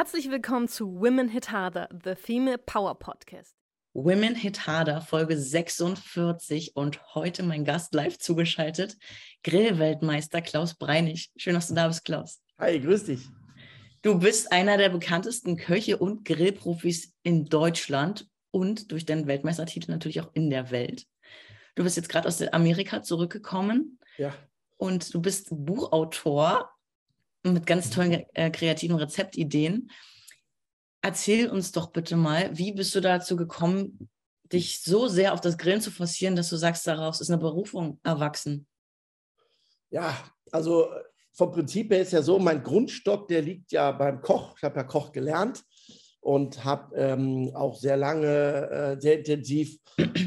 Herzlich 0.00 0.30
willkommen 0.30 0.66
zu 0.66 0.98
Women 0.98 1.28
Hit 1.28 1.50
Harder, 1.50 1.86
the 2.02 2.14
Female 2.14 2.56
Power 2.56 2.98
Podcast. 2.98 3.54
Women 3.92 4.34
Hit 4.34 4.66
Harder, 4.66 5.02
Folge 5.02 5.36
46 5.36 6.74
und 6.74 7.14
heute 7.14 7.42
mein 7.42 7.66
Gast 7.66 7.92
live 7.92 8.16
zugeschaltet, 8.16 8.96
Grillweltmeister 9.44 10.40
Klaus 10.40 10.72
Breinig. 10.72 11.30
Schön, 11.36 11.52
dass 11.52 11.68
du 11.68 11.74
da 11.74 11.86
bist, 11.86 12.06
Klaus. 12.06 12.40
Hi, 12.58 12.80
grüß 12.80 13.04
dich. 13.04 13.28
Du 14.00 14.18
bist 14.18 14.50
einer 14.52 14.78
der 14.78 14.88
bekanntesten 14.88 15.58
Köche 15.58 15.98
und 15.98 16.24
Grillprofis 16.24 17.12
in 17.22 17.44
Deutschland 17.44 18.26
und 18.52 18.92
durch 18.92 19.04
deinen 19.04 19.26
Weltmeistertitel 19.26 19.90
natürlich 19.90 20.22
auch 20.22 20.30
in 20.32 20.48
der 20.48 20.70
Welt. 20.70 21.04
Du 21.74 21.82
bist 21.82 21.98
jetzt 21.98 22.08
gerade 22.08 22.26
aus 22.26 22.40
Amerika 22.40 23.02
zurückgekommen. 23.02 23.98
Ja. 24.16 24.32
Und 24.78 25.12
du 25.12 25.20
bist 25.20 25.48
Buchautor 25.50 26.70
mit 27.42 27.66
ganz 27.66 27.90
tollen 27.90 28.24
äh, 28.34 28.50
kreativen 28.50 28.96
Rezeptideen. 28.96 29.90
Erzähl 31.02 31.48
uns 31.48 31.72
doch 31.72 31.92
bitte 31.92 32.16
mal, 32.16 32.56
wie 32.56 32.72
bist 32.72 32.94
du 32.94 33.00
dazu 33.00 33.36
gekommen, 33.36 34.10
dich 34.52 34.82
so 34.82 35.08
sehr 35.08 35.32
auf 35.32 35.40
das 35.40 35.56
Grillen 35.56 35.80
zu 35.80 35.90
forcieren, 35.90 36.36
dass 36.36 36.50
du 36.50 36.56
sagst, 36.56 36.86
daraus 36.86 37.20
ist 37.20 37.30
eine 37.30 37.38
Berufung 37.38 38.00
erwachsen? 38.02 38.66
Ja, 39.90 40.16
also 40.50 40.90
vom 41.32 41.52
Prinzip 41.52 41.90
her 41.90 42.02
ist 42.02 42.12
ja 42.12 42.22
so, 42.22 42.38
mein 42.38 42.62
Grundstock, 42.62 43.28
der 43.28 43.42
liegt 43.42 43.72
ja 43.72 43.92
beim 43.92 44.20
Koch. 44.20 44.56
Ich 44.56 44.64
habe 44.64 44.76
ja 44.76 44.84
Koch 44.84 45.12
gelernt 45.12 45.64
und 46.20 46.64
habe 46.64 46.94
ähm, 46.96 47.50
auch 47.54 47.76
sehr 47.76 47.96
lange, 47.96 48.70
äh, 48.70 49.00
sehr 49.00 49.18
intensiv 49.18 49.78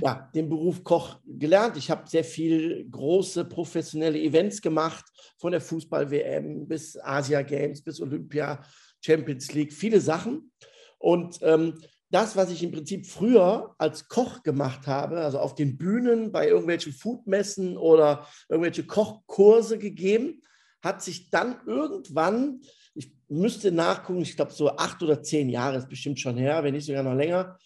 ja, 0.02 0.30
den 0.34 0.50
Beruf 0.50 0.84
Koch 0.84 1.20
gelernt. 1.26 1.78
Ich 1.78 1.90
habe 1.90 2.10
sehr 2.10 2.24
viel 2.24 2.88
große 2.90 3.46
professionelle 3.46 4.20
Events 4.20 4.62
gemacht, 4.62 5.06
von 5.38 5.52
der 5.52 5.62
Fußball-WM 5.62 6.68
bis 6.68 6.98
Asia 7.00 7.42
Games, 7.42 7.82
bis 7.82 8.02
Olympia, 8.02 8.64
Champions 9.02 9.54
League, 9.54 9.74
viele 9.74 10.00
Sachen. 10.00 10.52
Und 10.98 11.40
ähm, 11.42 11.80
das, 12.10 12.36
was 12.36 12.52
ich 12.52 12.64
im 12.64 12.72
Prinzip 12.72 13.08
früher 13.08 13.74
als 13.78 14.08
Koch 14.08 14.44
gemacht 14.44 14.88
habe, 14.88 15.20
also 15.20 15.40
auf 15.40 15.56
den 15.56 15.78
Bühnen 15.78 16.32
bei 16.32 16.48
irgendwelchen 16.48 16.94
Foodmessen 16.94 17.76
oder 17.76 18.28
irgendwelche 18.50 18.86
Kochkurse 18.86 19.80
gegeben, 19.80 20.42
hat 20.82 21.02
sich 21.02 21.30
dann 21.30 21.58
irgendwann, 21.66 22.62
ich 22.94 23.12
müsste 23.28 23.72
nachgucken, 23.72 24.22
ich 24.22 24.36
glaube 24.36 24.52
so 24.52 24.70
acht 24.70 25.02
oder 25.02 25.22
zehn 25.22 25.50
Jahre 25.50 25.78
ist 25.78 25.90
bestimmt 25.90 26.20
schon 26.20 26.38
her, 26.38 26.64
wenn 26.64 26.74
nicht 26.74 26.86
sogar 26.86 27.04
noch 27.04 27.16
länger, 27.16 27.58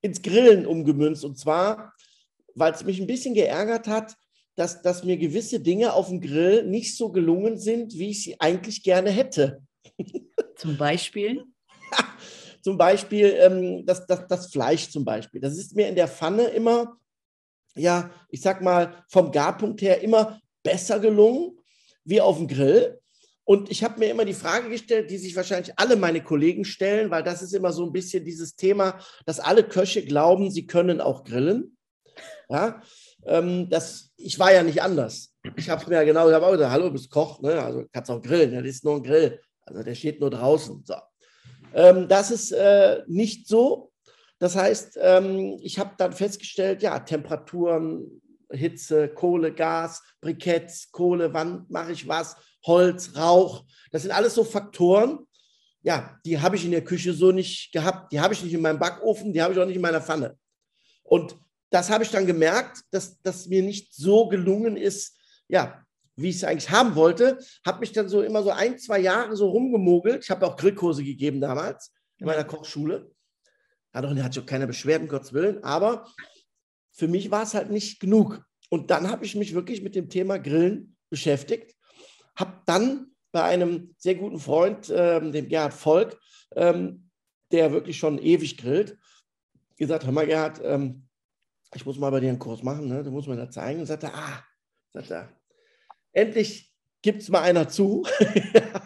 ins 0.00 0.22
Grillen 0.22 0.66
umgemünzt. 0.66 1.24
Und 1.24 1.38
zwar, 1.38 1.92
weil 2.54 2.72
es 2.72 2.84
mich 2.84 3.00
ein 3.00 3.06
bisschen 3.06 3.34
geärgert 3.34 3.86
hat, 3.86 4.16
dass, 4.56 4.82
dass 4.82 5.04
mir 5.04 5.16
gewisse 5.16 5.60
Dinge 5.60 5.94
auf 5.94 6.08
dem 6.08 6.20
Grill 6.20 6.64
nicht 6.64 6.96
so 6.96 7.10
gelungen 7.10 7.58
sind, 7.58 7.94
wie 7.94 8.10
ich 8.10 8.22
sie 8.22 8.40
eigentlich 8.40 8.82
gerne 8.82 9.10
hätte. 9.10 9.62
Zum 10.56 10.76
Beispiel? 10.76 11.44
zum 12.62 12.78
Beispiel 12.78 13.36
ähm, 13.40 13.84
das, 13.84 14.06
das, 14.06 14.26
das 14.28 14.46
Fleisch 14.46 14.88
zum 14.88 15.04
Beispiel. 15.04 15.40
Das 15.40 15.58
ist 15.58 15.74
mir 15.74 15.88
in 15.88 15.96
der 15.96 16.08
Pfanne 16.08 16.44
immer, 16.44 16.96
ja, 17.74 18.10
ich 18.30 18.40
sag 18.40 18.62
mal, 18.62 19.04
vom 19.08 19.30
Garpunkt 19.32 19.82
her 19.82 20.00
immer 20.00 20.40
besser 20.62 21.00
gelungen 21.00 21.58
wie 22.04 22.20
auf 22.20 22.38
dem 22.38 22.46
Grill. 22.46 23.00
Und 23.52 23.70
ich 23.70 23.84
habe 23.84 23.98
mir 23.98 24.08
immer 24.08 24.24
die 24.24 24.32
Frage 24.32 24.70
gestellt, 24.70 25.10
die 25.10 25.18
sich 25.18 25.36
wahrscheinlich 25.36 25.74
alle 25.76 25.96
meine 25.96 26.22
Kollegen 26.22 26.64
stellen, 26.64 27.10
weil 27.10 27.22
das 27.22 27.42
ist 27.42 27.52
immer 27.52 27.70
so 27.70 27.84
ein 27.84 27.92
bisschen 27.92 28.24
dieses 28.24 28.56
Thema, 28.56 28.98
dass 29.26 29.40
alle 29.40 29.62
Köche 29.62 30.02
glauben, 30.02 30.50
sie 30.50 30.66
können 30.66 31.02
auch 31.02 31.22
grillen. 31.22 31.76
Ja, 32.48 32.80
ähm, 33.26 33.68
das, 33.68 34.10
ich 34.16 34.38
war 34.38 34.54
ja 34.54 34.62
nicht 34.62 34.80
anders. 34.80 35.34
Ich 35.56 35.68
habe 35.68 35.86
mir 35.90 35.96
ja 35.96 36.04
genau 36.04 36.24
gesagt, 36.24 36.42
oh, 36.42 36.64
hallo, 36.64 36.86
du 36.86 36.92
bist 36.92 37.10
Koch, 37.10 37.42
ne? 37.42 37.62
also 37.62 37.84
kannst 37.92 38.10
auch 38.10 38.22
grillen, 38.22 38.54
das 38.54 38.64
ist 38.64 38.86
nur 38.86 38.96
ein 38.96 39.02
Grill. 39.02 39.38
Also 39.66 39.82
der 39.82 39.94
steht 39.96 40.18
nur 40.18 40.30
draußen. 40.30 40.82
So. 40.86 40.94
Ähm, 41.74 42.08
das 42.08 42.30
ist 42.30 42.52
äh, 42.52 43.02
nicht 43.06 43.48
so. 43.48 43.92
Das 44.38 44.56
heißt, 44.56 44.98
ähm, 44.98 45.58
ich 45.60 45.78
habe 45.78 45.90
dann 45.98 46.14
festgestellt, 46.14 46.82
ja, 46.82 46.98
Temperaturen, 47.00 48.22
Hitze, 48.50 49.08
Kohle, 49.08 49.52
Gas, 49.52 50.02
Briketts, 50.22 50.90
Kohle, 50.90 51.34
wann 51.34 51.66
mache 51.68 51.92
ich 51.92 52.08
was, 52.08 52.36
Holz, 52.64 53.12
Rauch. 53.16 53.64
Das 53.90 54.02
sind 54.02 54.10
alles 54.10 54.34
so 54.34 54.44
Faktoren, 54.44 55.26
ja, 55.82 56.18
die 56.24 56.40
habe 56.40 56.56
ich 56.56 56.64
in 56.64 56.70
der 56.70 56.84
Küche 56.84 57.12
so 57.12 57.32
nicht 57.32 57.72
gehabt. 57.72 58.12
Die 58.12 58.20
habe 58.20 58.34
ich 58.34 58.42
nicht 58.42 58.54
in 58.54 58.62
meinem 58.62 58.78
Backofen, 58.78 59.32
die 59.32 59.42
habe 59.42 59.52
ich 59.52 59.58
auch 59.58 59.66
nicht 59.66 59.76
in 59.76 59.82
meiner 59.82 60.00
Pfanne. 60.00 60.38
Und 61.02 61.36
das 61.70 61.90
habe 61.90 62.04
ich 62.04 62.10
dann 62.10 62.26
gemerkt, 62.26 62.82
dass 62.90 63.20
das 63.22 63.46
mir 63.46 63.62
nicht 63.62 63.94
so 63.94 64.28
gelungen 64.28 64.76
ist, 64.76 65.16
ja, 65.48 65.84
wie 66.14 66.28
ich 66.28 66.36
es 66.36 66.44
eigentlich 66.44 66.70
haben 66.70 66.94
wollte. 66.94 67.38
Habe 67.66 67.80
mich 67.80 67.92
dann 67.92 68.08
so 68.08 68.22
immer 68.22 68.42
so 68.42 68.50
ein, 68.50 68.78
zwei 68.78 69.00
Jahre 69.00 69.34
so 69.34 69.48
rumgemogelt. 69.48 70.22
Ich 70.22 70.30
habe 70.30 70.46
auch 70.46 70.56
Grillkurse 70.56 71.02
gegeben 71.02 71.40
damals 71.40 71.92
in 72.18 72.26
meiner 72.26 72.44
Kochschule. 72.44 73.10
Hat 73.92 74.04
auch, 74.04 74.14
hatte 74.14 74.40
auch 74.40 74.46
keine 74.46 74.66
Beschwerden, 74.66 75.08
Gottes 75.08 75.32
Willen. 75.32 75.64
Aber 75.64 76.06
für 76.92 77.08
mich 77.08 77.30
war 77.30 77.42
es 77.42 77.54
halt 77.54 77.70
nicht 77.70 77.98
genug. 77.98 78.44
Und 78.68 78.90
dann 78.90 79.10
habe 79.10 79.24
ich 79.24 79.34
mich 79.34 79.54
wirklich 79.54 79.82
mit 79.82 79.94
dem 79.94 80.08
Thema 80.08 80.38
Grillen 80.38 80.96
beschäftigt. 81.10 81.74
Habe 82.36 82.62
dann 82.66 83.12
bei 83.32 83.42
einem 83.42 83.94
sehr 83.98 84.14
guten 84.14 84.38
Freund, 84.38 84.92
ähm, 84.94 85.32
dem 85.32 85.48
Gerhard 85.48 85.74
Volk, 85.74 86.18
ähm, 86.54 87.10
der 87.50 87.72
wirklich 87.72 87.98
schon 87.98 88.18
ewig 88.18 88.58
grillt, 88.58 88.98
gesagt, 89.76 90.04
hör 90.04 90.12
mal 90.12 90.26
Gerhard, 90.26 90.60
ähm, 90.62 91.08
ich 91.74 91.86
muss 91.86 91.98
mal 91.98 92.10
bei 92.10 92.20
dir 92.20 92.28
einen 92.28 92.38
Kurs 92.38 92.62
machen, 92.62 92.88
ne? 92.88 93.02
du 93.02 93.10
musst 93.10 93.28
mir 93.28 93.36
da 93.36 93.50
zeigen. 93.50 93.80
Und 93.80 93.86
sagte, 93.86 94.12
ah, 94.12 94.44
sagt 94.92 95.10
er, 95.10 95.28
endlich 96.12 96.72
gibt 97.02 97.22
es 97.22 97.28
mal 97.28 97.42
einer 97.42 97.68
zu. 97.68 98.04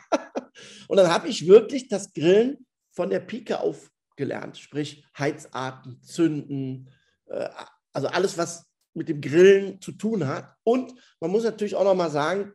und 0.88 0.96
dann 0.96 1.08
habe 1.10 1.28
ich 1.28 1.46
wirklich 1.46 1.88
das 1.88 2.12
Grillen 2.12 2.66
von 2.92 3.10
der 3.10 3.20
Pike 3.20 3.60
auf 3.60 3.90
gelernt, 4.16 4.56
sprich 4.56 5.04
Heizarten, 5.18 6.00
Zünden, 6.02 6.90
äh, 7.26 7.48
also 7.92 8.08
alles, 8.08 8.38
was 8.38 8.66
mit 8.94 9.08
dem 9.08 9.20
Grillen 9.20 9.80
zu 9.80 9.92
tun 9.92 10.26
hat. 10.26 10.54
Und 10.64 10.94
man 11.20 11.30
muss 11.30 11.44
natürlich 11.44 11.74
auch 11.74 11.84
noch 11.84 11.94
mal 11.94 12.10
sagen, 12.10 12.52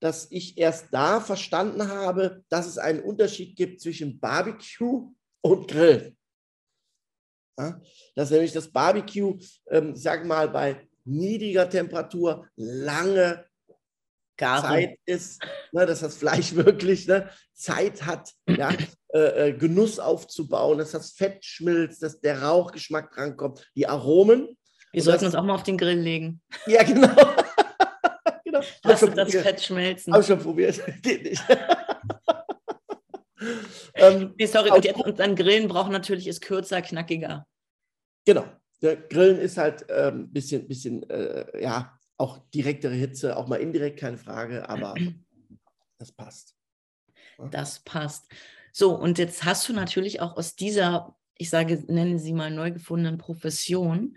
dass 0.00 0.28
ich 0.30 0.58
erst 0.58 0.88
da 0.92 1.20
verstanden 1.20 1.88
habe, 1.88 2.42
dass 2.48 2.66
es 2.66 2.78
einen 2.78 3.00
Unterschied 3.00 3.56
gibt 3.56 3.80
zwischen 3.80 4.18
Barbecue 4.18 5.12
und 5.42 5.68
Grillen. 5.68 6.16
Ja, 7.58 7.80
dass 8.14 8.30
nämlich 8.30 8.52
das 8.52 8.68
Barbecue, 8.68 9.38
ähm, 9.68 9.92
ich 9.94 10.02
sage 10.02 10.24
mal, 10.24 10.48
bei 10.48 10.88
niedriger 11.04 11.68
Temperatur 11.68 12.48
lange 12.56 13.44
Gare. 14.38 14.62
Zeit 14.62 14.98
ist, 15.04 15.42
ne, 15.72 15.84
dass 15.84 16.00
das 16.00 16.16
Fleisch 16.16 16.54
wirklich 16.54 17.06
ne, 17.06 17.28
Zeit 17.52 18.06
hat, 18.06 18.32
ja, 18.48 18.72
äh, 19.12 19.48
äh, 19.48 19.52
Genuss 19.52 19.98
aufzubauen, 19.98 20.78
dass 20.78 20.92
das 20.92 21.12
Fett 21.12 21.44
schmilzt, 21.44 22.02
dass 22.02 22.20
der 22.20 22.42
Rauchgeschmack 22.42 23.12
drankommt, 23.12 23.70
die 23.76 23.86
Aromen. 23.86 24.56
Wir 24.92 25.02
sollten 25.02 25.26
uns 25.26 25.34
auch 25.34 25.44
mal 25.44 25.54
auf 25.54 25.62
den 25.62 25.76
Grill 25.76 26.00
legen. 26.00 26.40
Ja, 26.66 26.82
genau. 26.82 27.14
Lass 28.84 29.00
das 29.00 29.10
probiert. 29.10 29.42
Fett 29.42 29.62
schmelzen. 29.62 30.14
Ich 30.14 30.26
schon 30.26 30.38
probiert. 30.38 30.80
Geht 31.02 31.24
nicht. 31.24 31.42
ähm, 33.94 34.34
nee, 34.38 34.46
sorry, 34.46 34.70
und, 34.70 34.84
jetzt, 34.84 35.00
dann 35.16 35.34
Grillen 35.34 35.68
braucht 35.68 35.90
natürlich 35.90 36.26
ist 36.26 36.40
kürzer, 36.40 36.82
knackiger. 36.82 37.46
Genau. 38.24 38.44
Der 38.82 38.96
Grillen 38.96 39.38
ist 39.38 39.58
halt 39.58 39.90
ein 39.90 40.14
ähm, 40.14 40.32
bisschen, 40.32 40.66
bisschen 40.66 41.08
äh, 41.10 41.62
ja, 41.62 41.98
auch 42.16 42.38
direktere 42.54 42.94
Hitze, 42.94 43.36
auch 43.36 43.46
mal 43.48 43.56
indirekt, 43.56 43.98
keine 43.98 44.18
Frage, 44.18 44.68
aber 44.68 44.94
das 45.98 46.12
passt. 46.12 46.54
Das 47.50 47.80
passt. 47.80 48.26
So, 48.72 48.94
und 48.94 49.18
jetzt 49.18 49.44
hast 49.44 49.68
du 49.68 49.72
natürlich 49.72 50.20
auch 50.20 50.36
aus 50.36 50.54
dieser, 50.54 51.16
ich 51.36 51.50
sage, 51.50 51.82
nenne 51.88 52.18
sie 52.18 52.32
mal 52.32 52.50
neu 52.50 52.70
gefundenen 52.70 53.18
Profession, 53.18 54.16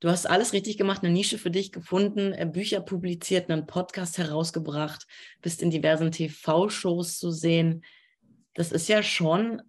Du 0.00 0.08
hast 0.08 0.26
alles 0.26 0.52
richtig 0.52 0.78
gemacht, 0.78 1.02
eine 1.02 1.12
Nische 1.12 1.38
für 1.38 1.50
dich 1.50 1.72
gefunden, 1.72 2.32
äh, 2.32 2.46
Bücher 2.46 2.80
publiziert, 2.80 3.50
einen 3.50 3.66
Podcast 3.66 4.18
herausgebracht, 4.18 5.06
bist 5.42 5.60
in 5.60 5.70
diversen 5.70 6.12
TV-Shows 6.12 7.18
zu 7.18 7.32
sehen. 7.32 7.84
Das 8.54 8.70
ist 8.70 8.88
ja 8.88 9.02
schon 9.02 9.60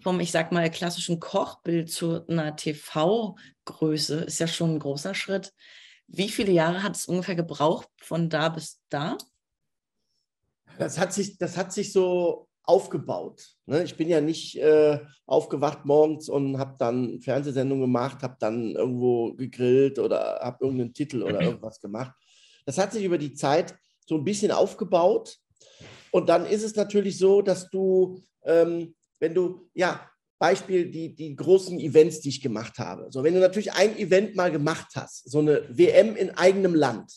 vom, 0.00 0.20
ich 0.20 0.30
sag 0.30 0.52
mal, 0.52 0.70
klassischen 0.70 1.18
Kochbild 1.18 1.90
zu 1.90 2.26
einer 2.28 2.56
TV-Größe, 2.56 4.20
ist 4.20 4.38
ja 4.38 4.46
schon 4.46 4.74
ein 4.74 4.78
großer 4.78 5.14
Schritt. 5.14 5.54
Wie 6.06 6.28
viele 6.28 6.52
Jahre 6.52 6.82
hat 6.82 6.96
es 6.96 7.06
ungefähr 7.06 7.34
gebraucht 7.34 7.88
von 8.00 8.28
da 8.28 8.50
bis 8.50 8.80
da? 8.90 9.16
Das 10.78 10.98
hat 10.98 11.12
sich, 11.12 11.38
das 11.38 11.56
hat 11.56 11.72
sich 11.72 11.92
so 11.92 12.47
aufgebaut. 12.68 13.56
Ne? 13.64 13.82
Ich 13.82 13.96
bin 13.96 14.08
ja 14.08 14.20
nicht 14.20 14.56
äh, 14.58 15.00
aufgewacht 15.26 15.86
morgens 15.86 16.28
und 16.28 16.58
habe 16.58 16.76
dann 16.78 17.20
Fernsehsendungen 17.22 17.84
gemacht, 17.84 18.22
habe 18.22 18.36
dann 18.38 18.72
irgendwo 18.72 19.32
gegrillt 19.32 19.98
oder 19.98 20.40
habe 20.42 20.64
irgendeinen 20.64 20.92
Titel 20.92 21.22
oder 21.22 21.40
irgendwas 21.42 21.80
gemacht. 21.80 22.12
Das 22.66 22.76
hat 22.76 22.92
sich 22.92 23.04
über 23.04 23.16
die 23.16 23.32
Zeit 23.32 23.74
so 24.06 24.16
ein 24.16 24.24
bisschen 24.24 24.50
aufgebaut. 24.50 25.38
Und 26.10 26.28
dann 26.28 26.44
ist 26.44 26.62
es 26.62 26.76
natürlich 26.76 27.16
so, 27.16 27.40
dass 27.40 27.70
du, 27.70 28.22
ähm, 28.44 28.94
wenn 29.18 29.34
du, 29.34 29.70
ja, 29.72 30.06
Beispiel 30.38 30.90
die, 30.90 31.14
die 31.14 31.34
großen 31.34 31.80
Events, 31.80 32.20
die 32.20 32.28
ich 32.28 32.42
gemacht 32.42 32.78
habe. 32.78 33.08
So, 33.10 33.24
wenn 33.24 33.34
du 33.34 33.40
natürlich 33.40 33.72
ein 33.72 33.96
Event 33.96 34.36
mal 34.36 34.52
gemacht 34.52 34.88
hast, 34.94 35.28
so 35.28 35.38
eine 35.38 35.64
WM 35.70 36.16
in 36.16 36.30
eigenem 36.30 36.74
Land. 36.74 37.12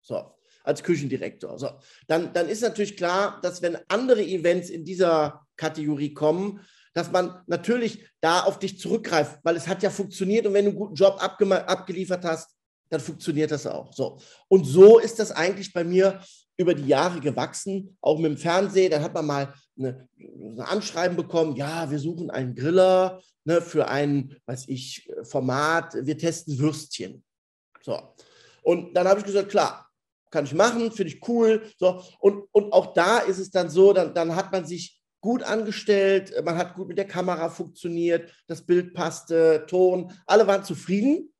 So, 0.00 0.32
als 0.68 0.82
Küchendirektor. 0.82 1.58
So, 1.58 1.70
dann, 2.06 2.32
dann 2.34 2.48
ist 2.48 2.62
natürlich 2.62 2.96
klar, 2.96 3.40
dass 3.42 3.62
wenn 3.62 3.78
andere 3.88 4.22
Events 4.22 4.68
in 4.68 4.84
dieser 4.84 5.46
Kategorie 5.56 6.12
kommen, 6.12 6.60
dass 6.92 7.10
man 7.10 7.42
natürlich 7.46 8.06
da 8.20 8.40
auf 8.40 8.58
dich 8.58 8.78
zurückgreift, 8.78 9.38
weil 9.44 9.56
es 9.56 9.66
hat 9.66 9.82
ja 9.82 9.90
funktioniert 9.90 10.46
und 10.46 10.52
wenn 10.52 10.66
du 10.66 10.70
einen 10.72 10.78
guten 10.78 10.94
Job 10.94 11.18
abgeliefert 11.20 12.24
hast, 12.24 12.50
dann 12.90 13.00
funktioniert 13.00 13.50
das 13.50 13.66
auch. 13.66 13.92
So. 13.94 14.18
Und 14.48 14.64
so 14.64 14.98
ist 14.98 15.18
das 15.18 15.32
eigentlich 15.32 15.72
bei 15.72 15.84
mir 15.84 16.20
über 16.58 16.74
die 16.74 16.88
Jahre 16.88 17.20
gewachsen, 17.20 17.96
auch 18.00 18.18
mit 18.18 18.32
dem 18.32 18.36
Fernsehen. 18.36 18.90
Dann 18.90 19.02
hat 19.02 19.14
man 19.14 19.26
mal 19.26 19.54
eine 19.78 20.08
Anschreiben 20.66 21.16
bekommen, 21.16 21.56
ja, 21.56 21.90
wir 21.90 21.98
suchen 21.98 22.30
einen 22.30 22.54
Griller 22.54 23.22
ne, 23.44 23.62
für 23.62 23.88
ein, 23.88 24.36
weiß 24.46 24.64
ich, 24.68 25.08
Format, 25.22 25.94
wir 26.00 26.18
testen 26.18 26.58
Würstchen. 26.58 27.22
So. 27.82 28.14
Und 28.62 28.94
dann 28.94 29.06
habe 29.06 29.20
ich 29.20 29.26
gesagt, 29.26 29.50
klar, 29.50 29.87
kann 30.30 30.44
ich 30.44 30.54
machen, 30.54 30.92
finde 30.92 31.12
ich 31.12 31.28
cool. 31.28 31.62
So. 31.78 32.02
Und, 32.20 32.44
und 32.52 32.72
auch 32.72 32.92
da 32.92 33.18
ist 33.18 33.38
es 33.38 33.50
dann 33.50 33.70
so, 33.70 33.92
dann, 33.92 34.14
dann 34.14 34.36
hat 34.36 34.52
man 34.52 34.64
sich 34.64 35.00
gut 35.20 35.42
angestellt, 35.42 36.32
man 36.44 36.56
hat 36.56 36.74
gut 36.74 36.88
mit 36.88 36.98
der 36.98 37.06
Kamera 37.06 37.48
funktioniert, 37.50 38.32
das 38.46 38.64
Bild 38.64 38.94
passte, 38.94 39.64
Ton, 39.68 40.12
alle 40.26 40.46
waren 40.46 40.64
zufrieden. 40.64 41.32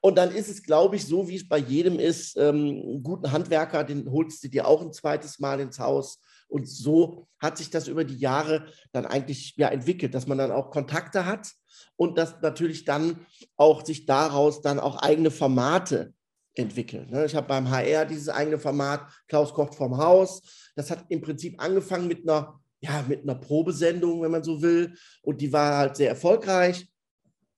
Und 0.00 0.16
dann 0.18 0.30
ist 0.30 0.48
es, 0.48 0.62
glaube 0.62 0.96
ich, 0.96 1.04
so, 1.04 1.28
wie 1.28 1.36
es 1.36 1.48
bei 1.48 1.58
jedem 1.58 1.98
ist, 1.98 2.36
ähm, 2.36 2.54
einen 2.54 3.02
guten 3.02 3.32
Handwerker, 3.32 3.82
den 3.82 4.10
holst 4.10 4.44
du 4.44 4.48
dir 4.48 4.66
auch 4.66 4.80
ein 4.80 4.92
zweites 4.92 5.40
Mal 5.40 5.58
ins 5.60 5.80
Haus. 5.80 6.20
Und 6.48 6.68
so 6.68 7.26
hat 7.40 7.58
sich 7.58 7.70
das 7.70 7.88
über 7.88 8.04
die 8.04 8.18
Jahre 8.18 8.66
dann 8.92 9.04
eigentlich 9.04 9.54
ja 9.56 9.68
entwickelt, 9.68 10.14
dass 10.14 10.28
man 10.28 10.38
dann 10.38 10.52
auch 10.52 10.70
Kontakte 10.70 11.26
hat 11.26 11.50
und 11.96 12.18
dass 12.18 12.40
natürlich 12.40 12.84
dann 12.84 13.26
auch 13.56 13.84
sich 13.84 14.06
daraus 14.06 14.62
dann 14.62 14.78
auch 14.78 14.96
eigene 15.02 15.32
Formate 15.32 16.14
entwickeln. 16.56 17.08
Ne? 17.10 17.26
Ich 17.26 17.34
habe 17.34 17.46
beim 17.46 17.70
HR 17.70 18.04
dieses 18.04 18.28
eigene 18.28 18.58
Format 18.58 19.06
Klaus 19.28 19.52
kocht 19.52 19.74
vom 19.74 19.96
Haus. 19.96 20.70
Das 20.74 20.90
hat 20.90 21.04
im 21.08 21.20
Prinzip 21.20 21.62
angefangen 21.62 22.08
mit 22.08 22.28
einer 22.28 22.60
ja, 22.80 23.04
mit 23.06 23.22
einer 23.22 23.34
Probesendung, 23.34 24.22
wenn 24.22 24.30
man 24.30 24.44
so 24.44 24.60
will. 24.60 24.96
Und 25.22 25.40
die 25.40 25.52
war 25.52 25.78
halt 25.78 25.96
sehr 25.96 26.10
erfolgreich. 26.10 26.86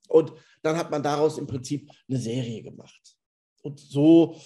Und 0.08 0.32
dann 0.62 0.76
hat 0.76 0.90
man 0.90 1.02
daraus 1.02 1.38
im 1.38 1.46
Prinzip 1.46 1.90
eine 2.08 2.18
Serie 2.18 2.62
gemacht. 2.62 3.16
Und 3.62 3.78
so 3.78 4.40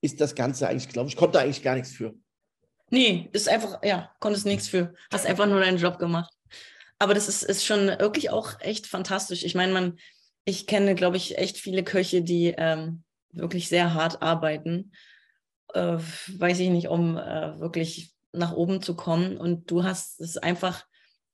ist 0.00 0.20
das 0.20 0.34
Ganze 0.34 0.68
eigentlich, 0.68 0.88
glaube 0.88 1.08
ich, 1.08 1.16
konnte 1.16 1.40
eigentlich 1.40 1.62
gar 1.62 1.74
nichts 1.74 1.92
für. 1.92 2.14
Nee, 2.90 3.28
ist 3.32 3.48
einfach, 3.48 3.82
ja, 3.82 4.10
konntest 4.20 4.46
nichts 4.46 4.68
für. 4.68 4.94
Hast 5.12 5.26
einfach 5.26 5.46
nur 5.46 5.60
deinen 5.60 5.78
Job 5.78 5.98
gemacht. 5.98 6.32
Aber 6.98 7.14
das 7.14 7.28
ist, 7.28 7.42
ist 7.42 7.64
schon 7.64 7.86
wirklich 7.86 8.30
auch 8.30 8.60
echt 8.60 8.86
fantastisch. 8.86 9.44
Ich 9.44 9.54
meine, 9.54 9.72
man, 9.72 9.98
ich 10.44 10.66
kenne, 10.66 10.94
glaube 10.94 11.16
ich, 11.16 11.38
echt 11.38 11.58
viele 11.58 11.82
Köche, 11.82 12.22
die 12.22 12.54
ähm, 12.56 13.03
wirklich 13.36 13.68
sehr 13.68 13.94
hart 13.94 14.22
arbeiten. 14.22 14.92
Äh, 15.72 15.98
weiß 16.38 16.60
ich 16.60 16.70
nicht, 16.70 16.88
um 16.88 17.16
äh, 17.16 17.58
wirklich 17.60 18.14
nach 18.32 18.52
oben 18.52 18.82
zu 18.82 18.94
kommen. 18.94 19.36
Und 19.36 19.70
du 19.70 19.84
hast 19.84 20.20
es 20.20 20.36
einfach 20.36 20.84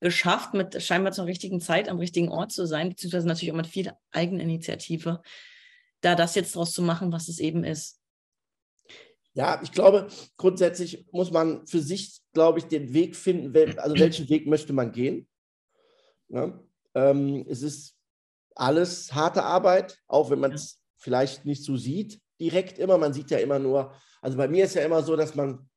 geschafft, 0.01 0.55
mit 0.55 0.83
scheinbar 0.83 1.13
zur 1.13 1.27
richtigen 1.27 1.61
Zeit 1.61 1.89
am 1.89 1.99
richtigen 1.99 2.31
Ort 2.31 2.53
zu 2.53 2.67
sein, 2.67 2.89
beziehungsweise 2.89 3.27
natürlich 3.27 3.53
auch 3.53 3.57
mit 3.57 3.67
viel 3.67 3.93
Eigeninitiative, 4.13 5.21
da 6.01 6.15
das 6.15 6.35
jetzt 6.35 6.57
draus 6.57 6.73
zu 6.73 6.83
machen, 6.83 7.13
was 7.13 7.29
es 7.29 7.39
eben 7.39 7.65
ist. 7.65 8.01
Ja, 9.35 9.61
ich 9.63 9.73
glaube, 9.73 10.09
grundsätzlich 10.37 11.07
muss 11.13 11.31
man 11.31 11.67
für 11.67 11.81
sich, 11.81 12.21
glaube 12.33 12.59
ich, 12.59 12.65
den 12.65 12.93
Weg 12.93 13.15
finden, 13.15 13.79
also 13.79 13.97
welchen 13.97 14.29
Weg 14.29 14.47
möchte 14.47 14.73
man 14.73 14.91
gehen. 14.91 15.29
Ja, 16.29 16.59
ähm, 16.95 17.47
es 17.49 17.63
ist 17.63 17.97
alles 18.57 19.15
harte 19.15 19.45
Arbeit, 19.45 19.99
auch 20.07 20.31
wenn 20.31 20.41
man 20.41 20.53
es. 20.53 20.80
Vielleicht 21.01 21.45
nicht 21.45 21.65
so 21.65 21.77
sieht, 21.77 22.21
direkt 22.39 22.79
immer. 22.79 22.99
Man 22.99 23.13
sieht 23.13 23.31
ja 23.31 23.39
immer 23.39 23.59
nur, 23.59 23.93
also 24.23 24.37
bei 24.37 24.49
mir 24.49 24.65
ist 24.65 24.75
ja 24.75 24.83
immer 24.83 25.03
so, 25.03 25.17
dass 25.17 25.35
man 25.35 25.69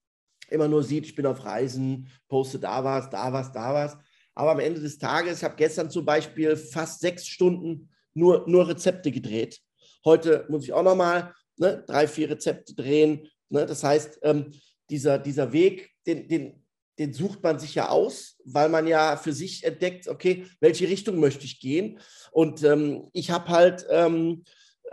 immer 0.50 0.68
nur 0.68 0.84
sieht, 0.84 1.06
ich 1.06 1.16
bin 1.16 1.26
auf 1.26 1.44
Reisen, 1.44 2.10
poste 2.28 2.60
da 2.60 2.84
was, 2.84 3.10
da 3.10 3.34
was, 3.34 3.52
da 3.52 3.74
was. 3.74 3.98
Aber 4.36 4.52
am 4.52 4.60
Ende 4.60 4.82
des 4.82 4.98
Tages, 4.98 5.40
ich 5.40 5.44
habe 5.44 5.56
gestern 5.56 5.90
zum 5.90 6.06
Beispiel 6.06 6.56
fast 6.56 7.02
sechs 7.02 7.28
Stunden 7.28 7.90
nur, 8.14 8.48
nur 8.48 8.68
Rezepte 8.68 9.12
gedreht. 9.12 9.60
Heute 10.06 10.46
muss 10.50 10.64
ich 10.64 10.74
auch 10.74 10.84
nochmal 10.84 11.34
ne, 11.58 11.84
drei, 11.88 12.08
vier 12.08 12.30
Rezepte 12.30 12.76
drehen. 12.76 13.28
Ne? 13.50 13.66
Das 13.66 13.84
heißt, 13.84 14.20
ähm, 14.24 14.52
dieser, 14.90 15.18
dieser 15.18 15.54
Weg, 15.54 15.92
den, 16.06 16.28
den, 16.28 16.64
den 17.00 17.14
sucht 17.14 17.42
man 17.42 17.60
sich 17.60 17.76
ja 17.76 17.90
aus, 17.90 18.38
weil 18.46 18.70
man 18.70 18.86
ja 18.88 19.18
für 19.18 19.34
sich 19.34 19.64
entdeckt, 19.64 20.08
okay, 20.08 20.46
welche 20.60 20.88
Richtung 20.88 21.20
möchte 21.20 21.46
ich 21.46 21.60
gehen? 21.60 22.00
Und 22.32 22.64
ähm, 22.64 23.10
ich 23.14 23.32
habe 23.32 23.48
halt 23.50 23.86
ähm, 23.90 24.44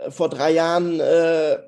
vor 0.09 0.29
drei 0.29 0.51
Jahren 0.51 0.99
äh, 0.99 1.59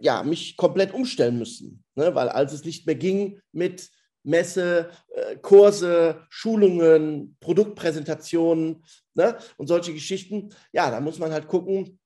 ja, 0.00 0.22
mich 0.22 0.56
komplett 0.56 0.92
umstellen 0.94 1.38
müssen, 1.38 1.84
ne? 1.94 2.14
weil 2.14 2.28
als 2.28 2.52
es 2.52 2.64
nicht 2.64 2.86
mehr 2.86 2.94
ging 2.94 3.40
mit 3.52 3.90
Messe, 4.22 4.90
äh, 5.14 5.36
Kurse, 5.36 6.26
Schulungen, 6.28 7.36
Produktpräsentationen 7.40 8.84
ne? 9.14 9.38
und 9.56 9.66
solche 9.66 9.92
Geschichten, 9.92 10.54
ja, 10.72 10.90
da 10.90 11.00
muss 11.00 11.18
man 11.18 11.32
halt 11.32 11.48
gucken, 11.48 11.98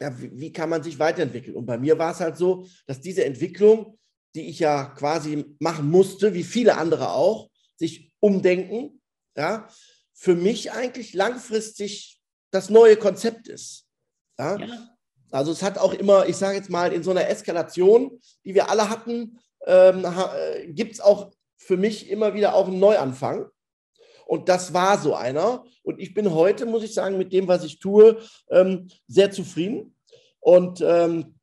ja, 0.00 0.20
wie, 0.20 0.30
wie 0.38 0.52
kann 0.52 0.68
man 0.68 0.82
sich 0.82 0.98
weiterentwickeln. 0.98 1.56
Und 1.56 1.66
bei 1.66 1.78
mir 1.78 1.98
war 1.98 2.12
es 2.12 2.20
halt 2.20 2.36
so, 2.36 2.66
dass 2.86 3.00
diese 3.00 3.24
Entwicklung, 3.24 3.98
die 4.34 4.48
ich 4.48 4.60
ja 4.60 4.84
quasi 4.84 5.44
machen 5.58 5.90
musste, 5.90 6.34
wie 6.34 6.44
viele 6.44 6.76
andere 6.76 7.10
auch, 7.10 7.50
sich 7.76 8.12
umdenken, 8.20 9.00
ja, 9.36 9.68
für 10.12 10.34
mich 10.34 10.72
eigentlich 10.72 11.14
langfristig 11.14 12.20
das 12.50 12.70
neue 12.70 12.96
Konzept 12.96 13.48
ist. 13.48 13.86
Ja? 14.38 14.56
ja. 14.58 14.97
Also 15.30 15.52
es 15.52 15.62
hat 15.62 15.78
auch 15.78 15.92
immer, 15.94 16.26
ich 16.26 16.36
sage 16.36 16.56
jetzt 16.56 16.70
mal, 16.70 16.92
in 16.92 17.02
so 17.02 17.10
einer 17.10 17.28
Eskalation, 17.28 18.18
die 18.44 18.54
wir 18.54 18.70
alle 18.70 18.88
hatten, 18.88 19.38
ähm, 19.66 20.04
äh, 20.04 20.66
gibt 20.72 20.92
es 20.92 21.00
auch 21.00 21.30
für 21.56 21.76
mich 21.76 22.08
immer 22.10 22.34
wieder 22.34 22.54
auch 22.54 22.68
einen 22.68 22.78
Neuanfang. 22.78 23.46
Und 24.26 24.48
das 24.48 24.74
war 24.74 24.98
so 24.98 25.14
einer. 25.14 25.64
Und 25.82 26.00
ich 26.00 26.14
bin 26.14 26.32
heute, 26.32 26.66
muss 26.66 26.82
ich 26.82 26.94
sagen, 26.94 27.18
mit 27.18 27.32
dem, 27.32 27.48
was 27.48 27.64
ich 27.64 27.78
tue, 27.78 28.18
ähm, 28.50 28.88
sehr 29.06 29.30
zufrieden. 29.30 29.96
Und 30.40 30.80
ähm, 30.82 31.34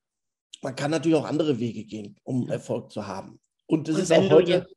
man 0.62 0.76
kann 0.76 0.92
natürlich 0.92 1.18
auch 1.18 1.26
andere 1.26 1.60
Wege 1.60 1.84
gehen, 1.84 2.16
um 2.24 2.50
Erfolg 2.50 2.92
zu 2.92 3.08
haben. 3.08 3.40
Und 3.68 3.90
es 3.90 3.98
ist 3.98 4.12
auch 4.12 4.30
heute 4.30 4.68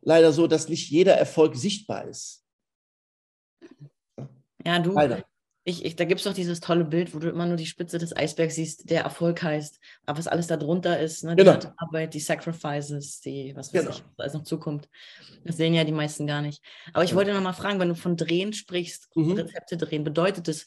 leider 0.00 0.32
so, 0.32 0.46
dass 0.46 0.68
nicht 0.68 0.90
jeder 0.90 1.14
Erfolg 1.14 1.56
sichtbar 1.56 2.06
ist. 2.06 2.44
Ja, 4.64 4.78
du, 4.78 4.92
leider. 4.92 5.24
Ich, 5.68 5.84
ich, 5.84 5.96
da 5.96 6.06
gibt 6.06 6.20
es 6.20 6.24
doch 6.24 6.32
dieses 6.32 6.60
tolle 6.60 6.86
Bild, 6.86 7.14
wo 7.14 7.18
du 7.18 7.28
immer 7.28 7.44
nur 7.44 7.56
die 7.56 7.66
Spitze 7.66 7.98
des 7.98 8.16
Eisbergs 8.16 8.54
siehst, 8.54 8.88
der 8.88 9.02
Erfolg 9.02 9.42
heißt. 9.42 9.78
Aber 10.06 10.18
was 10.18 10.26
alles 10.26 10.46
da 10.46 10.56
drunter 10.56 10.98
ist, 10.98 11.24
ne? 11.24 11.36
die 11.36 11.44
genau. 11.44 11.58
Arbeit, 11.76 12.14
die 12.14 12.20
Sacrifices, 12.20 13.20
die, 13.20 13.52
was 13.54 13.74
weiß 13.74 13.82
genau. 13.82 13.94
ich, 13.94 14.02
was 14.16 14.18
alles 14.18 14.32
noch 14.32 14.44
zukommt. 14.44 14.88
Das 15.44 15.58
sehen 15.58 15.74
ja 15.74 15.84
die 15.84 15.92
meisten 15.92 16.26
gar 16.26 16.40
nicht. 16.40 16.62
Aber 16.94 17.04
ich 17.04 17.10
ja. 17.10 17.16
wollte 17.16 17.34
noch 17.34 17.42
mal 17.42 17.52
fragen, 17.52 17.78
wenn 17.80 17.90
du 17.90 17.94
von 17.94 18.16
Drehen 18.16 18.54
sprichst, 18.54 19.14
mhm. 19.14 19.32
Rezepte 19.32 19.76
drehen, 19.76 20.04
bedeutet 20.04 20.48
das, 20.48 20.64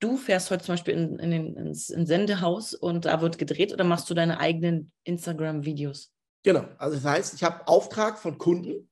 du 0.00 0.16
fährst 0.16 0.50
heute 0.50 0.64
zum 0.64 0.72
Beispiel 0.72 0.94
in, 0.94 1.20
in 1.20 1.30
den, 1.30 1.56
ins, 1.56 1.90
ins 1.90 2.08
Sendehaus 2.08 2.74
und 2.74 3.04
da 3.04 3.20
wird 3.20 3.38
gedreht 3.38 3.72
oder 3.72 3.84
machst 3.84 4.10
du 4.10 4.14
deine 4.14 4.40
eigenen 4.40 4.90
Instagram-Videos? 5.04 6.12
Genau, 6.42 6.66
also 6.78 6.96
das 6.96 7.04
heißt, 7.04 7.34
ich 7.34 7.44
habe 7.44 7.68
Auftrag 7.68 8.18
von 8.18 8.36
Kunden, 8.36 8.90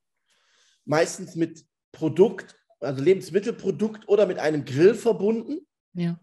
meistens 0.85 1.35
mit 1.35 1.65
Produkt 1.91 2.55
also 2.83 3.03
Lebensmittelprodukt 3.03 4.07
oder 4.07 4.25
mit 4.25 4.39
einem 4.39 4.65
Grill 4.65 4.95
verbunden, 4.95 5.65
ja. 5.93 6.19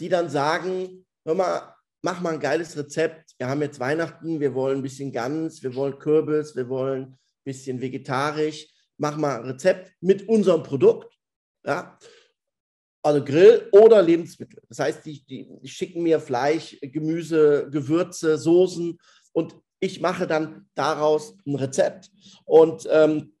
die 0.00 0.08
dann 0.08 0.28
sagen, 0.28 1.06
hör 1.24 1.34
mal, 1.34 1.74
mach 2.02 2.20
mal 2.20 2.34
ein 2.34 2.40
geiles 2.40 2.76
Rezept. 2.76 3.34
Wir 3.38 3.48
haben 3.48 3.62
jetzt 3.62 3.80
Weihnachten, 3.80 4.40
wir 4.40 4.54
wollen 4.54 4.78
ein 4.78 4.82
bisschen 4.82 5.12
Gans, 5.12 5.62
wir 5.62 5.74
wollen 5.74 5.98
Kürbis, 5.98 6.56
wir 6.56 6.68
wollen 6.68 7.02
ein 7.02 7.18
bisschen 7.44 7.80
vegetarisch. 7.80 8.68
Mach 8.96 9.16
mal 9.16 9.38
ein 9.38 9.46
Rezept 9.46 9.92
mit 10.00 10.28
unserem 10.28 10.62
Produkt. 10.62 11.16
Ja? 11.64 11.98
Also 13.02 13.24
Grill 13.24 13.68
oder 13.72 14.02
Lebensmittel. 14.02 14.60
Das 14.68 14.80
heißt, 14.80 15.06
die, 15.06 15.24
die, 15.24 15.48
die 15.62 15.68
schicken 15.68 16.02
mir 16.02 16.20
Fleisch, 16.20 16.76
Gemüse, 16.80 17.68
Gewürze, 17.70 18.38
Soßen 18.38 18.98
und 19.32 19.54
ich 19.80 20.00
mache 20.00 20.26
dann 20.26 20.68
daraus 20.74 21.36
ein 21.46 21.54
Rezept. 21.54 22.10
Und 22.44 22.88
ähm, 22.90 23.32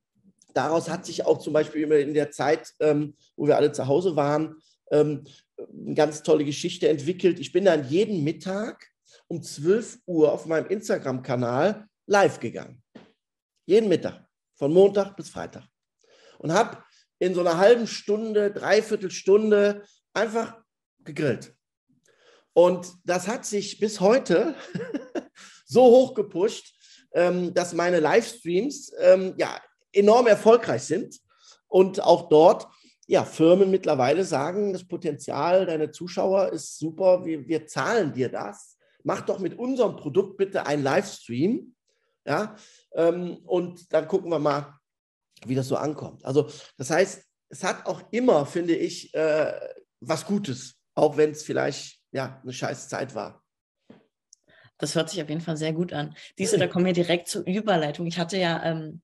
daraus 0.54 0.88
hat 0.88 1.06
sich 1.06 1.24
auch 1.24 1.38
zum 1.38 1.52
Beispiel 1.52 1.90
in 1.92 2.14
der 2.14 2.30
Zeit, 2.30 2.72
ähm, 2.80 3.14
wo 3.36 3.46
wir 3.46 3.56
alle 3.56 3.72
zu 3.72 3.86
Hause 3.86 4.16
waren, 4.16 4.56
ähm, 4.90 5.24
eine 5.58 5.94
ganz 5.94 6.22
tolle 6.22 6.44
Geschichte 6.44 6.88
entwickelt. 6.88 7.38
Ich 7.38 7.52
bin 7.52 7.64
dann 7.64 7.88
jeden 7.88 8.24
Mittag 8.24 8.86
um 9.26 9.42
12 9.42 9.98
Uhr 10.06 10.32
auf 10.32 10.46
meinem 10.46 10.66
Instagram-Kanal 10.66 11.86
live 12.06 12.40
gegangen. 12.40 12.82
Jeden 13.66 13.88
Mittag, 13.88 14.26
von 14.54 14.72
Montag 14.72 15.16
bis 15.16 15.28
Freitag. 15.28 15.64
Und 16.38 16.52
habe 16.52 16.82
in 17.18 17.34
so 17.34 17.40
einer 17.40 17.58
halben 17.58 17.86
Stunde, 17.86 18.50
dreiviertel 18.50 19.10
Stunde 19.10 19.84
einfach 20.14 20.56
gegrillt. 21.04 21.54
Und 22.52 22.92
das 23.04 23.28
hat 23.28 23.44
sich 23.44 23.78
bis 23.78 24.00
heute 24.00 24.54
so 25.66 25.82
hoch 25.82 26.14
gepusht, 26.14 26.74
ähm, 27.12 27.52
dass 27.54 27.74
meine 27.74 28.00
Livestreams 28.00 28.92
ähm, 29.00 29.34
ja 29.36 29.60
enorm 29.92 30.26
erfolgreich 30.26 30.82
sind 30.82 31.20
und 31.66 32.02
auch 32.02 32.28
dort 32.28 32.68
ja, 33.08 33.24
Firmen 33.24 33.70
mittlerweile 33.70 34.24
sagen, 34.24 34.72
das 34.74 34.86
Potenzial 34.86 35.64
deiner 35.64 35.90
Zuschauer 35.90 36.52
ist 36.52 36.78
super, 36.78 37.24
wir, 37.24 37.48
wir 37.48 37.66
zahlen 37.66 38.12
dir 38.12 38.28
das. 38.28 38.76
Mach 39.02 39.22
doch 39.22 39.38
mit 39.38 39.58
unserem 39.58 39.96
Produkt 39.96 40.36
bitte 40.36 40.66
einen 40.66 40.82
Livestream 40.82 41.74
Ja, 42.26 42.54
ähm, 42.92 43.38
und 43.46 43.90
dann 43.94 44.06
gucken 44.06 44.30
wir 44.30 44.38
mal, 44.38 44.78
wie 45.46 45.54
das 45.54 45.68
so 45.68 45.76
ankommt. 45.76 46.24
Also, 46.24 46.50
das 46.76 46.90
heißt, 46.90 47.24
es 47.48 47.64
hat 47.64 47.86
auch 47.86 48.02
immer, 48.10 48.44
finde 48.44 48.76
ich, 48.76 49.14
äh, 49.14 49.54
was 50.00 50.26
Gutes, 50.26 50.76
auch 50.94 51.16
wenn 51.16 51.30
es 51.30 51.42
vielleicht 51.42 52.00
ja 52.12 52.40
eine 52.42 52.52
scheiß 52.52 52.88
Zeit 52.88 53.14
war. 53.14 53.42
Das 54.76 54.94
hört 54.94 55.08
sich 55.08 55.22
auf 55.22 55.28
jeden 55.28 55.40
Fall 55.40 55.56
sehr 55.56 55.72
gut 55.72 55.94
an. 55.94 56.14
Siehst 56.36 56.52
du, 56.52 56.58
da 56.58 56.68
kommen 56.68 56.84
wir 56.84 56.92
direkt 56.92 57.28
zur 57.28 57.46
Überleitung. 57.46 58.06
Ich 58.06 58.18
hatte 58.18 58.36
ja 58.36 58.62
ähm, 58.64 59.00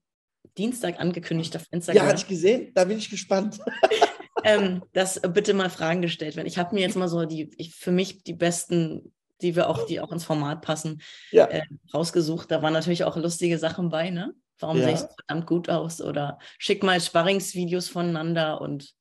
Dienstag 0.57 0.99
angekündigt 0.99 1.55
auf 1.55 1.65
Instagram. 1.71 2.03
Ja, 2.03 2.09
hatte 2.09 2.21
ich 2.21 2.27
gesehen. 2.27 2.71
Da 2.73 2.85
bin 2.85 2.97
ich 2.97 3.09
gespannt. 3.09 3.59
ähm, 4.43 4.83
dass 4.93 5.19
bitte 5.21 5.53
mal 5.53 5.69
Fragen 5.69 6.01
gestellt 6.01 6.35
werden. 6.35 6.47
Ich 6.47 6.57
habe 6.57 6.75
mir 6.75 6.81
jetzt 6.81 6.95
mal 6.95 7.07
so 7.07 7.25
die, 7.25 7.51
ich, 7.57 7.75
für 7.75 7.91
mich 7.91 8.23
die 8.23 8.33
besten, 8.33 9.13
die 9.41 9.55
wir 9.55 9.69
auch, 9.69 9.85
die 9.85 9.99
auch 9.99 10.11
ins 10.11 10.23
Format 10.23 10.61
passen, 10.61 11.01
ja. 11.31 11.45
äh, 11.45 11.63
rausgesucht. 11.93 12.51
Da 12.51 12.61
waren 12.61 12.73
natürlich 12.73 13.03
auch 13.03 13.17
lustige 13.17 13.57
Sachen 13.57 13.89
bei, 13.89 14.09
ne? 14.09 14.33
Warum 14.59 14.77
ja. 14.77 14.85
sehe 14.85 14.93
ich 14.93 14.99
verdammt 14.99 15.47
gut 15.47 15.69
aus? 15.69 16.01
Oder 16.01 16.39
schick 16.57 16.83
mal 16.83 17.01
Sparringsvideos 17.01 17.89
voneinander 17.89 18.61
und 18.61 18.93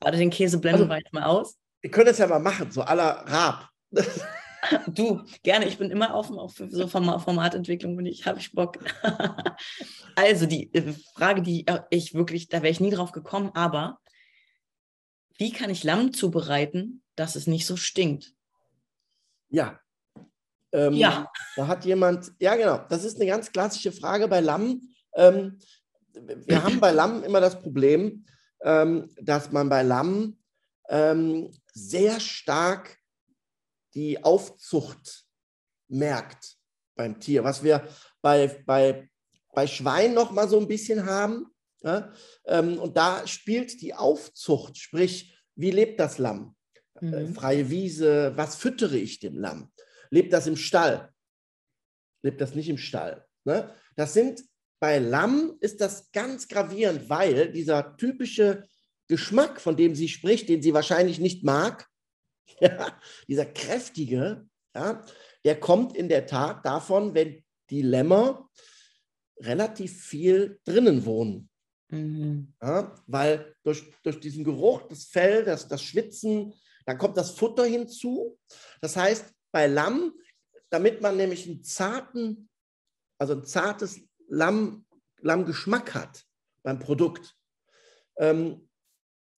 warte, 0.00 0.18
den 0.18 0.30
Käse 0.30 0.58
blenden 0.58 0.90
also, 0.90 1.02
mal 1.12 1.24
aus. 1.24 1.56
Wir 1.80 1.90
können 1.90 2.06
das 2.06 2.18
ja 2.18 2.26
mal 2.26 2.38
machen, 2.38 2.70
so 2.70 2.82
aller 2.82 3.24
Raab. 3.26 3.68
Du, 4.88 5.22
gerne. 5.42 5.66
Ich 5.66 5.78
bin 5.78 5.90
immer 5.90 6.14
offen 6.14 6.38
auf 6.38 6.62
so 6.68 6.86
Formatentwicklung 6.86 7.96
und 7.96 8.06
ich 8.06 8.26
habe 8.26 8.38
ich 8.38 8.52
Bock. 8.52 8.78
also 10.16 10.46
die 10.46 10.72
äh, 10.74 10.92
Frage, 11.14 11.42
die 11.42 11.66
äh, 11.66 11.80
ich 11.90 12.14
wirklich, 12.14 12.48
da 12.48 12.58
wäre 12.62 12.70
ich 12.70 12.80
nie 12.80 12.90
drauf 12.90 13.12
gekommen, 13.12 13.50
aber 13.54 14.00
wie 15.38 15.52
kann 15.52 15.70
ich 15.70 15.84
Lamm 15.84 16.12
zubereiten, 16.12 17.02
dass 17.16 17.36
es 17.36 17.46
nicht 17.46 17.66
so 17.66 17.76
stinkt? 17.76 18.34
Ja. 19.48 19.80
Ähm, 20.72 20.94
ja. 20.94 21.30
Da 21.56 21.66
hat 21.66 21.84
jemand, 21.84 22.32
ja 22.38 22.54
genau, 22.54 22.84
das 22.88 23.04
ist 23.04 23.16
eine 23.16 23.26
ganz 23.26 23.50
klassische 23.50 23.92
Frage 23.92 24.28
bei 24.28 24.40
Lamm. 24.40 24.82
Ähm, 25.14 25.58
wir 26.12 26.62
haben 26.62 26.80
bei 26.80 26.92
Lamm 26.92 27.24
immer 27.24 27.40
das 27.40 27.60
Problem, 27.60 28.24
ähm, 28.62 29.10
dass 29.20 29.50
man 29.50 29.68
bei 29.68 29.82
Lamm 29.82 30.38
ähm, 30.88 31.50
sehr 31.72 32.20
stark 32.20 32.99
die 33.94 34.22
Aufzucht 34.22 35.24
merkt 35.88 36.56
beim 36.94 37.18
Tier. 37.20 37.44
Was 37.44 37.62
wir 37.62 37.86
bei, 38.20 38.62
bei, 38.66 39.08
bei 39.52 39.66
Schwein 39.66 40.14
noch 40.14 40.30
mal 40.30 40.48
so 40.48 40.58
ein 40.58 40.68
bisschen 40.68 41.06
haben. 41.06 41.46
Ja? 41.82 42.12
Ähm, 42.46 42.78
und 42.78 42.96
da 42.96 43.26
spielt 43.26 43.80
die 43.80 43.94
Aufzucht, 43.94 44.78
sprich, 44.78 45.36
wie 45.56 45.70
lebt 45.70 45.98
das 46.00 46.18
Lamm? 46.18 46.56
Äh, 47.00 47.06
mhm. 47.06 47.34
freie 47.34 47.70
Wiese, 47.70 48.32
was 48.36 48.56
füttere 48.56 48.96
ich 48.96 49.20
dem 49.20 49.38
Lamm? 49.38 49.72
Lebt 50.10 50.32
das 50.32 50.46
im 50.46 50.56
Stall? 50.56 51.12
Lebt 52.22 52.40
das 52.40 52.54
nicht 52.54 52.68
im 52.68 52.78
Stall? 52.78 53.26
Ne? 53.44 53.74
Das 53.96 54.12
sind 54.12 54.42
bei 54.80 54.98
Lamm 54.98 55.56
ist 55.60 55.80
das 55.80 56.10
ganz 56.10 56.48
gravierend, 56.48 57.08
weil 57.08 57.52
dieser 57.52 57.96
typische 57.96 58.66
Geschmack, 59.08 59.60
von 59.60 59.76
dem 59.76 59.94
sie 59.94 60.08
spricht, 60.08 60.48
den 60.48 60.62
sie 60.62 60.72
wahrscheinlich 60.72 61.18
nicht 61.18 61.44
mag, 61.44 61.86
ja, 62.60 63.00
dieser 63.28 63.46
kräftige, 63.46 64.46
ja, 64.74 65.04
der 65.44 65.60
kommt 65.60 65.96
in 65.96 66.08
der 66.08 66.26
Tat 66.26 66.64
davon, 66.64 67.14
wenn 67.14 67.42
die 67.70 67.82
Lämmer 67.82 68.48
relativ 69.40 70.04
viel 70.04 70.60
drinnen 70.64 71.04
wohnen. 71.04 71.48
Mhm. 71.90 72.54
Ja, 72.62 72.94
weil 73.06 73.54
durch, 73.62 73.84
durch 74.02 74.20
diesen 74.20 74.44
Geruch, 74.44 74.82
das 74.88 75.04
Fell, 75.04 75.44
das, 75.44 75.66
das 75.68 75.82
Schwitzen, 75.82 76.54
dann 76.86 76.98
kommt 76.98 77.16
das 77.16 77.32
Futter 77.32 77.64
hinzu. 77.64 78.38
Das 78.80 78.96
heißt, 78.96 79.32
bei 79.52 79.66
Lamm, 79.66 80.12
damit 80.70 81.00
man 81.00 81.16
nämlich 81.16 81.48
einen 81.48 81.64
zarten, 81.64 82.48
also 83.18 83.34
ein 83.34 83.44
zartes 83.44 84.00
Lamm, 84.28 84.86
Lammgeschmack 85.20 85.94
hat 85.94 86.24
beim 86.62 86.78
Produkt, 86.78 87.36
ähm, 88.18 88.68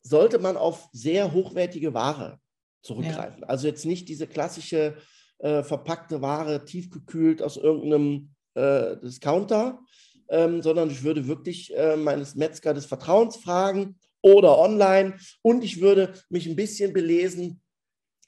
sollte 0.02 0.38
man 0.38 0.57
auf 0.57 0.88
sehr 0.92 1.33
hochwertige 1.33 1.95
Ware 1.95 2.40
zurückgreifen. 2.82 3.42
Ja. 3.42 3.48
Also 3.48 3.66
jetzt 3.66 3.86
nicht 3.86 4.08
diese 4.08 4.26
klassische 4.26 4.96
äh, 5.38 5.62
verpackte 5.62 6.22
Ware, 6.22 6.64
tiefgekühlt 6.64 7.42
aus 7.42 7.56
irgendeinem 7.56 8.34
äh, 8.54 8.96
Discounter, 8.98 9.80
ähm, 10.28 10.62
sondern 10.62 10.90
ich 10.90 11.02
würde 11.02 11.26
wirklich 11.26 11.74
äh, 11.76 11.96
meines 11.96 12.34
Metzger 12.34 12.74
des 12.74 12.86
Vertrauens 12.86 13.36
fragen 13.36 13.98
oder 14.22 14.58
online 14.58 15.16
und 15.42 15.64
ich 15.64 15.80
würde 15.80 16.14
mich 16.28 16.46
ein 16.46 16.56
bisschen 16.56 16.92
belesen, 16.92 17.60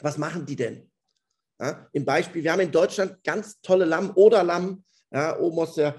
was 0.00 0.18
machen 0.18 0.44
die 0.44 0.56
denn? 0.56 0.90
Ja, 1.60 1.88
Im 1.92 2.04
Beispiel, 2.04 2.42
wir 2.42 2.52
haben 2.52 2.60
in 2.60 2.72
Deutschland 2.72 3.22
ganz 3.22 3.60
tolle 3.60 3.84
Lamm 3.84 4.10
oder 4.16 4.42
Lamm, 4.42 4.84
ja, 5.12 5.38
oben 5.38 5.60
aus 5.60 5.76
der 5.76 5.94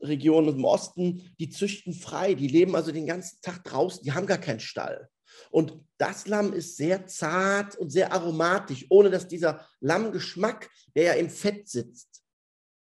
Region 0.00 0.48
im 0.48 0.64
Osten, 0.64 1.30
die 1.38 1.48
züchten 1.48 1.94
frei, 1.94 2.34
die 2.34 2.48
leben 2.48 2.74
also 2.74 2.90
den 2.90 3.06
ganzen 3.06 3.40
Tag 3.40 3.62
draußen, 3.64 4.02
die 4.02 4.12
haben 4.12 4.26
gar 4.26 4.38
keinen 4.38 4.60
Stall. 4.60 5.08
Und 5.50 5.78
das 5.98 6.26
Lamm 6.26 6.52
ist 6.52 6.76
sehr 6.76 7.06
zart 7.06 7.76
und 7.76 7.90
sehr 7.90 8.12
aromatisch, 8.12 8.86
ohne 8.88 9.10
dass 9.10 9.28
dieser 9.28 9.66
Lammgeschmack, 9.80 10.70
der 10.94 11.04
ja 11.04 11.12
im 11.14 11.30
Fett 11.30 11.68
sitzt, 11.68 12.22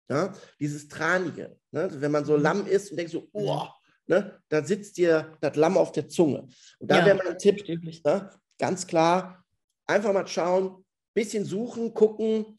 ja, 0.09 0.33
dieses 0.59 0.87
Tranige, 0.87 1.57
ne, 1.71 1.89
wenn 1.91 2.11
man 2.11 2.25
so 2.25 2.37
mhm. 2.37 2.43
Lamm 2.43 2.67
isst 2.67 2.91
und 2.91 2.97
denkt 2.97 3.11
so, 3.11 3.27
oh, 3.33 3.63
ne, 4.07 4.39
da 4.49 4.63
sitzt 4.63 4.97
dir 4.97 5.35
das 5.41 5.55
Lamm 5.55 5.77
auf 5.77 5.91
der 5.91 6.07
Zunge. 6.07 6.47
Und 6.79 6.91
da 6.91 6.99
ja, 6.99 7.05
wäre 7.05 7.21
mein 7.23 7.37
Tipp, 7.37 7.67
ne, 7.67 8.29
ganz 8.59 8.85
klar, 8.87 9.43
einfach 9.87 10.13
mal 10.13 10.27
schauen, 10.27 10.85
bisschen 11.13 11.45
suchen, 11.45 11.93
gucken, 11.93 12.57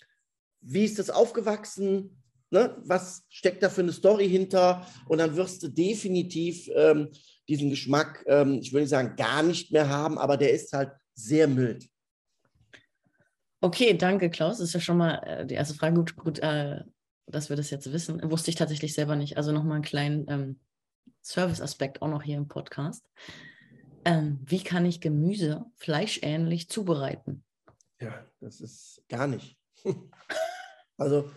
wie 0.60 0.84
ist 0.84 0.98
das 0.98 1.10
aufgewachsen, 1.10 2.22
ne, 2.50 2.76
was 2.84 3.24
steckt 3.28 3.62
da 3.62 3.68
für 3.68 3.82
eine 3.82 3.92
Story 3.92 4.28
hinter 4.28 4.86
und 5.08 5.18
dann 5.18 5.36
wirst 5.36 5.62
du 5.62 5.68
definitiv 5.68 6.68
ähm, 6.74 7.10
diesen 7.48 7.70
Geschmack, 7.70 8.24
ähm, 8.26 8.58
ich 8.60 8.72
würde 8.72 8.82
nicht 8.82 8.90
sagen, 8.90 9.16
gar 9.16 9.42
nicht 9.42 9.72
mehr 9.72 9.88
haben, 9.88 10.18
aber 10.18 10.36
der 10.36 10.52
ist 10.52 10.72
halt 10.72 10.92
sehr 11.14 11.48
mild. 11.48 11.88
Okay, 13.60 13.96
danke, 13.96 14.30
Klaus. 14.30 14.58
Das 14.58 14.68
ist 14.68 14.74
ja 14.74 14.80
schon 14.80 14.98
mal 14.98 15.14
äh, 15.24 15.46
die 15.46 15.54
erste 15.54 15.74
Frage. 15.74 15.96
Gut, 15.96 16.16
gut 16.16 16.38
äh, 16.40 16.80
dass 17.26 17.48
wir 17.48 17.56
das 17.56 17.70
jetzt 17.70 17.92
wissen. 17.92 18.30
Wusste 18.30 18.50
ich 18.50 18.56
tatsächlich 18.56 18.94
selber 18.94 19.16
nicht. 19.16 19.36
Also 19.36 19.52
nochmal 19.52 19.76
einen 19.76 19.84
kleinen 19.84 20.26
ähm, 20.28 20.60
Service-Aspekt 21.22 22.02
auch 22.02 22.08
noch 22.08 22.22
hier 22.22 22.36
im 22.36 22.48
Podcast. 22.48 23.04
Ähm, 24.04 24.38
wie 24.44 24.62
kann 24.62 24.86
ich 24.86 25.00
Gemüse 25.00 25.64
fleischähnlich 25.76 26.68
zubereiten? 26.68 27.44
Ja, 28.00 28.24
das 28.40 28.60
ist 28.60 29.02
gar 29.08 29.26
nicht. 29.26 29.56
also 30.96 31.30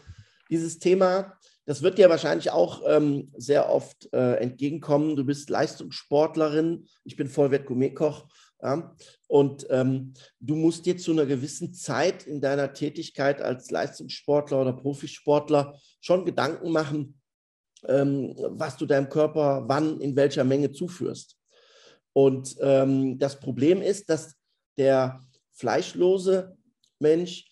dieses 0.50 0.80
Thema, 0.80 1.38
das 1.66 1.84
wird 1.84 1.98
dir 1.98 2.10
wahrscheinlich 2.10 2.50
auch 2.50 2.82
ähm, 2.88 3.32
sehr 3.38 3.70
oft 3.70 4.12
äh, 4.12 4.36
entgegenkommen. 4.38 5.16
Du 5.16 5.24
bist 5.24 5.50
Leistungssportlerin, 5.50 6.88
ich 7.04 7.16
bin 7.16 7.28
Vollwert-Gourmetkoch. 7.28 8.28
Ja? 8.62 8.96
Und 9.28 9.68
ähm, 9.70 10.14
du 10.40 10.56
musst 10.56 10.86
dir 10.86 10.98
zu 10.98 11.12
einer 11.12 11.26
gewissen 11.28 11.74
Zeit 11.74 12.26
in 12.26 12.42
deiner 12.42 12.74
Tätigkeit 12.74 13.42
als 13.42 13.70
Leistungssportler 13.70 14.62
oder 14.62 14.74
Profisportler 14.74 15.80
schon 16.02 16.26
Gedanken 16.26 16.72
machen, 16.72 17.20
ähm, 17.88 18.34
was 18.38 18.78
du 18.78 18.86
deinem 18.86 19.10
Körper 19.10 19.64
wann 19.68 20.02
in 20.02 20.16
welcher 20.16 20.44
Menge 20.44 20.72
zuführst. 20.72 21.38
Und 22.14 22.56
ähm, 22.60 23.20
das 23.20 23.40
Problem 23.40 23.82
ist, 23.82 24.10
dass 24.10 24.36
der 24.78 25.22
fleischlose 25.52 26.58
Mensch, 27.00 27.49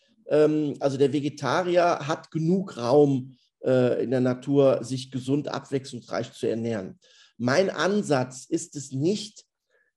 also 0.79 0.97
der 0.97 1.13
Vegetarier, 1.13 1.99
hat 2.07 2.31
genug 2.31 2.77
Raum 2.77 3.37
äh, 3.63 4.03
in 4.03 4.11
der 4.11 4.21
Natur, 4.21 4.83
sich 4.83 5.11
gesund, 5.11 5.47
abwechslungsreich 5.47 6.33
zu 6.33 6.47
ernähren. 6.47 6.99
Mein 7.37 7.69
Ansatz 7.69 8.45
ist 8.45 8.75
es 8.75 8.91
nicht, 8.91 9.45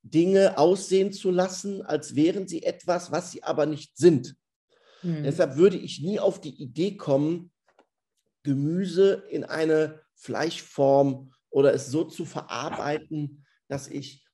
Dinge 0.03 0.57
aussehen 0.57 1.11
zu 1.11 1.31
lassen, 1.31 1.81
als 1.81 2.15
wären 2.15 2.47
sie 2.47 2.63
etwas, 2.63 3.11
was 3.11 3.31
sie 3.31 3.43
aber 3.43 3.65
nicht 3.65 3.97
sind. 3.97 4.35
Hm. 5.01 5.23
Deshalb 5.23 5.57
würde 5.57 5.77
ich 5.77 6.01
nie 6.01 6.19
auf 6.19 6.41
die 6.41 6.61
Idee 6.61 6.97
kommen, 6.97 7.51
Gemüse 8.43 9.23
in 9.29 9.43
eine 9.43 10.01
Fleischform 10.15 11.31
oder 11.49 11.73
es 11.73 11.87
so 11.87 12.03
zu 12.03 12.25
verarbeiten, 12.25 13.45
dass 13.67 13.87
ich 13.87 14.25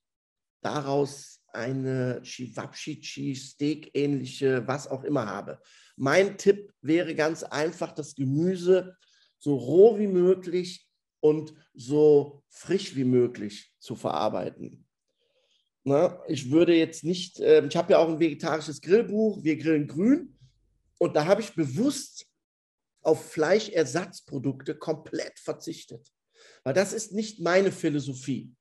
daraus 0.62 1.42
eine 1.54 2.22
Chivapchichi, 2.24 3.36
Steak-ähnliche, 3.36 4.68
was 4.68 4.88
auch 4.88 5.04
immer 5.04 5.26
habe. 5.26 5.62
Mein 5.98 6.38
Tipp 6.38 6.72
wäre 6.82 7.16
ganz 7.16 7.44
einfach, 7.44 7.92
das 7.92 8.16
Gemüse 8.16 8.96
so 9.40 9.56
roh 9.56 9.98
wie 9.98 10.08
möglich 10.08 10.88
und 11.20 11.54
so 11.74 12.44
frisch 12.50 12.96
wie 12.96 13.04
möglich 13.04 13.74
zu 13.80 13.96
verarbeiten. 13.96 14.86
Na, 15.84 16.22
ich 16.28 16.52
würde 16.52 16.76
jetzt 16.76 17.04
nicht, 17.04 17.40
äh, 17.40 17.66
ich 17.66 17.76
habe 17.76 17.94
ja 17.94 18.00
auch 18.00 18.10
ein 18.10 18.20
vegetarisches 18.20 18.82
Grillbuch, 18.82 19.44
wir 19.44 19.58
grillen 19.58 19.88
grün 19.88 20.38
und 21.00 21.16
da 21.16 21.26
habe 21.26 21.42
ich 21.42 21.56
bewusst 21.56 22.28
auf 23.02 23.32
Fleischersatzprodukte 23.32 24.76
komplett 24.76 25.40
verzichtet, 25.40 26.12
weil 26.64 26.74
das 26.74 26.94
ist 26.94 27.14
nicht 27.14 27.40
meine 27.40 27.72
Philosophie. 27.72 28.54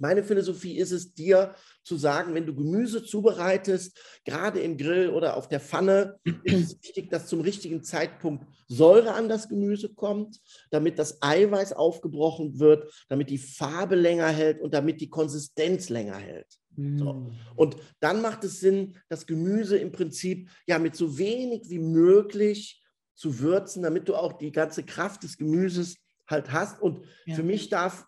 Meine 0.00 0.24
Philosophie 0.24 0.76
ist 0.76 0.92
es, 0.92 1.14
dir 1.14 1.54
zu 1.82 1.96
sagen, 1.96 2.34
wenn 2.34 2.46
du 2.46 2.54
Gemüse 2.54 3.02
zubereitest, 3.04 3.98
gerade 4.24 4.60
im 4.60 4.76
Grill 4.76 5.10
oder 5.10 5.36
auf 5.36 5.48
der 5.48 5.60
Pfanne, 5.60 6.18
ist 6.44 6.72
es 6.72 6.82
wichtig, 6.82 7.10
dass 7.10 7.26
zum 7.26 7.40
richtigen 7.40 7.82
Zeitpunkt 7.82 8.46
Säure 8.66 9.14
an 9.14 9.28
das 9.28 9.48
Gemüse 9.48 9.94
kommt, 9.94 10.40
damit 10.70 10.98
das 10.98 11.22
Eiweiß 11.22 11.72
aufgebrochen 11.72 12.58
wird, 12.58 12.92
damit 13.08 13.30
die 13.30 13.38
Farbe 13.38 13.94
länger 13.94 14.28
hält 14.28 14.60
und 14.60 14.74
damit 14.74 15.00
die 15.00 15.08
Konsistenz 15.08 15.88
länger 15.88 16.16
hält. 16.16 16.58
So. 16.76 17.12
Mm. 17.14 17.32
Und 17.56 17.76
dann 18.00 18.22
macht 18.22 18.44
es 18.44 18.60
Sinn, 18.60 18.96
das 19.08 19.26
Gemüse 19.26 19.78
im 19.78 19.90
Prinzip 19.90 20.48
ja 20.66 20.78
mit 20.78 20.94
so 20.94 21.18
wenig 21.18 21.70
wie 21.70 21.80
möglich 21.80 22.82
zu 23.14 23.40
würzen, 23.40 23.82
damit 23.82 24.08
du 24.08 24.14
auch 24.14 24.34
die 24.34 24.52
ganze 24.52 24.84
Kraft 24.84 25.24
des 25.24 25.38
Gemüses 25.38 25.96
halt 26.28 26.52
hast. 26.52 26.80
Und 26.80 27.04
Ja. 27.26 27.34
für 27.34 27.42
mich 27.42 27.68
darf 27.68 28.06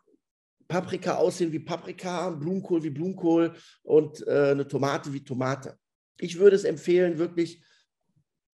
Paprika 0.71 1.17
aussehen 1.17 1.53
wie 1.53 1.59
Paprika, 1.59 2.31
Blumenkohl 2.31 2.83
wie 2.85 2.91
Blumenkohl 2.91 3.55
und 3.83 4.27
äh, 4.27 4.53
eine 4.53 4.67
Tomate 4.67 5.12
wie 5.12 5.23
Tomate. 5.23 5.77
Ich 6.19 6.39
würde 6.39 6.55
es 6.55 6.65
empfehlen, 6.65 7.19
wirklich 7.19 7.62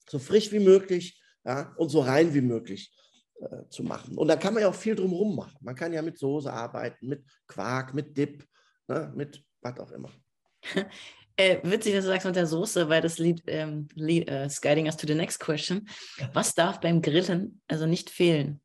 so 0.08 0.18
frisch 0.18 0.50
wie 0.50 0.61
möglich 0.61 1.23
ja, 1.44 1.75
und 1.76 1.90
so 1.90 2.00
rein 2.00 2.32
wie 2.32 2.40
möglich 2.40 2.90
äh, 3.40 3.68
zu 3.68 3.82
machen. 3.82 4.16
Und 4.16 4.28
da 4.28 4.37
kann 4.37 4.54
man 4.54 4.62
ja 4.62 4.68
auch 4.70 4.75
viel 4.75 4.94
drumherum 4.94 5.37
machen. 5.37 5.58
Man 5.61 5.75
kann 5.75 5.92
ja 5.92 6.00
mit 6.00 6.18
Soße 6.18 6.50
arbeiten, 6.50 7.06
mit 7.06 7.23
Quark, 7.46 7.92
mit 7.92 8.16
Dip, 8.16 8.46
ne, 8.88 9.12
mit 9.14 9.44
was 9.61 9.78
auch 9.78 9.92
immer. 9.92 10.11
Äh, 11.38 11.58
witzig, 11.64 11.92
dass 11.92 12.04
du 12.04 12.08
sagst 12.08 12.25
mit 12.25 12.35
der 12.35 12.46
Soße, 12.46 12.88
weil 12.88 13.02
das 13.02 13.18
Lied, 13.18 13.42
ähm, 13.46 13.88
Lied 13.94 14.26
äh, 14.26 14.46
is 14.46 14.58
guiding 14.58 14.87
us 14.87 14.96
to 14.96 15.06
the 15.06 15.14
next 15.14 15.38
question. 15.38 15.87
Was 16.32 16.54
darf 16.54 16.80
beim 16.80 17.02
Grillen 17.02 17.61
also 17.68 17.85
nicht 17.85 18.08
fehlen? 18.08 18.62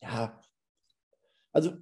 Ja, 0.00 0.40
also 1.52 1.76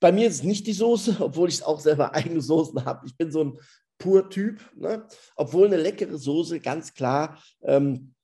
bei 0.00 0.12
mir 0.12 0.28
ist 0.28 0.36
es 0.36 0.42
nicht 0.42 0.66
die 0.66 0.72
Soße, 0.72 1.16
obwohl 1.20 1.48
ich 1.48 1.64
auch 1.64 1.80
selber 1.80 2.14
eigene 2.14 2.40
Soßen 2.40 2.84
habe. 2.84 3.06
Ich 3.06 3.16
bin 3.16 3.30
so 3.30 3.44
ein 3.44 3.58
pur 3.98 4.30
Typ, 4.30 4.60
ne? 4.76 5.06
obwohl 5.36 5.66
eine 5.66 5.76
leckere 5.76 6.18
Soße 6.18 6.60
ganz 6.60 6.94
klar 6.94 7.42
ähm, 7.62 8.14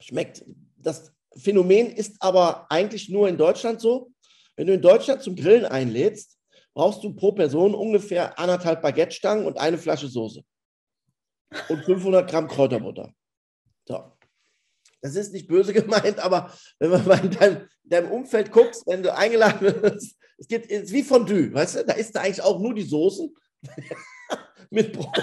schmeckt. 0.00 0.44
Das 0.76 1.12
Phänomen 1.36 1.90
ist 1.90 2.16
aber 2.20 2.70
eigentlich 2.70 3.08
nur 3.08 3.28
in 3.28 3.38
Deutschland 3.38 3.80
so. 3.80 4.12
Wenn 4.56 4.66
du 4.66 4.74
in 4.74 4.82
Deutschland 4.82 5.22
zum 5.22 5.34
Grillen 5.34 5.64
einlädst, 5.64 6.38
brauchst 6.74 7.02
du 7.02 7.14
pro 7.14 7.32
Person 7.32 7.74
ungefähr 7.74 8.38
anderthalb 8.38 8.82
Baguette-Stangen 8.82 9.46
und 9.46 9.58
eine 9.58 9.78
Flasche 9.78 10.08
Soße. 10.08 10.42
Und 11.68 11.84
500 11.84 12.30
Gramm 12.30 12.48
Kräuterbutter. 12.48 13.12
So. 13.86 14.12
Das 15.02 15.16
ist 15.16 15.32
nicht 15.32 15.48
böse 15.48 15.72
gemeint, 15.74 16.18
aber 16.18 16.52
wenn 16.78 16.90
man 16.90 17.06
mal 17.06 17.24
in 17.24 17.30
deinem, 17.30 17.56
in 17.84 17.90
deinem 17.90 18.10
Umfeld 18.10 18.50
guckst, 18.50 18.86
wenn 18.86 19.02
du 19.02 19.14
eingeladen 19.14 19.60
wirst, 19.82 20.16
es 20.38 20.48
geht 20.48 20.70
es 20.70 20.84
ist 20.84 20.92
wie 20.92 21.02
Fondue, 21.02 21.52
weißt 21.52 21.76
du? 21.76 21.84
Da 21.84 21.92
isst 21.92 22.14
du 22.14 22.20
eigentlich 22.20 22.42
auch 22.42 22.58
nur 22.58 22.74
die 22.74 22.82
Soßen 22.82 23.34
mit 24.70 24.92
Brot. 24.92 25.22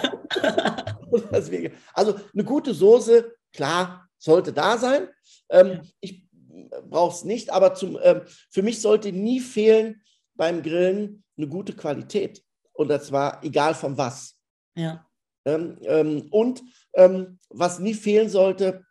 Also 1.93 2.15
eine 2.33 2.43
gute 2.43 2.73
Soße, 2.73 3.33
klar, 3.51 4.07
sollte 4.17 4.53
da 4.53 4.77
sein. 4.77 5.09
Ähm, 5.49 5.81
ich 5.99 6.29
brauche 6.89 7.15
es 7.15 7.23
nicht, 7.23 7.49
aber 7.51 7.73
zum, 7.73 7.97
ähm, 8.03 8.21
für 8.49 8.61
mich 8.61 8.81
sollte 8.81 9.11
nie 9.11 9.39
fehlen 9.39 10.01
beim 10.35 10.61
Grillen 10.61 11.23
eine 11.37 11.47
gute 11.47 11.73
Qualität. 11.73 12.43
Und 12.73 12.89
das 12.89 13.11
war 13.11 13.43
egal 13.43 13.73
von 13.73 13.97
was. 13.97 14.37
Ja. 14.75 15.05
Ähm, 15.45 15.77
ähm, 15.83 16.27
und 16.31 16.61
ähm, 16.93 17.39
was 17.49 17.79
nie 17.79 17.93
fehlen 17.93 18.29
sollte, 18.29 18.85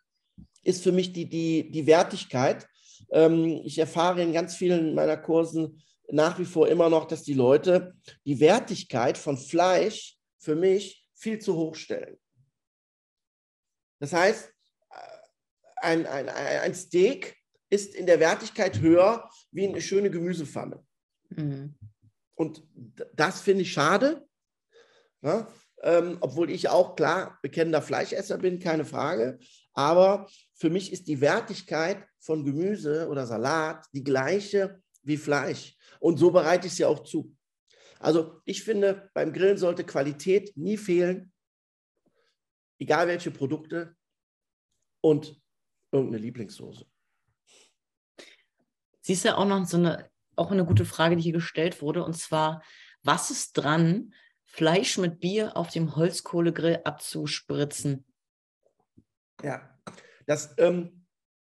ist 0.68 0.82
für 0.82 0.92
mich 0.92 1.14
die, 1.14 1.26
die, 1.26 1.70
die 1.70 1.87
Wertigkeit. 1.87 2.68
Ähm, 3.10 3.62
ich 3.64 3.78
erfahre 3.78 4.22
in 4.22 4.34
ganz 4.34 4.54
vielen 4.54 4.94
meiner 4.94 5.16
Kursen 5.16 5.82
nach 6.10 6.38
wie 6.38 6.44
vor 6.44 6.68
immer 6.68 6.90
noch, 6.90 7.06
dass 7.06 7.22
die 7.22 7.34
Leute 7.34 7.94
die 8.26 8.38
Wertigkeit 8.38 9.16
von 9.16 9.38
Fleisch 9.38 10.18
für 10.38 10.54
mich 10.54 11.08
viel 11.14 11.38
zu 11.38 11.56
hoch 11.56 11.75
stellen. 11.75 12.18
Das 13.98 14.12
heißt, 14.12 14.52
ein, 15.76 16.06
ein, 16.06 16.28
ein 16.28 16.75
Steak 16.75 17.37
ist 17.70 17.94
in 17.94 18.06
der 18.06 18.20
Wertigkeit 18.20 18.80
höher 18.80 19.28
wie 19.50 19.66
eine 19.66 19.80
schöne 19.80 20.10
Gemüsepfanne. 20.10 20.84
Mhm. 21.30 21.75
Und 22.34 22.62
das 23.14 23.40
finde 23.40 23.62
ich 23.62 23.72
schade. 23.72 24.26
Ja, 25.23 25.49
ähm, 25.82 26.19
obwohl 26.21 26.50
ich 26.50 26.69
auch 26.69 26.95
klar 26.95 27.38
bekennender 27.43 27.82
Fleischesser 27.82 28.38
bin, 28.38 28.58
keine 28.58 28.84
Frage. 28.84 29.38
Aber 29.73 30.28
für 30.58 30.71
mich 30.71 30.92
ist 30.92 31.06
die 31.06 31.21
Wertigkeit 31.21 32.04
von 32.18 32.44
Gemüse 32.44 33.08
oder 33.08 33.26
Salat 33.26 33.86
die 33.92 34.02
gleiche 34.02 34.82
wie 35.02 35.16
Fleisch. 35.16 35.76
Und 36.00 36.18
so 36.18 36.32
bereite 36.32 36.66
ich 36.66 36.75
sie 36.75 36.84
auch 36.84 37.04
zu. 37.04 37.34
Also 38.00 38.42
ich 38.44 38.64
finde, 38.64 39.08
beim 39.14 39.32
Grillen 39.32 39.56
sollte 39.56 39.84
Qualität 39.84 40.56
nie 40.56 40.76
fehlen, 40.76 41.32
egal 42.78 43.06
welche 43.06 43.30
Produkte 43.30 43.97
und 45.00 45.40
irgendeine 45.92 46.23
Lieblingssoße. 46.23 46.84
Siehst 49.00 49.25
du 49.25 49.36
auch 49.36 49.47
noch 49.47 49.64
so 49.64 49.76
eine, 49.76 50.10
auch 50.34 50.50
eine 50.50 50.64
gute 50.64 50.84
Frage, 50.84 51.16
die 51.16 51.23
hier 51.23 51.32
gestellt 51.32 51.80
wurde, 51.82 52.04
und 52.04 52.14
zwar, 52.14 52.62
was 53.02 53.30
ist 53.30 53.52
dran, 53.52 54.12
Fleisch 54.44 54.99
mit 54.99 55.21
Bier 55.21 55.56
auf 55.56 55.71
dem 55.71 55.94
Holzkohlegrill 55.94 56.80
abzuspritzen? 56.84 58.04
Ja, 59.42 59.77
das 60.28 60.54
ähm, 60.58 61.06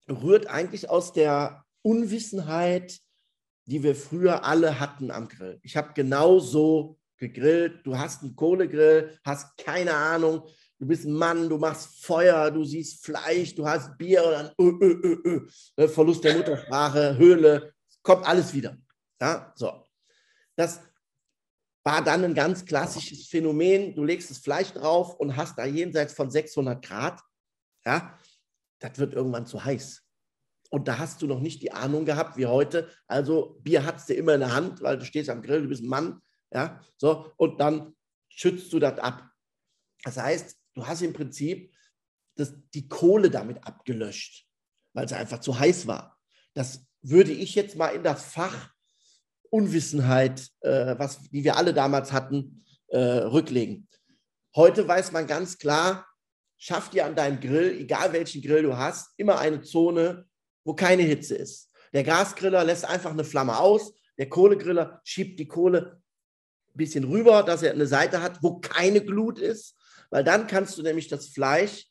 rührt 0.09 0.47
eigentlich 0.47 0.89
aus 0.89 1.13
der 1.13 1.63
Unwissenheit, 1.83 2.99
die 3.65 3.83
wir 3.83 3.95
früher 3.95 4.43
alle 4.43 4.79
hatten 4.79 5.11
am 5.11 5.27
Grill. 5.27 5.59
Ich 5.61 5.77
habe 5.77 5.93
genauso 5.93 6.99
gegrillt. 7.17 7.85
Du 7.85 7.97
hast 7.97 8.23
einen 8.23 8.35
Kohlegrill, 8.35 9.17
hast 9.23 9.55
keine 9.57 9.93
Ahnung. 9.93 10.47
Du 10.79 10.87
bist 10.87 11.05
ein 11.05 11.13
Mann, 11.13 11.47
du 11.47 11.59
machst 11.59 12.03
Feuer, 12.03 12.49
du 12.49 12.65
siehst 12.65 13.05
Fleisch, 13.05 13.53
du 13.53 13.65
hast 13.65 13.95
Bier 13.97 14.23
und 14.25 14.31
dann 14.31 14.51
ö, 14.59 14.71
ö, 14.81 15.47
ö, 15.77 15.87
Verlust 15.87 16.23
der 16.23 16.35
Muttersprache, 16.35 17.15
Höhle, 17.15 17.73
kommt 18.01 18.25
alles 18.25 18.53
wieder. 18.55 18.75
Ja, 19.21 19.53
so. 19.55 19.85
Das 20.55 20.81
war 21.83 22.03
dann 22.03 22.25
ein 22.25 22.33
ganz 22.33 22.65
klassisches 22.65 23.27
Phänomen. 23.27 23.95
Du 23.95 24.03
legst 24.03 24.31
das 24.31 24.39
Fleisch 24.39 24.73
drauf 24.73 25.13
und 25.19 25.37
hast 25.37 25.59
da 25.59 25.65
jenseits 25.65 26.13
von 26.13 26.31
600 26.31 26.83
Grad 26.83 27.21
ja, 27.85 28.17
das 28.83 28.99
wird 28.99 29.13
irgendwann 29.13 29.45
zu 29.45 29.63
heiß. 29.63 30.03
Und 30.69 30.87
da 30.87 30.97
hast 30.97 31.21
du 31.21 31.27
noch 31.27 31.39
nicht 31.39 31.61
die 31.61 31.71
Ahnung 31.71 32.03
gehabt 32.03 32.35
wie 32.35 32.47
heute. 32.47 32.89
Also 33.07 33.57
Bier 33.61 33.85
hast 33.85 34.09
du 34.09 34.13
immer 34.13 34.33
in 34.33 34.41
der 34.41 34.53
Hand, 34.53 34.81
weil 34.81 34.97
du 34.97 35.05
stehst 35.05 35.29
am 35.29 35.41
Grill, 35.41 35.61
du 35.61 35.69
bist 35.69 35.83
ein 35.83 35.87
Mann, 35.87 36.21
ja, 36.51 36.83
so 36.97 37.31
und 37.37 37.59
dann 37.61 37.95
schützt 38.27 38.73
du 38.73 38.79
das 38.79 38.99
ab. 38.99 39.29
Das 40.03 40.17
heißt, 40.17 40.57
du 40.73 40.85
hast 40.85 41.01
im 41.01 41.13
Prinzip 41.13 41.73
das, 42.35 42.53
die 42.73 42.89
Kohle 42.89 43.29
damit 43.29 43.65
abgelöscht, 43.65 44.47
weil 44.93 45.05
es 45.05 45.13
einfach 45.13 45.39
zu 45.39 45.57
heiß 45.57 45.87
war. 45.87 46.19
Das 46.53 46.85
würde 47.01 47.31
ich 47.31 47.55
jetzt 47.55 47.77
mal 47.77 47.89
in 47.89 48.03
das 48.03 48.25
Fach 48.25 48.71
Unwissenheit, 49.49 50.49
äh, 50.61 50.97
was 50.97 51.29
die 51.29 51.43
wir 51.43 51.55
alle 51.55 51.73
damals 51.73 52.11
hatten, 52.11 52.65
äh, 52.87 52.97
rücklegen. 52.97 53.87
Heute 54.55 54.87
weiß 54.87 55.11
man 55.11 55.27
ganz 55.27 55.57
klar, 55.57 56.05
schaff 56.63 56.89
dir 56.89 57.05
an 57.05 57.13
deinem 57.13 57.41
Grill, 57.41 57.77
egal 57.77 58.13
welchen 58.13 58.41
Grill 58.41 58.63
du 58.63 58.77
hast, 58.77 59.11
immer 59.17 59.37
eine 59.37 59.63
Zone, 59.63 60.25
wo 60.63 60.73
keine 60.73 61.03
Hitze 61.03 61.35
ist. 61.35 61.69
Der 61.91 62.05
Gasgriller 62.05 62.63
lässt 62.63 62.85
einfach 62.85 63.11
eine 63.11 63.25
Flamme 63.25 63.59
aus, 63.59 63.93
der 64.17 64.29
Kohlegriller 64.29 65.01
schiebt 65.03 65.37
die 65.41 65.47
Kohle 65.47 66.01
ein 66.73 66.77
bisschen 66.77 67.03
rüber, 67.03 67.43
dass 67.43 67.63
er 67.63 67.73
eine 67.73 67.85
Seite 67.85 68.21
hat, 68.21 68.41
wo 68.41 68.59
keine 68.59 69.01
Glut 69.01 69.39
ist, 69.39 69.75
weil 70.09 70.23
dann 70.23 70.47
kannst 70.47 70.77
du 70.77 70.83
nämlich 70.83 71.09
das 71.09 71.27
Fleisch 71.27 71.87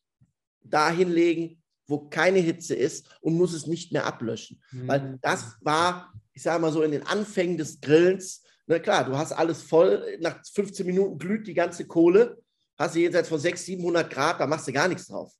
dahin 0.63 1.11
legen, 1.11 1.63
wo 1.87 2.09
keine 2.09 2.39
Hitze 2.39 2.75
ist 2.75 3.19
und 3.21 3.35
muss 3.35 3.53
es 3.53 3.67
nicht 3.67 3.93
mehr 3.93 4.07
ablöschen. 4.07 4.63
Weil 4.73 5.19
das 5.21 5.59
war, 5.61 6.15
ich 6.33 6.43
sage 6.43 6.63
mal 6.63 6.73
so, 6.73 6.83
in 6.83 6.93
den 6.93 7.07
Anfängen 7.07 7.59
des 7.59 7.83
Grillens, 7.83 8.43
na 8.67 8.79
klar, 8.79 9.05
du 9.05 9.19
hast 9.19 9.33
alles 9.33 9.63
voll, 9.63 10.17
nach 10.21 10.43
15 10.47 10.87
Minuten 10.87 11.19
glüht 11.19 11.47
die 11.47 11.53
ganze 11.53 11.87
Kohle, 11.87 12.42
hast 12.83 12.95
du 12.95 13.01
jenseits 13.01 13.29
von 13.29 13.39
600, 13.39 13.65
700 13.65 14.11
Grad, 14.11 14.41
da 14.41 14.47
machst 14.47 14.69
du 14.69 14.73
gar 14.73 14.89
nichts 14.89 15.07
drauf. 15.07 15.33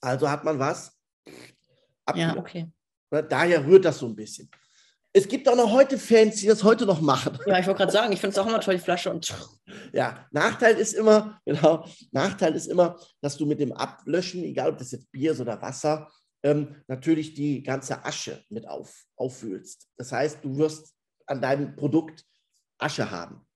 Also 0.00 0.30
hat 0.30 0.44
man 0.44 0.58
was? 0.58 0.96
Ja, 1.26 1.32
abgelöscht. 2.06 2.36
okay. 2.38 2.66
Ne, 3.10 3.24
Daher 3.24 3.66
rührt 3.66 3.84
das 3.84 3.98
so 3.98 4.06
ein 4.06 4.16
bisschen. 4.16 4.50
Es 5.12 5.26
gibt 5.26 5.48
auch 5.48 5.56
noch 5.56 5.72
heute 5.72 5.98
Fans, 5.98 6.36
die 6.36 6.46
das 6.46 6.62
heute 6.62 6.86
noch 6.86 7.00
machen. 7.00 7.36
Ja, 7.44 7.58
ich 7.58 7.66
wollte 7.66 7.78
gerade 7.78 7.92
sagen, 7.92 8.12
ich 8.12 8.20
finde 8.20 8.32
es 8.32 8.38
auch 8.38 8.46
immer 8.46 8.60
toll, 8.60 8.76
die 8.76 8.80
Flasche 8.80 9.10
und 9.10 9.34
Ja, 9.92 10.26
Nachteil 10.30 10.76
ist 10.76 10.92
immer, 10.92 11.40
genau, 11.44 11.84
Nachteil 12.12 12.54
ist 12.54 12.66
immer, 12.66 12.96
dass 13.20 13.36
du 13.36 13.44
mit 13.46 13.58
dem 13.58 13.72
Ablöschen, 13.72 14.44
egal 14.44 14.70
ob 14.70 14.78
das 14.78 14.92
jetzt 14.92 15.10
Bier 15.10 15.32
ist 15.32 15.40
oder 15.40 15.60
Wasser, 15.60 16.08
ähm, 16.42 16.76
natürlich 16.86 17.34
die 17.34 17.62
ganze 17.62 18.04
Asche 18.04 18.44
mit 18.50 18.68
auf, 18.68 19.04
auffühlst. 19.16 19.88
Das 19.96 20.12
heißt, 20.12 20.44
du 20.44 20.56
wirst 20.56 20.94
an 21.26 21.40
deinem 21.40 21.74
Produkt 21.74 22.24
Asche 22.78 23.10
haben. 23.10 23.46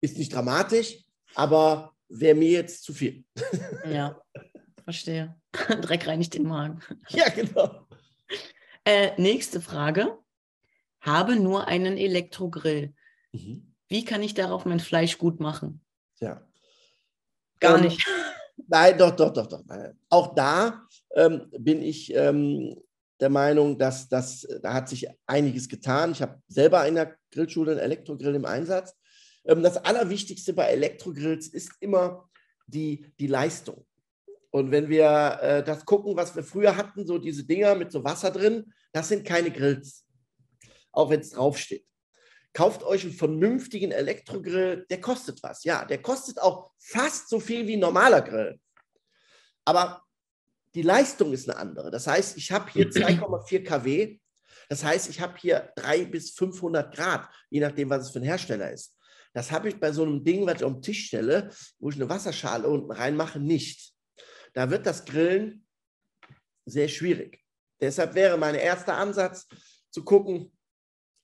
Ist 0.00 0.16
nicht 0.18 0.32
dramatisch, 0.32 1.04
aber 1.34 1.93
wäre 2.08 2.34
mir 2.34 2.50
jetzt 2.50 2.84
zu 2.84 2.92
viel. 2.92 3.24
ja, 3.90 4.20
verstehe. 4.84 5.34
Dreck 5.80 6.06
reinigt 6.06 6.34
den 6.34 6.44
Magen. 6.44 6.80
ja, 7.08 7.28
genau. 7.28 7.86
Äh, 8.84 9.20
nächste 9.20 9.60
Frage. 9.60 10.18
Habe 11.00 11.36
nur 11.36 11.68
einen 11.68 11.96
Elektrogrill. 11.98 12.94
Mhm. 13.32 13.74
Wie 13.88 14.04
kann 14.04 14.22
ich 14.22 14.34
darauf 14.34 14.64
mein 14.64 14.80
Fleisch 14.80 15.18
gut 15.18 15.40
machen? 15.40 15.82
Ja. 16.18 16.46
Gar 17.60 17.76
Ähm, 17.76 17.84
nicht. 17.84 18.06
Nein, 18.68 18.96
doch, 18.96 19.14
doch, 19.14 19.32
doch, 19.32 19.46
doch. 19.46 19.64
Nein. 19.66 19.98
Auch 20.08 20.34
da 20.34 20.86
ähm, 21.14 21.50
bin 21.58 21.82
ich 21.82 22.14
ähm, 22.14 22.80
der 23.20 23.28
Meinung, 23.28 23.78
dass 23.78 24.08
das, 24.08 24.46
da 24.62 24.72
hat 24.74 24.88
sich 24.88 25.06
einiges 25.26 25.68
getan. 25.68 26.12
Ich 26.12 26.22
habe 26.22 26.40
selber 26.48 26.86
in 26.86 26.94
der 26.94 27.16
Grillschule 27.30 27.72
einen 27.72 27.80
Elektrogrill 27.80 28.34
im 28.34 28.44
Einsatz. 28.44 28.94
Ähm, 29.44 29.62
das 29.62 29.76
Allerwichtigste 29.78 30.52
bei 30.52 30.66
Elektrogrills 30.66 31.48
ist 31.48 31.72
immer 31.80 32.28
die, 32.66 33.12
die 33.18 33.26
Leistung. 33.26 33.86
Und 34.50 34.70
wenn 34.70 34.88
wir 34.88 35.38
äh, 35.42 35.64
das 35.64 35.84
gucken, 35.84 36.16
was 36.16 36.36
wir 36.36 36.44
früher 36.44 36.76
hatten, 36.76 37.06
so 37.06 37.18
diese 37.18 37.44
Dinger 37.44 37.74
mit 37.74 37.90
so 37.90 38.04
Wasser 38.04 38.30
drin, 38.30 38.72
das 38.92 39.08
sind 39.08 39.26
keine 39.26 39.50
Grills. 39.50 40.06
Auch 40.92 41.10
wenn 41.10 41.20
es 41.20 41.30
draufsteht. 41.30 41.84
Kauft 42.52 42.84
euch 42.84 43.02
einen 43.02 43.14
vernünftigen 43.14 43.90
Elektrogrill, 43.90 44.86
der 44.88 45.00
kostet 45.00 45.42
was. 45.42 45.64
Ja, 45.64 45.84
der 45.84 46.00
kostet 46.00 46.40
auch 46.40 46.70
fast 46.78 47.28
so 47.28 47.40
viel 47.40 47.66
wie 47.66 47.74
ein 47.76 47.80
normaler 47.80 48.22
Grill. 48.22 48.60
Aber 49.64 50.04
die 50.74 50.82
Leistung 50.82 51.32
ist 51.32 51.50
eine 51.50 51.58
andere. 51.58 51.90
Das 51.90 52.06
heißt, 52.06 52.36
ich 52.36 52.52
habe 52.52 52.70
hier 52.70 52.88
2,4 52.90 53.64
kW. 53.64 54.20
Das 54.68 54.84
heißt, 54.84 55.10
ich 55.10 55.20
habe 55.20 55.36
hier 55.36 55.72
300 55.76 56.12
bis 56.12 56.30
500 56.30 56.94
Grad, 56.94 57.28
je 57.50 57.58
nachdem, 57.60 57.90
was 57.90 58.04
es 58.04 58.10
für 58.10 58.20
ein 58.20 58.24
Hersteller 58.24 58.70
ist. 58.70 58.96
Das 59.34 59.50
habe 59.50 59.68
ich 59.68 59.78
bei 59.78 59.92
so 59.92 60.04
einem 60.04 60.24
Ding, 60.24 60.46
was 60.46 60.56
ich 60.56 60.64
auf 60.64 60.72
den 60.72 60.82
Tisch 60.82 61.06
stelle, 61.06 61.50
wo 61.78 61.90
ich 61.90 61.96
eine 61.96 62.08
Wasserschale 62.08 62.68
unten 62.68 62.92
reinmache, 62.92 63.40
nicht. 63.40 63.92
Da 64.54 64.70
wird 64.70 64.86
das 64.86 65.04
Grillen 65.04 65.66
sehr 66.64 66.88
schwierig. 66.88 67.44
Deshalb 67.80 68.14
wäre 68.14 68.38
mein 68.38 68.54
erster 68.54 68.96
Ansatz 68.96 69.46
zu 69.90 70.04
gucken, 70.04 70.56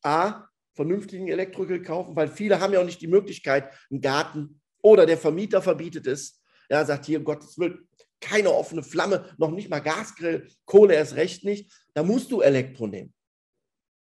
A, 0.02 0.44
vernünftigen 0.74 1.28
Elektrogrill 1.28 1.82
kaufen, 1.82 2.16
weil 2.16 2.28
viele 2.28 2.60
haben 2.60 2.72
ja 2.72 2.80
auch 2.80 2.84
nicht 2.84 3.00
die 3.00 3.06
Möglichkeit, 3.06 3.72
einen 3.90 4.00
Garten 4.00 4.60
oder 4.82 5.06
der 5.06 5.18
Vermieter 5.18 5.62
verbietet 5.62 6.06
es. 6.06 6.42
Er 6.68 6.84
sagt 6.84 7.06
hier, 7.06 7.18
um 7.18 7.24
Gottes 7.24 7.58
Willen, 7.58 7.88
keine 8.20 8.50
offene 8.50 8.82
Flamme, 8.82 9.34
noch 9.38 9.50
nicht 9.50 9.70
mal 9.70 9.80
Gasgrill, 9.80 10.48
Kohle 10.64 10.94
erst 10.94 11.14
recht 11.14 11.44
nicht. 11.44 11.72
Da 11.94 12.02
musst 12.02 12.30
du 12.30 12.40
Elektro 12.40 12.86
nehmen. 12.86 13.14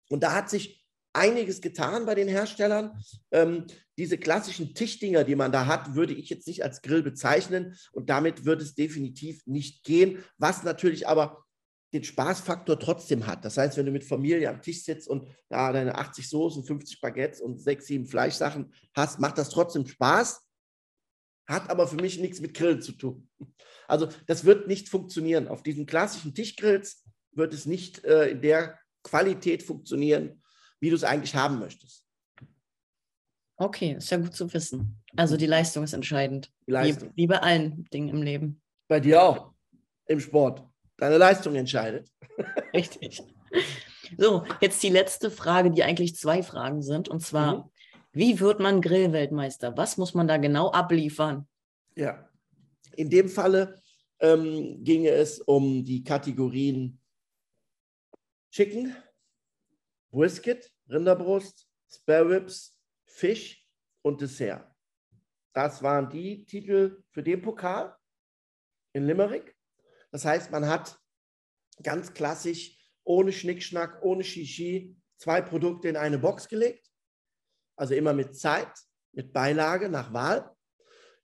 Und 0.08 0.22
da 0.22 0.32
hat 0.32 0.48
sich 0.48 0.84
einiges 1.12 1.60
getan 1.60 2.06
bei 2.06 2.14
den 2.14 2.28
Herstellern. 2.28 3.02
Ähm, 3.30 3.66
diese 3.98 4.18
klassischen 4.18 4.74
Tischdinger, 4.74 5.24
die 5.24 5.36
man 5.36 5.52
da 5.52 5.66
hat, 5.66 5.94
würde 5.94 6.12
ich 6.12 6.28
jetzt 6.28 6.46
nicht 6.46 6.62
als 6.62 6.82
Grill 6.82 7.02
bezeichnen 7.02 7.76
und 7.92 8.10
damit 8.10 8.44
wird 8.44 8.60
es 8.60 8.74
definitiv 8.74 9.46
nicht 9.46 9.84
gehen, 9.84 10.22
was 10.38 10.64
natürlich 10.64 11.08
aber 11.08 11.44
den 11.92 12.04
Spaßfaktor 12.04 12.78
trotzdem 12.78 13.26
hat. 13.26 13.44
Das 13.44 13.56
heißt, 13.56 13.76
wenn 13.76 13.86
du 13.86 13.92
mit 13.92 14.04
Familie 14.04 14.50
am 14.50 14.60
Tisch 14.60 14.84
sitzt 14.84 15.08
und 15.08 15.28
da 15.48 15.72
deine 15.72 15.94
80 15.94 16.28
Soßen, 16.28 16.64
50 16.64 17.00
Baguettes 17.00 17.40
und 17.40 17.58
6, 17.60 17.86
7 17.86 18.06
Fleischsachen 18.06 18.72
hast, 18.94 19.20
macht 19.20 19.38
das 19.38 19.48
trotzdem 19.48 19.86
Spaß, 19.86 20.42
hat 21.46 21.70
aber 21.70 21.86
für 21.86 21.96
mich 21.96 22.18
nichts 22.18 22.40
mit 22.40 22.54
Grillen 22.54 22.82
zu 22.82 22.92
tun. 22.92 23.28
Also 23.88 24.08
das 24.26 24.44
wird 24.44 24.66
nicht 24.66 24.88
funktionieren. 24.88 25.48
Auf 25.48 25.62
diesen 25.62 25.86
klassischen 25.86 26.34
Tischgrills 26.34 27.04
wird 27.32 27.54
es 27.54 27.66
nicht 27.66 28.04
äh, 28.04 28.30
in 28.30 28.42
der 28.42 28.78
Qualität 29.04 29.62
funktionieren, 29.62 30.42
wie 30.80 30.90
du 30.90 30.96
es 30.96 31.04
eigentlich 31.04 31.36
haben 31.36 31.60
möchtest. 31.60 32.05
Okay, 33.58 33.94
ist 33.94 34.10
ja 34.10 34.18
gut 34.18 34.34
zu 34.34 34.52
wissen. 34.52 35.02
Also 35.16 35.36
die 35.36 35.46
Leistung 35.46 35.82
ist 35.84 35.94
entscheidend. 35.94 36.52
Die 36.66 36.72
Leistung. 36.72 37.10
Wie, 37.14 37.22
wie 37.22 37.26
bei 37.26 37.38
allen 37.40 37.84
Dingen 37.92 38.08
im 38.10 38.22
Leben. 38.22 38.60
Bei 38.88 39.00
dir 39.00 39.22
auch 39.22 39.52
im 40.06 40.20
Sport. 40.20 40.62
Deine 40.98 41.16
Leistung 41.18 41.54
entscheidet. 41.56 42.10
Richtig. 42.74 43.22
So, 44.18 44.44
jetzt 44.60 44.82
die 44.82 44.90
letzte 44.90 45.30
Frage, 45.30 45.70
die 45.70 45.82
eigentlich 45.82 46.16
zwei 46.16 46.42
Fragen 46.42 46.82
sind. 46.82 47.08
Und 47.08 47.20
zwar, 47.20 47.56
Mhm. 47.56 47.70
wie 48.12 48.40
wird 48.40 48.60
man 48.60 48.80
Grillweltmeister? 48.82 49.76
Was 49.76 49.96
muss 49.96 50.14
man 50.14 50.28
da 50.28 50.36
genau 50.36 50.70
abliefern? 50.70 51.48
Ja. 51.94 52.28
In 52.94 53.10
dem 53.10 53.28
Falle 53.28 53.80
ähm, 54.20 54.82
ginge 54.84 55.10
es 55.10 55.40
um 55.40 55.84
die 55.84 56.04
Kategorien 56.04 56.98
Chicken, 58.50 58.94
Brisket, 60.10 60.70
Rinderbrust, 60.88 61.66
Spare 61.90 62.28
Ribs, 62.28 62.75
Fisch 63.16 63.66
und 64.02 64.20
Dessert. 64.20 64.70
Das 65.54 65.82
waren 65.82 66.10
die 66.10 66.44
Titel 66.44 67.02
für 67.10 67.22
den 67.22 67.40
Pokal 67.40 67.96
in 68.92 69.06
Limerick. 69.06 69.56
Das 70.10 70.26
heißt, 70.26 70.50
man 70.50 70.68
hat 70.68 70.98
ganz 71.82 72.12
klassisch, 72.12 72.76
ohne 73.04 73.32
Schnickschnack, 73.32 74.02
ohne 74.02 74.22
Shishi, 74.22 74.94
zwei 75.16 75.40
Produkte 75.40 75.88
in 75.88 75.96
eine 75.96 76.18
Box 76.18 76.46
gelegt. 76.46 76.90
Also 77.76 77.94
immer 77.94 78.12
mit 78.12 78.36
Zeit, 78.38 78.70
mit 79.12 79.32
Beilage 79.32 79.88
nach 79.88 80.12
Wahl. 80.12 80.54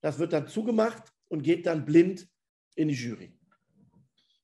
Das 0.00 0.18
wird 0.18 0.33
dann 0.33 0.48
zugemacht 0.48 1.12
und 1.28 1.42
geht 1.42 1.66
dann 1.66 1.85
blind 1.85 2.26
in 2.74 2.88
die 2.88 2.94
Jury. 2.94 3.38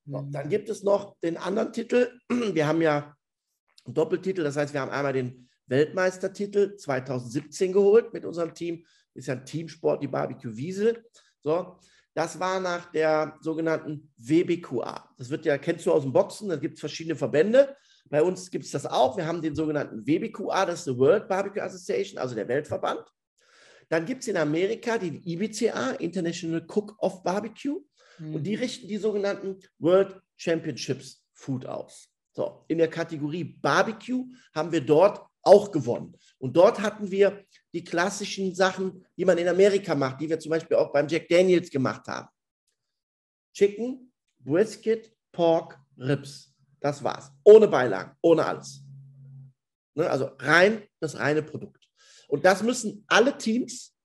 So, 0.04 0.20
dann 0.30 0.50
gibt 0.50 0.68
es 0.68 0.82
noch 0.82 1.18
den 1.20 1.38
anderen 1.38 1.72
Titel. 1.72 2.20
Wir 2.28 2.66
haben 2.66 2.82
ja 2.82 3.16
einen 3.87 3.94
Doppeltitel, 3.94 4.42
das 4.42 4.56
heißt, 4.56 4.74
wir 4.74 4.82
haben 4.82 4.90
einmal 4.90 5.14
den 5.14 5.48
Weltmeistertitel 5.68 6.76
2017 6.76 7.72
geholt 7.72 8.12
mit 8.12 8.24
unserem 8.24 8.54
Team. 8.54 8.85
Ist 9.14 9.28
ja 9.28 9.35
ein 9.35 9.44
Teamsport, 9.44 10.02
die 10.02 10.09
Barbecue 10.09 10.57
Wiesel. 10.57 11.04
So, 11.40 11.78
das 12.14 12.40
war 12.40 12.61
nach 12.61 12.90
der 12.90 13.37
sogenannten 13.40 14.11
WBQA. 14.16 15.09
Das 15.16 15.31
wird 15.31 15.44
ja, 15.44 15.59
kennst 15.59 15.87
du 15.87 15.92
aus 15.92 16.02
dem 16.02 16.12
Boxen, 16.12 16.48
da 16.48 16.57
gibt 16.57 16.74
es 16.74 16.81
verschiedene 16.81 17.16
Verbände. 17.16 17.76
Bei 18.11 18.22
uns 18.22 18.50
gibt 18.50 18.64
es 18.64 18.70
das 18.70 18.87
auch. 18.87 19.16
Wir 19.16 19.26
haben 19.26 19.42
den 19.42 19.54
sogenannten 19.54 20.07
WBQA, 20.07 20.66
das 20.66 20.81
ist 20.81 20.87
die 20.88 20.98
World 20.98 21.28
Barbecue 21.28 21.62
Association, 21.62 22.18
also 22.18 22.35
der 22.35 22.48
Weltverband. 22.48 23.04
Dann 23.88 24.04
gibt 24.04 24.22
es 24.22 24.28
in 24.28 24.37
Amerika 24.37 24.98
die 24.98 25.20
IBCA, 25.24 25.92
International 25.92 26.64
Cook 26.66 26.96
of 27.02 27.22
Barbecue. 27.22 27.81
Und 28.20 28.42
die 28.42 28.57
richten 28.57 28.88
die 28.88 28.96
sogenannten 28.96 29.61
World 29.78 30.20
Championships 30.37 31.24
Food 31.35 31.66
aus. 31.66 32.09
So, 32.33 32.64
in 32.68 32.78
der 32.78 32.88
Kategorie 32.88 33.44
Barbecue 33.44 34.26
haben 34.54 34.72
wir 34.72 34.81
dort 34.81 35.27
auch 35.48 35.72
gewonnen. 35.72 36.14
Und 36.38 36.56
dort 36.56 36.80
hatten 36.80 37.11
wir 37.11 37.44
die 37.72 37.82
klassischen 37.82 38.54
Sachen, 38.54 39.04
die 39.16 39.24
man 39.24 39.38
in 39.38 39.48
Amerika 39.48 39.94
macht, 39.94 40.20
die 40.20 40.28
wir 40.28 40.38
zum 40.38 40.50
Beispiel 40.50 40.76
auch 40.76 40.92
beim 40.92 41.08
Jack 41.08 41.26
Daniels 41.28 41.70
gemacht 41.70 42.06
haben. 42.06 42.28
Chicken, 43.54 44.12
Brisket, 44.38 45.11
Pork, 45.32 45.80
Ribs. 45.96 46.54
Das 46.80 47.02
war's. 47.02 47.32
Ohne 47.42 47.66
Beilagen, 47.66 48.16
ohne 48.20 48.44
alles. 48.44 48.84
Ne, 49.94 50.08
also 50.08 50.30
rein 50.38 50.82
das 51.00 51.18
reine 51.18 51.42
Produkt. 51.42 51.88
Und 52.28 52.44
das 52.44 52.62
müssen 52.62 53.04
alle 53.08 53.37
Teams 53.37 53.96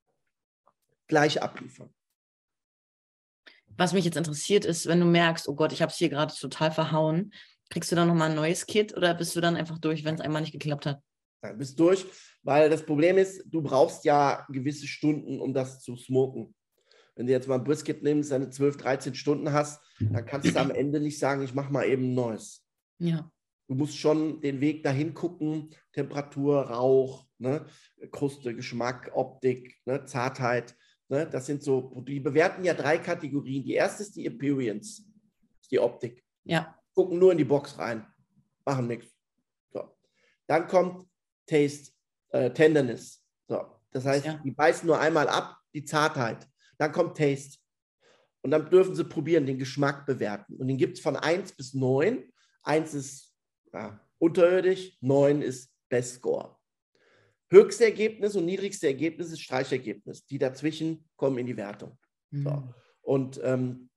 gleich 1.07 1.41
abliefern. 1.41 1.93
Was 3.75 3.93
mich 3.93 4.05
jetzt 4.05 4.17
interessiert 4.17 4.65
ist, 4.65 4.87
wenn 4.87 4.99
du 4.99 5.05
merkst, 5.05 5.47
oh 5.47 5.55
Gott, 5.55 5.73
ich 5.73 5.81
habe 5.81 5.91
es 5.91 5.97
hier 5.97 6.09
gerade 6.09 6.33
total 6.33 6.71
verhauen, 6.71 7.33
kriegst 7.69 7.91
du 7.91 7.95
dann 7.95 8.07
nochmal 8.07 8.29
ein 8.29 8.35
neues 8.35 8.65
Kit 8.65 8.95
oder 8.95 9.13
bist 9.13 9.35
du 9.35 9.41
dann 9.41 9.55
einfach 9.55 9.77
durch, 9.77 10.03
wenn 10.03 10.15
es 10.15 10.21
einmal 10.21 10.41
nicht 10.41 10.51
geklappt 10.51 10.85
hat? 10.85 11.01
Dann 11.43 11.57
bist 11.57 11.77
du 11.77 11.87
durch, 11.87 12.05
weil 12.41 12.69
das 12.69 12.85
Problem 12.85 13.17
ist, 13.17 13.43
du 13.45 13.61
brauchst 13.61 14.05
ja 14.05 14.47
gewisse 14.49 14.87
Stunden, 14.87 15.41
um 15.41 15.53
das 15.53 15.81
zu 15.81 15.97
smoken. 15.97 16.55
Wenn 17.15 17.27
du 17.27 17.33
jetzt 17.33 17.49
mal 17.49 17.55
ein 17.55 17.65
Brisket 17.65 18.01
nimmst, 18.01 18.31
deine 18.31 18.49
12, 18.49 18.77
13 18.77 19.13
Stunden 19.13 19.51
hast, 19.51 19.83
dann 19.99 20.25
kannst 20.25 20.55
du 20.55 20.59
am 20.59 20.71
Ende 20.71 21.01
nicht 21.01 21.19
sagen, 21.19 21.43
ich 21.43 21.53
mache 21.53 21.71
mal 21.71 21.85
eben 21.85 22.11
ein 22.11 22.13
neues. 22.13 22.65
Ja. 22.97 23.29
Du 23.67 23.75
musst 23.75 23.97
schon 23.97 24.39
den 24.39 24.61
Weg 24.61 24.83
dahin 24.83 25.13
gucken, 25.13 25.69
Temperatur, 25.91 26.61
Rauch, 26.61 27.27
ne? 27.39 27.65
Kruste, 28.11 28.55
Geschmack, 28.55 29.11
Optik, 29.13 29.81
ne? 29.85 30.05
Zartheit. 30.05 30.75
Ne? 31.09 31.27
Das 31.29 31.45
sind 31.45 31.61
so, 31.61 32.01
die 32.07 32.21
bewerten 32.21 32.63
ja 32.63 32.73
drei 32.73 32.97
Kategorien. 32.97 33.65
Die 33.65 33.73
erste 33.73 34.03
ist 34.03 34.15
die 34.15 34.25
Appearance, 34.25 35.03
ist 35.61 35.71
die 35.71 35.79
Optik. 35.79 36.23
Ja. 36.45 36.79
Gucken 36.93 37.19
nur 37.19 37.33
in 37.33 37.37
die 37.37 37.43
Box 37.43 37.77
rein, 37.77 38.07
machen 38.65 38.87
nichts. 38.87 39.13
So. 39.73 39.83
Dann 40.47 40.67
kommt 40.67 41.05
Taste, 41.45 41.91
äh, 42.29 42.51
Tenderness. 42.51 43.23
So. 43.47 43.65
Das 43.91 44.05
heißt, 44.05 44.25
Ja. 44.25 44.41
die 44.43 44.51
beißen 44.51 44.87
nur 44.87 44.99
einmal 44.99 45.27
ab, 45.27 45.57
die 45.73 45.83
Zartheit. 45.85 46.47
Dann 46.77 46.91
kommt 46.91 47.17
Taste. 47.17 47.59
Und 48.41 48.51
dann 48.51 48.69
dürfen 48.69 48.95
sie 48.95 49.05
probieren, 49.05 49.45
den 49.45 49.57
Geschmack 49.57 50.05
bewerten. 50.05 50.55
Und 50.55 50.67
den 50.67 50.77
gibt 50.77 50.97
es 50.97 51.03
von 51.03 51.15
1 51.15 51.53
bis 51.53 51.73
9. 51.73 52.31
1 52.63 52.93
ist 52.93 53.33
ja, 53.71 53.99
unterirdisch, 54.19 54.97
9 55.01 55.41
ist 55.41 55.71
Best 55.89 56.15
Score. 56.15 56.57
Höchste 57.49 57.85
Ergebnis 57.85 58.35
und 58.35 58.45
niedrigste 58.45 58.87
Ergebnis 58.87 59.31
ist 59.31 59.41
Streichergebnis. 59.41 60.25
Die 60.25 60.39
dazwischen 60.39 61.07
kommen 61.15 61.37
in 61.37 61.45
die 61.45 61.55
Wertung. 61.55 61.97
Mhm. 62.31 62.73
Und 63.01 63.39
ähm, 63.43 63.89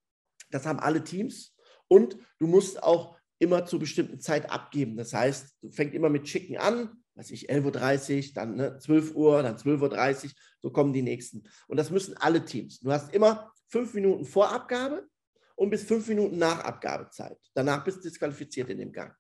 das 0.50 0.66
haben 0.66 0.78
alle 0.78 1.02
Teams. 1.02 1.56
Und 1.88 2.16
du 2.38 2.46
musst 2.46 2.82
auch 2.82 3.16
immer 3.38 3.64
zur 3.64 3.80
bestimmten 3.80 4.20
Zeit 4.20 4.50
abgeben. 4.50 4.96
Das 4.96 5.12
heißt, 5.12 5.56
du 5.62 5.70
fängst 5.70 5.94
immer 5.94 6.09
mit 6.09 6.24
Chicken 6.24 6.56
an, 6.59 7.02
weiß 7.16 7.31
ich, 7.31 7.50
11.30 7.50 8.29
Uhr, 8.29 8.35
dann 8.35 8.57
ne, 8.57 8.79
12 8.79 9.14
Uhr, 9.14 9.42
dann 9.42 9.57
12.30 9.57 10.24
Uhr, 10.24 10.31
so 10.61 10.70
kommen 10.70 10.92
die 10.92 11.02
nächsten. 11.02 11.44
Und 11.66 11.79
das 11.79 11.90
müssen 11.90 12.16
alle 12.18 12.44
Teams. 12.44 12.81
Du 12.81 12.92
hast 12.92 13.12
immer 13.14 13.52
fünf 13.68 13.94
Minuten 13.94 14.24
vor 14.24 14.52
Abgabe 14.52 15.09
und 15.57 15.70
bis 15.70 15.83
fünf 15.85 16.07
Minuten 16.09 16.38
nach 16.38 16.61
Abgabezeit. 16.61 17.38
Danach 17.55 17.83
bist 17.85 17.98
du 17.98 18.02
disqualifiziert 18.02 18.68
in 18.68 18.79
dem 18.79 18.92
Gang. 18.92 19.14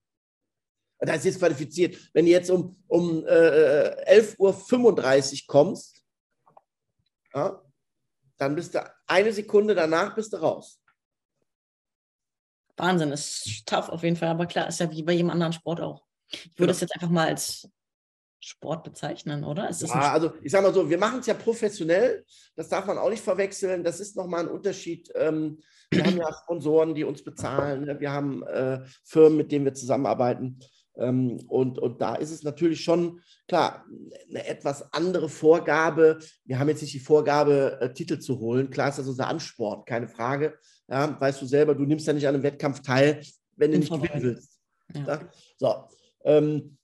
Das 0.98 1.18
ist 1.18 1.24
jetzt 1.24 1.38
qualifiziert. 1.38 2.10
Wenn 2.14 2.26
du 2.26 2.30
jetzt 2.30 2.50
um, 2.50 2.74
um 2.86 3.24
äh, 3.26 4.18
11.35 4.18 4.38
Uhr 4.38 5.46
kommst, 5.46 6.02
ja, 7.34 7.62
dann 8.38 8.54
bist 8.54 8.74
du 8.74 8.94
eine 9.06 9.32
Sekunde 9.32 9.74
danach 9.74 10.14
bist 10.14 10.32
du 10.32 10.38
raus. 10.38 10.80
Wahnsinn, 12.76 13.12
ist 13.12 13.66
tough 13.66 13.88
auf 13.88 14.02
jeden 14.02 14.16
Fall, 14.16 14.28
aber 14.28 14.46
klar, 14.46 14.68
ist 14.68 14.80
ja 14.80 14.90
wie 14.90 15.02
bei 15.02 15.12
jedem 15.12 15.30
anderen 15.30 15.54
Sport 15.54 15.80
auch. 15.80 16.04
Ich 16.28 16.44
würde 16.44 16.56
Genau. 16.56 16.72
es 16.72 16.80
jetzt 16.80 16.94
einfach 16.94 17.08
mal 17.08 17.28
als 17.28 17.66
Sport 18.46 18.84
bezeichnen, 18.84 19.42
oder? 19.42 19.68
Ja, 19.70 20.12
also 20.12 20.32
ich 20.40 20.52
sage 20.52 20.66
mal 20.66 20.74
so, 20.74 20.88
wir 20.88 20.98
machen 20.98 21.18
es 21.18 21.26
ja 21.26 21.34
professionell, 21.34 22.24
das 22.54 22.68
darf 22.68 22.86
man 22.86 22.96
auch 22.96 23.10
nicht 23.10 23.22
verwechseln, 23.22 23.82
das 23.82 23.98
ist 23.98 24.16
nochmal 24.16 24.44
ein 24.44 24.48
Unterschied. 24.48 25.10
Ähm, 25.16 25.58
wir 25.90 26.04
haben 26.04 26.16
ja 26.16 26.32
Sponsoren, 26.44 26.94
die 26.94 27.02
uns 27.02 27.24
bezahlen, 27.24 27.84
ne? 27.84 27.98
wir 27.98 28.12
haben 28.12 28.44
äh, 28.44 28.80
Firmen, 29.04 29.38
mit 29.38 29.50
denen 29.50 29.64
wir 29.64 29.74
zusammenarbeiten. 29.74 30.60
Ähm, 30.96 31.40
und, 31.48 31.80
und 31.80 32.00
da 32.00 32.14
ist 32.14 32.30
es 32.30 32.44
natürlich 32.44 32.84
schon, 32.84 33.20
klar, 33.48 33.84
eine 34.30 34.46
etwas 34.46 34.92
andere 34.92 35.28
Vorgabe. 35.28 36.18
Wir 36.44 36.60
haben 36.60 36.68
jetzt 36.68 36.82
nicht 36.82 36.94
die 36.94 37.00
Vorgabe, 37.00 37.78
äh, 37.80 37.92
Titel 37.92 38.20
zu 38.20 38.38
holen. 38.38 38.70
Klar 38.70 38.90
ist 38.90 38.98
das 39.00 39.08
unser 39.08 39.26
Ansport, 39.26 39.86
keine 39.86 40.06
Frage. 40.06 40.56
Ja, 40.88 41.20
weißt 41.20 41.42
du 41.42 41.46
selber, 41.46 41.74
du 41.74 41.82
nimmst 41.82 42.06
ja 42.06 42.12
nicht 42.12 42.28
an 42.28 42.34
einem 42.34 42.44
Wettkampf 42.44 42.80
teil, 42.80 43.20
wenn 43.56 43.72
du 43.72 43.78
nicht 43.80 43.92
gewinnen 43.92 44.22
willst. 44.22 44.60
Ja. 44.94 45.04
Ja? 45.04 45.20
So. 45.58 45.74
Ähm, 46.24 46.76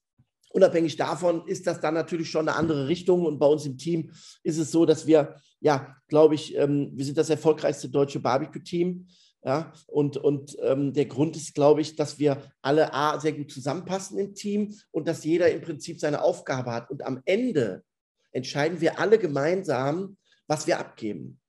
unabhängig 0.52 0.96
davon 0.96 1.46
ist 1.46 1.66
das 1.66 1.80
dann 1.80 1.94
natürlich 1.94 2.30
schon 2.30 2.48
eine 2.48 2.56
andere 2.56 2.88
Richtung. 2.88 3.26
Und 3.26 3.38
bei 3.38 3.46
uns 3.46 3.66
im 3.66 3.78
Team 3.78 4.10
ist 4.42 4.58
es 4.58 4.70
so, 4.70 4.86
dass 4.86 5.06
wir, 5.06 5.36
ja, 5.60 5.96
glaube 6.08 6.34
ich, 6.34 6.56
ähm, 6.56 6.92
wir 6.94 7.04
sind 7.04 7.18
das 7.18 7.30
erfolgreichste 7.30 7.88
deutsche 7.88 8.20
Barbecue-Team. 8.20 9.06
Ja, 9.44 9.72
und, 9.88 10.16
und 10.18 10.56
ähm, 10.62 10.92
der 10.92 11.06
Grund 11.06 11.34
ist, 11.34 11.54
glaube 11.54 11.80
ich, 11.80 11.96
dass 11.96 12.20
wir 12.20 12.40
alle 12.60 12.94
A, 12.94 13.18
sehr 13.18 13.32
gut 13.32 13.50
zusammenpassen 13.50 14.16
im 14.18 14.34
Team 14.34 14.72
und 14.92 15.08
dass 15.08 15.24
jeder 15.24 15.50
im 15.50 15.60
Prinzip 15.60 15.98
seine 15.98 16.22
Aufgabe 16.22 16.70
hat. 16.70 16.88
Und 16.92 17.04
am 17.04 17.20
Ende 17.24 17.82
entscheiden 18.30 18.80
wir 18.80 19.00
alle 19.00 19.18
gemeinsam, 19.18 20.16
was 20.46 20.68
wir 20.68 20.78
abgeben. 20.78 21.40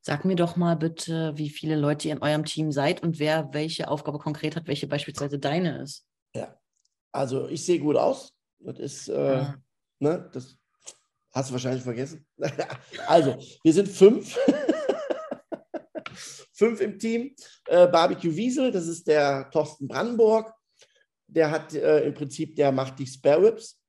Sag 0.00 0.24
mir 0.24 0.34
doch 0.34 0.56
mal 0.56 0.76
bitte, 0.76 1.34
wie 1.36 1.50
viele 1.50 1.76
Leute 1.76 2.08
ihr 2.08 2.14
in 2.14 2.22
eurem 2.22 2.44
Team 2.44 2.72
seid 2.72 3.02
und 3.02 3.20
wer 3.20 3.50
welche 3.52 3.86
Aufgabe 3.86 4.18
konkret 4.18 4.56
hat, 4.56 4.66
welche 4.66 4.88
beispielsweise 4.88 5.38
deine 5.38 5.82
ist. 5.82 6.09
Also 7.12 7.48
ich 7.48 7.64
sehe 7.64 7.78
gut 7.78 7.96
aus. 7.96 8.32
Das 8.60 8.78
ist, 8.78 9.08
äh, 9.08 9.14
Ah. 9.14 9.56
ne, 9.98 10.28
das 10.32 10.56
hast 11.32 11.50
du 11.50 11.54
wahrscheinlich 11.54 11.82
vergessen. 11.82 12.26
also, 13.06 13.36
wir 13.62 13.72
sind 13.72 13.88
fünf. 13.88 14.38
fünf 16.52 16.80
im 16.80 16.98
Team. 16.98 17.34
Äh, 17.66 17.88
Barbecue 17.88 18.34
Wiesel, 18.34 18.70
das 18.70 18.86
ist 18.86 19.06
der 19.06 19.50
Thorsten 19.50 19.88
Brandenburg. 19.88 20.52
Der 21.26 21.50
hat 21.50 21.74
äh, 21.74 22.06
im 22.06 22.14
Prinzip, 22.14 22.56
der 22.56 22.72
macht 22.72 22.98
die 22.98 23.06
Spare 23.06 23.46
Ribs 23.46 23.80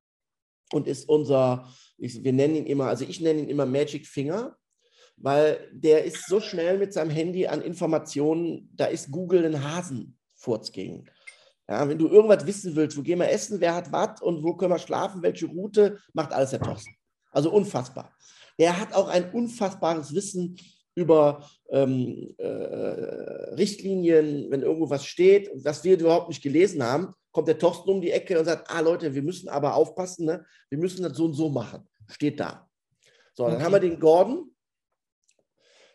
und 0.71 0.87
ist 0.87 1.09
unser, 1.09 1.67
ich, 1.97 2.23
wir 2.23 2.33
nennen 2.33 2.55
ihn 2.55 2.65
immer, 2.65 2.85
also 2.85 3.03
ich 3.03 3.19
nenne 3.19 3.41
ihn 3.41 3.49
immer 3.49 3.65
Magic 3.65 4.07
Finger, 4.07 4.55
weil 5.17 5.69
der 5.73 6.05
ist 6.05 6.27
so 6.27 6.39
schnell 6.39 6.77
mit 6.77 6.93
seinem 6.93 7.09
Handy 7.09 7.47
an 7.47 7.61
Informationen, 7.61 8.69
da 8.73 8.85
ist 8.85 9.11
Google 9.11 9.45
ein 9.45 9.63
Hasenfurz 9.63 10.71
gegen. 10.71 11.09
Ja, 11.71 11.87
wenn 11.87 11.97
du 11.97 12.09
irgendwas 12.09 12.45
wissen 12.45 12.75
willst, 12.75 12.97
wo 12.97 13.01
gehen 13.01 13.19
wir 13.19 13.29
essen, 13.29 13.61
wer 13.61 13.73
hat 13.73 13.93
was 13.93 14.21
und 14.21 14.43
wo 14.43 14.55
können 14.55 14.73
wir 14.73 14.77
schlafen, 14.77 15.21
welche 15.21 15.45
Route, 15.45 15.99
macht 16.11 16.33
alles 16.33 16.49
der 16.49 16.59
Thorsten. 16.59 16.93
Also 17.31 17.49
unfassbar. 17.49 18.13
Der 18.59 18.77
hat 18.77 18.93
auch 18.93 19.07
ein 19.07 19.31
unfassbares 19.31 20.13
Wissen 20.13 20.57
über 20.95 21.49
ähm, 21.69 22.35
äh, 22.37 22.45
Richtlinien, 23.55 24.51
wenn 24.51 24.63
irgendwo 24.63 24.89
was 24.89 25.05
steht, 25.05 25.49
was 25.63 25.85
wir 25.85 25.97
überhaupt 25.97 26.27
nicht 26.27 26.43
gelesen 26.43 26.83
haben, 26.83 27.13
kommt 27.31 27.47
der 27.47 27.57
Thorsten 27.57 27.89
um 27.89 28.01
die 28.01 28.11
Ecke 28.11 28.37
und 28.37 28.43
sagt, 28.43 28.69
ah 28.69 28.81
Leute, 28.81 29.15
wir 29.15 29.23
müssen 29.23 29.47
aber 29.47 29.75
aufpassen, 29.75 30.25
ne? 30.25 30.45
wir 30.69 30.77
müssen 30.77 31.03
das 31.03 31.15
so 31.15 31.23
und 31.23 31.35
so 31.35 31.47
machen. 31.47 31.87
Steht 32.09 32.37
da. 32.41 32.69
So, 33.33 33.45
dann 33.45 33.55
Okay. 33.55 33.63
haben 33.63 33.71
wir 33.71 33.79
den 33.79 33.97
Gordon. 33.97 34.53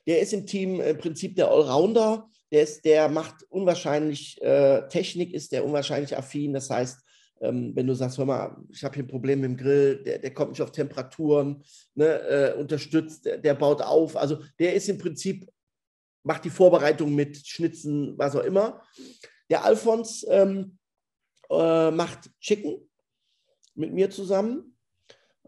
Der 0.06 0.20
ist 0.20 0.32
im 0.32 0.46
Team 0.46 0.80
im 0.80 0.96
Prinzip 0.96 1.36
der 1.36 1.50
Allrounder. 1.50 2.30
Der, 2.52 2.62
ist, 2.62 2.84
der 2.84 3.08
macht 3.08 3.42
unwahrscheinlich 3.48 4.40
äh, 4.42 4.86
Technik, 4.88 5.34
ist 5.34 5.52
der 5.52 5.64
unwahrscheinlich 5.64 6.16
affin. 6.16 6.52
Das 6.52 6.70
heißt, 6.70 7.00
ähm, 7.40 7.72
wenn 7.74 7.86
du 7.86 7.94
sagst, 7.94 8.18
hör 8.18 8.24
mal, 8.24 8.56
ich 8.70 8.82
habe 8.84 8.94
hier 8.94 9.04
ein 9.04 9.08
Problem 9.08 9.40
mit 9.40 9.50
dem 9.50 9.56
Grill, 9.56 10.02
der, 10.02 10.18
der 10.18 10.32
kommt 10.32 10.52
nicht 10.52 10.62
auf 10.62 10.72
Temperaturen, 10.72 11.62
ne, 11.94 12.06
äh, 12.06 12.54
unterstützt, 12.58 13.24
der, 13.24 13.38
der 13.38 13.54
baut 13.54 13.82
auf. 13.82 14.16
Also 14.16 14.42
der 14.58 14.74
ist 14.74 14.88
im 14.88 14.98
Prinzip, 14.98 15.46
macht 16.22 16.44
die 16.44 16.50
Vorbereitung 16.50 17.14
mit 17.14 17.36
Schnitzen, 17.46 18.16
was 18.16 18.34
auch 18.36 18.44
immer. 18.44 18.82
Der 19.50 19.64
Alfons 19.64 20.26
ähm, 20.28 20.78
äh, 21.50 21.90
macht 21.90 22.30
Chicken 22.40 22.88
mit 23.74 23.92
mir 23.92 24.10
zusammen. 24.10 24.76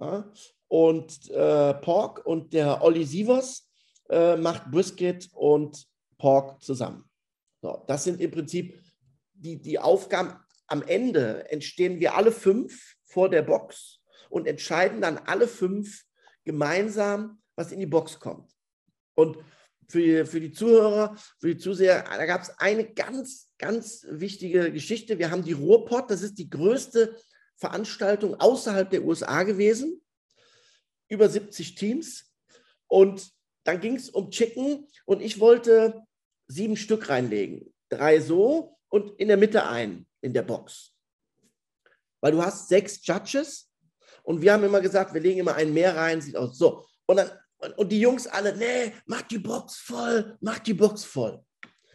Ja, 0.01 0.31
und 0.69 1.31
äh, 1.31 1.75
Pork 1.75 2.25
und 2.25 2.53
der 2.53 2.83
Olli 2.83 3.05
Sievers 3.05 3.69
äh, 4.11 4.37
macht 4.37 4.71
Brisket 4.71 5.29
und 5.33 5.87
Pork 6.19 6.63
zusammen. 6.63 7.09
So, 7.63 7.85
das 7.87 8.05
sind 8.05 8.21
im 8.21 8.31
Prinzip 8.31 8.81
die, 9.33 9.61
die 9.61 9.79
Aufgaben. 9.79 10.35
Am 10.67 10.83
Ende 10.83 11.51
entstehen 11.51 12.01
wir 12.01 12.15
alle 12.15 12.33
fünf 12.33 12.97
vor 13.07 13.31
der 13.31 13.43
Box 13.43 14.01
und 14.29 14.47
entscheiden 14.47 15.01
dann 15.01 15.19
alle 15.19 15.49
fünf 15.49 16.05
gemeinsam, 16.45 17.41
was 17.57 17.73
in 17.73 17.81
die 17.81 17.87
Box 17.87 18.21
kommt. 18.21 18.53
Und 19.15 19.39
für 19.89 20.03
die, 20.03 20.27
für 20.27 20.41
die 20.41 20.53
Zuhörer, 20.53 21.17
für 21.41 21.55
die 21.55 21.59
Zuseher, 21.59 22.05
da 22.05 22.27
gab 22.27 22.43
es 22.43 22.51
eine 22.59 22.93
ganz, 22.93 23.53
ganz 23.59 24.07
wichtige 24.09 24.71
Geschichte. 24.71 25.19
Wir 25.19 25.31
haben 25.31 25.45
die 25.45 25.53
Ruhrpott, 25.53 26.11
das 26.11 26.23
ist 26.23 26.39
die 26.39 26.51
größte 26.51 27.17
Veranstaltung 27.57 28.35
außerhalb 28.35 28.91
der 28.91 29.05
USA 29.05 29.43
gewesen. 29.45 30.01
Über 31.09 31.29
70 31.29 31.75
Teams. 31.75 32.33
Und 32.87 33.31
dann 33.65 33.81
ging 33.81 33.97
es 33.97 34.11
um 34.11 34.31
Chicken 34.31 34.87
und 35.05 35.21
ich 35.21 35.41
wollte 35.41 36.03
sieben 36.49 36.77
Stück 36.77 37.09
reinlegen. 37.09 37.73
Drei 37.89 38.21
so 38.21 38.79
und 38.89 39.19
in 39.21 39.29
der 39.29 39.37
Mitte 39.37 39.67
ein 39.67 40.07
in 40.21 40.33
der 40.33 40.43
Box. 40.43 40.93
Weil 42.21 42.33
du 42.33 42.43
hast 42.43 42.69
sechs 42.69 43.07
Judges 43.07 43.71
und 44.23 44.43
wir 44.43 44.53
haben 44.53 44.65
immer 44.65 44.81
gesagt, 44.81 45.15
wir 45.15 45.21
legen 45.21 45.41
immer 45.41 45.55
einen 45.55 45.73
mehr 45.73 45.97
rein, 45.97 46.21
sieht 46.21 46.37
aus 46.37 46.59
so. 46.59 46.85
Und, 47.07 47.17
dann, 47.17 47.31
und 47.77 47.91
die 47.91 48.01
Jungs 48.01 48.27
alle, 48.27 48.57
nee, 48.57 48.93
mach 49.07 49.23
die 49.23 49.39
Box 49.39 49.77
voll, 49.77 50.37
mach 50.41 50.59
die 50.59 50.75
Box 50.75 51.05
voll. 51.05 51.43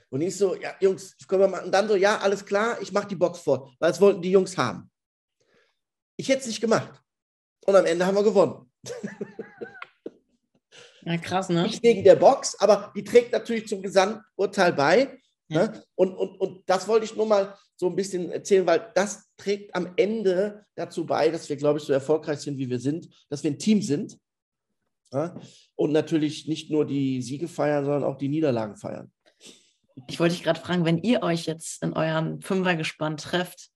Und 0.10 0.22
ich 0.22 0.38
so, 0.38 0.56
ja, 0.56 0.76
Jungs, 0.80 1.18
können 1.28 1.42
wir 1.42 1.48
machen. 1.48 1.66
Und 1.66 1.72
dann 1.72 1.88
so, 1.88 1.96
ja, 1.96 2.20
alles 2.20 2.46
klar, 2.46 2.82
ich 2.82 2.92
mach 2.92 3.06
die 3.06 3.16
Box 3.16 3.40
voll, 3.40 3.68
weil 3.80 3.92
es 3.92 4.00
wollten 4.00 4.22
die 4.22 4.32
Jungs 4.32 4.58
haben. 4.58 4.90
Ich 6.16 6.30
hätte 6.30 6.42
es 6.42 6.48
nicht 6.48 6.62
gemacht. 6.62 7.02
Und 7.66 7.76
am 7.76 7.86
Ende 7.86 8.06
haben 8.06 8.16
wir 8.16 8.24
gewonnen. 8.24 8.72
Ja, 11.06 11.18
krass, 11.18 11.50
ne? 11.50 11.64
Nicht 11.64 11.84
wegen 11.84 12.04
der 12.04 12.16
Box, 12.16 12.56
aber 12.60 12.92
die 12.96 13.04
trägt 13.04 13.32
natürlich 13.32 13.68
zum 13.68 13.82
Gesamturteil 13.82 14.74
bei. 14.74 15.20
Ja. 15.50 15.68
Ne? 15.68 15.84
Und, 15.96 16.16
und, 16.16 16.40
und 16.40 16.64
das 16.66 16.88
wollte 16.88 17.06
ich 17.06 17.16
nur 17.16 17.26
mal 17.26 17.56
so 17.76 17.88
ein 17.88 17.96
bisschen 17.96 18.32
erzählen, 18.32 18.66
weil 18.66 18.92
das 18.96 19.26
trägt 19.36 19.76
am 19.76 19.94
Ende 19.98 20.66
dazu 20.76 21.06
bei, 21.06 21.30
dass 21.30 21.50
wir, 21.50 21.58
glaube 21.58 21.80
ich, 21.80 21.86
so 21.86 21.92
erfolgreich 21.92 22.40
sind, 22.40 22.58
wie 22.58 22.70
wir 22.70 22.80
sind, 22.80 23.10
dass 23.30 23.44
wir 23.44 23.52
ein 23.52 23.60
Team 23.60 23.82
sind. 23.82 24.18
Ja? 25.12 25.36
Und 25.76 25.92
natürlich 25.92 26.48
nicht 26.48 26.72
nur 26.72 26.86
die 26.86 27.22
Siege 27.22 27.48
feiern, 27.48 27.84
sondern 27.84 28.06
auch 28.06 28.18
die 28.18 28.30
Niederlagen 28.30 28.78
feiern. 28.78 29.12
Ich 30.08 30.20
wollte 30.20 30.36
dich 30.36 30.44
gerade 30.44 30.60
fragen, 30.60 30.86
wenn 30.86 31.00
ihr 31.00 31.22
euch 31.22 31.46
jetzt 31.46 31.84
in 31.84 31.94
eurem 31.94 32.42
Fünfergespann 32.42 33.18
trefft 33.18 33.70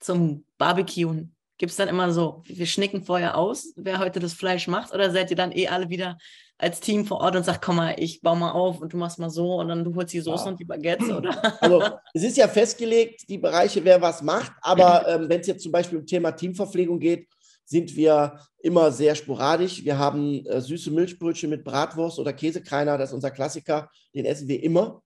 zum 0.00 0.44
Barbecuen, 0.58 1.35
gibt 1.58 1.70
es 1.70 1.76
dann 1.76 1.88
immer 1.88 2.10
so, 2.12 2.42
wir 2.46 2.66
schnicken 2.66 3.02
vorher 3.02 3.36
aus, 3.36 3.72
wer 3.76 3.98
heute 3.98 4.20
das 4.20 4.34
Fleisch 4.34 4.68
macht, 4.68 4.92
oder 4.94 5.10
seid 5.10 5.30
ihr 5.30 5.36
dann 5.36 5.52
eh 5.52 5.68
alle 5.68 5.88
wieder 5.88 6.18
als 6.58 6.80
Team 6.80 7.04
vor 7.04 7.20
Ort 7.20 7.36
und 7.36 7.44
sagt, 7.44 7.62
komm 7.62 7.76
mal, 7.76 7.94
ich 7.98 8.22
baue 8.22 8.36
mal 8.36 8.52
auf 8.52 8.80
und 8.80 8.92
du 8.92 8.96
machst 8.96 9.18
mal 9.18 9.28
so 9.30 9.56
und 9.56 9.68
dann 9.68 9.84
du 9.84 9.94
holst 9.94 10.14
die 10.14 10.20
Soße 10.20 10.44
Ja. 10.44 10.50
und 10.50 10.60
die 10.60 10.64
Baguettes, 10.64 11.10
oder? 11.10 11.30
Also 11.60 11.82
es 12.14 12.22
ist 12.22 12.36
ja 12.36 12.48
festgelegt, 12.48 13.28
die 13.28 13.38
Bereiche, 13.38 13.84
wer 13.84 14.00
was 14.00 14.22
macht, 14.22 14.52
aber 14.62 15.06
ähm, 15.08 15.28
wenn 15.28 15.40
es 15.40 15.46
jetzt 15.46 15.62
zum 15.62 15.72
Beispiel 15.72 15.98
um 15.98 16.06
Thema 16.06 16.32
Teamverpflegung 16.32 16.98
geht, 16.98 17.28
sind 17.66 17.94
wir 17.96 18.40
immer 18.60 18.92
sehr 18.92 19.14
sporadisch. 19.16 19.84
Wir 19.84 19.98
haben 19.98 20.46
äh, 20.46 20.60
süße 20.60 20.90
Milchbrötchen 20.90 21.50
mit 21.50 21.64
Bratwurst 21.64 22.18
oder 22.18 22.32
Käsekreiner, 22.32 22.96
das 22.96 23.10
ist 23.10 23.14
unser 23.14 23.32
Klassiker, 23.32 23.90
den 24.14 24.24
essen 24.24 24.48
wir 24.48 24.62
immer. 24.62 25.02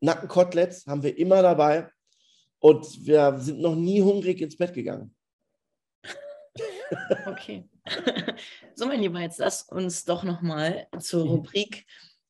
Nackenkoteletts 0.00 0.86
haben 0.86 1.02
wir 1.02 1.16
immer 1.16 1.42
dabei 1.42 1.88
und 2.58 3.06
wir 3.06 3.36
sind 3.38 3.60
noch 3.60 3.74
nie 3.74 4.02
hungrig 4.02 4.40
ins 4.40 4.56
Bett 4.56 4.74
gegangen. 4.74 5.14
Okay. 7.26 7.68
So, 8.76 8.86
mein 8.86 9.00
Lieber, 9.00 9.20
jetzt 9.20 9.38
lass 9.38 9.62
uns 9.62 10.04
doch 10.04 10.22
nochmal 10.22 10.88
zur 11.00 11.24
Mhm. 11.24 11.30
Rubrik 11.30 11.86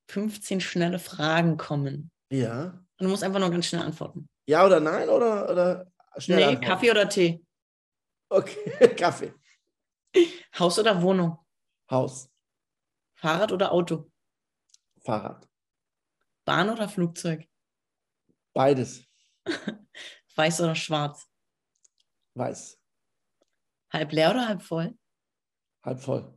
15 0.08 0.60
schnelle 0.60 0.98
Fragen 0.98 1.56
kommen. 1.56 2.10
Ja. 2.30 2.64
Und 2.98 3.04
du 3.04 3.08
musst 3.08 3.22
einfach 3.22 3.40
nur 3.40 3.50
ganz 3.50 3.66
schnell 3.66 3.82
antworten. 3.82 4.28
Ja 4.46 4.64
oder 4.66 4.80
nein 4.80 5.08
oder, 5.08 5.50
oder 5.50 5.92
schnell 6.18 6.38
nee, 6.38 6.44
antworten? 6.44 6.66
Kaffee 6.66 6.90
oder 6.90 7.08
Tee? 7.08 7.44
Okay, 8.30 8.94
Kaffee. 8.96 9.32
Haus 10.58 10.78
oder 10.78 11.00
Wohnung? 11.02 11.38
Haus, 11.90 12.30
Fahrrad 13.16 13.52
oder 13.52 13.72
Auto? 13.72 14.10
Fahrrad, 15.04 15.48
Bahn 16.44 16.70
oder 16.70 16.88
Flugzeug? 16.88 17.46
beides. 18.52 19.04
weiß 20.37 20.60
oder 20.62 20.74
schwarz? 20.74 21.26
Weiß. 22.34 22.78
Halb 23.94 24.11
leer 24.11 24.30
oder 24.30 24.48
halb 24.48 24.61
voll? 24.61 24.92
Halb 25.85 26.00
voll. 26.00 26.37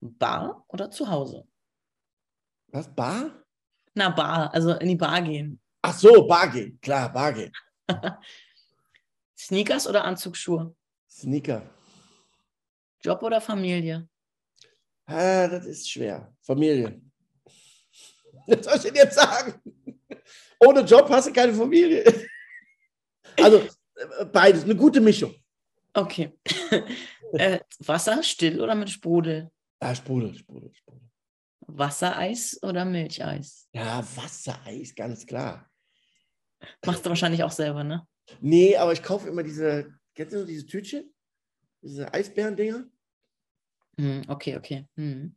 Bar 0.00 0.66
oder 0.68 0.90
zu 0.90 1.08
Hause? 1.08 1.48
Was? 2.68 2.94
Bar? 2.94 3.42
Na, 3.94 4.10
Bar, 4.10 4.52
also 4.52 4.74
in 4.74 4.88
die 4.88 4.96
Bar 4.96 5.22
gehen. 5.22 5.58
Ach 5.80 5.96
so, 5.98 6.26
Bar 6.26 6.50
gehen. 6.50 6.78
Klar, 6.82 7.10
Bar 7.10 7.32
gehen. 7.32 7.52
Sneakers 9.38 9.88
oder 9.88 10.04
Anzugsschuhe? 10.04 10.76
Sneaker. 11.08 11.62
Job 13.00 13.22
oder 13.22 13.40
Familie? 13.40 14.06
Ah, 15.06 15.48
das 15.48 15.64
ist 15.64 15.90
schwer. 15.90 16.36
Familie. 16.42 17.00
Was 18.46 18.64
soll 18.64 18.76
ich 18.76 18.82
denn 18.82 18.94
jetzt 18.96 19.14
sagen? 19.14 19.54
Ohne 20.60 20.80
Job 20.80 21.08
hast 21.08 21.28
du 21.28 21.32
keine 21.32 21.54
Familie. 21.54 22.04
Also 23.38 23.56
äh, 23.94 24.26
beides, 24.26 24.64
eine 24.64 24.76
gute 24.76 25.00
Mischung. 25.00 25.34
Okay. 25.94 26.32
äh, 27.32 27.60
Wasser, 27.80 28.22
still 28.22 28.60
oder 28.60 28.74
mit 28.74 28.90
Sprudel? 28.90 29.50
Ah, 29.80 29.94
Sprudel, 29.94 30.34
Sprudel, 30.34 30.72
Sprudel. 30.74 31.08
Wassereis 31.66 32.58
oder 32.62 32.84
Milcheis? 32.84 33.68
Ja, 33.72 34.04
Wassereis, 34.16 34.94
ganz 34.94 35.26
klar. 35.26 35.70
Machst 36.84 37.04
du 37.04 37.10
wahrscheinlich 37.10 37.42
auch 37.42 37.50
selber, 37.50 37.82
ne? 37.84 38.06
Nee, 38.40 38.76
aber 38.76 38.92
ich 38.92 39.02
kaufe 39.02 39.28
immer 39.28 39.42
diese, 39.42 39.92
kennst 40.14 40.34
du 40.34 40.44
diese 40.44 40.66
Tütchen? 40.66 41.12
Diese 41.82 42.12
Eisbären-Dinger? 42.12 42.84
Hm, 43.98 44.22
okay, 44.28 44.56
okay. 44.56 44.86
Hm. 44.96 45.36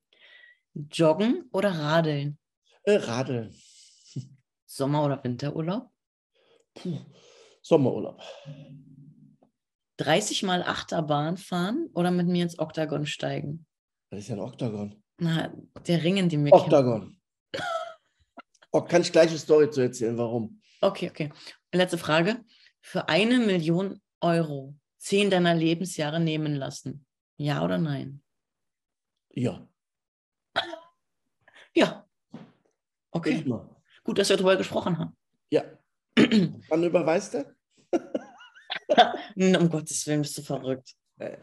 Joggen 0.91 1.49
oder 1.51 1.71
Radeln? 1.71 2.37
Äh, 2.83 2.97
Radeln. 2.97 3.55
Sommer- 4.65 5.05
oder 5.05 5.23
Winterurlaub? 5.23 5.89
Puh. 6.75 6.99
Sommerurlaub. 7.61 8.21
30 9.97 10.43
Mal 10.43 10.63
Achterbahn 10.63 11.37
fahren 11.37 11.89
oder 11.93 12.11
mit 12.11 12.27
mir 12.27 12.43
ins 12.43 12.59
Oktagon 12.59 13.05
steigen? 13.05 13.65
Das 14.09 14.21
ist 14.21 14.27
ja 14.29 14.35
ein 14.35 14.41
Oktagon. 14.41 15.01
Na, 15.17 15.53
der 15.87 16.03
Ring, 16.03 16.17
in 16.17 16.29
dem 16.29 16.45
wir. 16.45 16.53
Oktagon. 16.53 17.17
Oh, 18.71 18.81
kann 18.81 19.01
ich 19.01 19.11
gleich 19.11 19.29
eine 19.29 19.39
Story 19.39 19.69
zu 19.69 19.81
erzählen, 19.81 20.17
warum? 20.17 20.61
Okay, 20.81 21.09
okay. 21.09 21.31
Letzte 21.71 21.97
Frage. 21.97 22.43
Für 22.81 23.07
eine 23.07 23.39
Million 23.39 24.01
Euro 24.19 24.75
zehn 24.97 25.29
deiner 25.29 25.55
Lebensjahre 25.55 26.19
nehmen 26.19 26.55
lassen. 26.55 27.05
Ja 27.37 27.63
oder 27.63 27.77
nein? 27.77 28.21
Ja. 29.33 29.67
Ja. 31.77 32.07
Okay. 33.11 33.43
Gut, 34.03 34.17
dass 34.17 34.29
wir 34.29 34.37
darüber 34.37 34.55
gesprochen 34.55 34.97
haben. 34.97 35.17
Ja. 35.49 35.63
Wann 36.15 36.83
überweist 36.83 37.33
du? 37.33 37.54
Um 39.35 39.69
Gottes 39.69 40.05
Willen, 40.07 40.21
bist 40.21 40.37
du 40.37 40.41
verrückt. 40.41 40.93
Äh, 41.17 41.37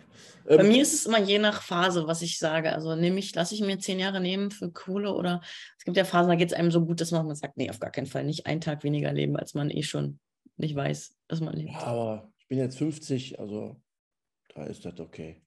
Bei 0.45 0.57
ähm, 0.59 0.69
mir 0.69 0.83
ist 0.83 0.93
es 0.93 1.07
immer 1.07 1.21
je 1.21 1.39
nach 1.39 1.63
Phase, 1.63 2.07
was 2.07 2.23
ich 2.23 2.39
sage. 2.39 2.73
Also 2.73 2.95
nehme 2.95 3.19
ich, 3.19 3.35
lasse 3.35 3.55
ich 3.55 3.61
mir 3.63 3.79
zehn 3.79 3.99
Jahre 3.99 4.21
nehmen 4.21 4.51
für 4.51 4.71
Kohle 4.71 5.15
oder 5.15 5.41
es 5.79 5.85
gibt 5.85 5.97
ja 5.97 6.05
Phasen, 6.05 6.29
da 6.29 6.37
geht 6.37 6.53
es 6.53 6.57
einem 6.57 6.71
so 6.71 6.85
gut, 6.85 7.01
dass 7.01 7.11
man 7.11 7.35
sagt, 7.35 7.57
nee, 7.57 7.71
auf 7.71 7.81
gar 7.81 7.91
keinen 7.91 8.07
Fall 8.07 8.25
nicht 8.25 8.47
einen 8.47 8.61
Tag 8.61 8.85
weniger 8.85 9.13
leben, 9.13 9.37
als 9.37 9.55
man 9.55 9.71
eh 9.71 9.83
schon 9.83 10.19
nicht 10.57 10.77
weiß, 10.77 11.17
dass 11.29 11.41
man 11.41 11.55
lebt. 11.55 11.73
ja, 11.73 11.85
aber 11.85 12.33
ich 12.39 12.49
bin 12.49 12.59
jetzt 12.59 12.77
50, 12.77 13.41
also 13.41 13.77
da 14.55 14.65
ist 14.65 14.85
das 14.85 15.01
okay. 15.01 15.43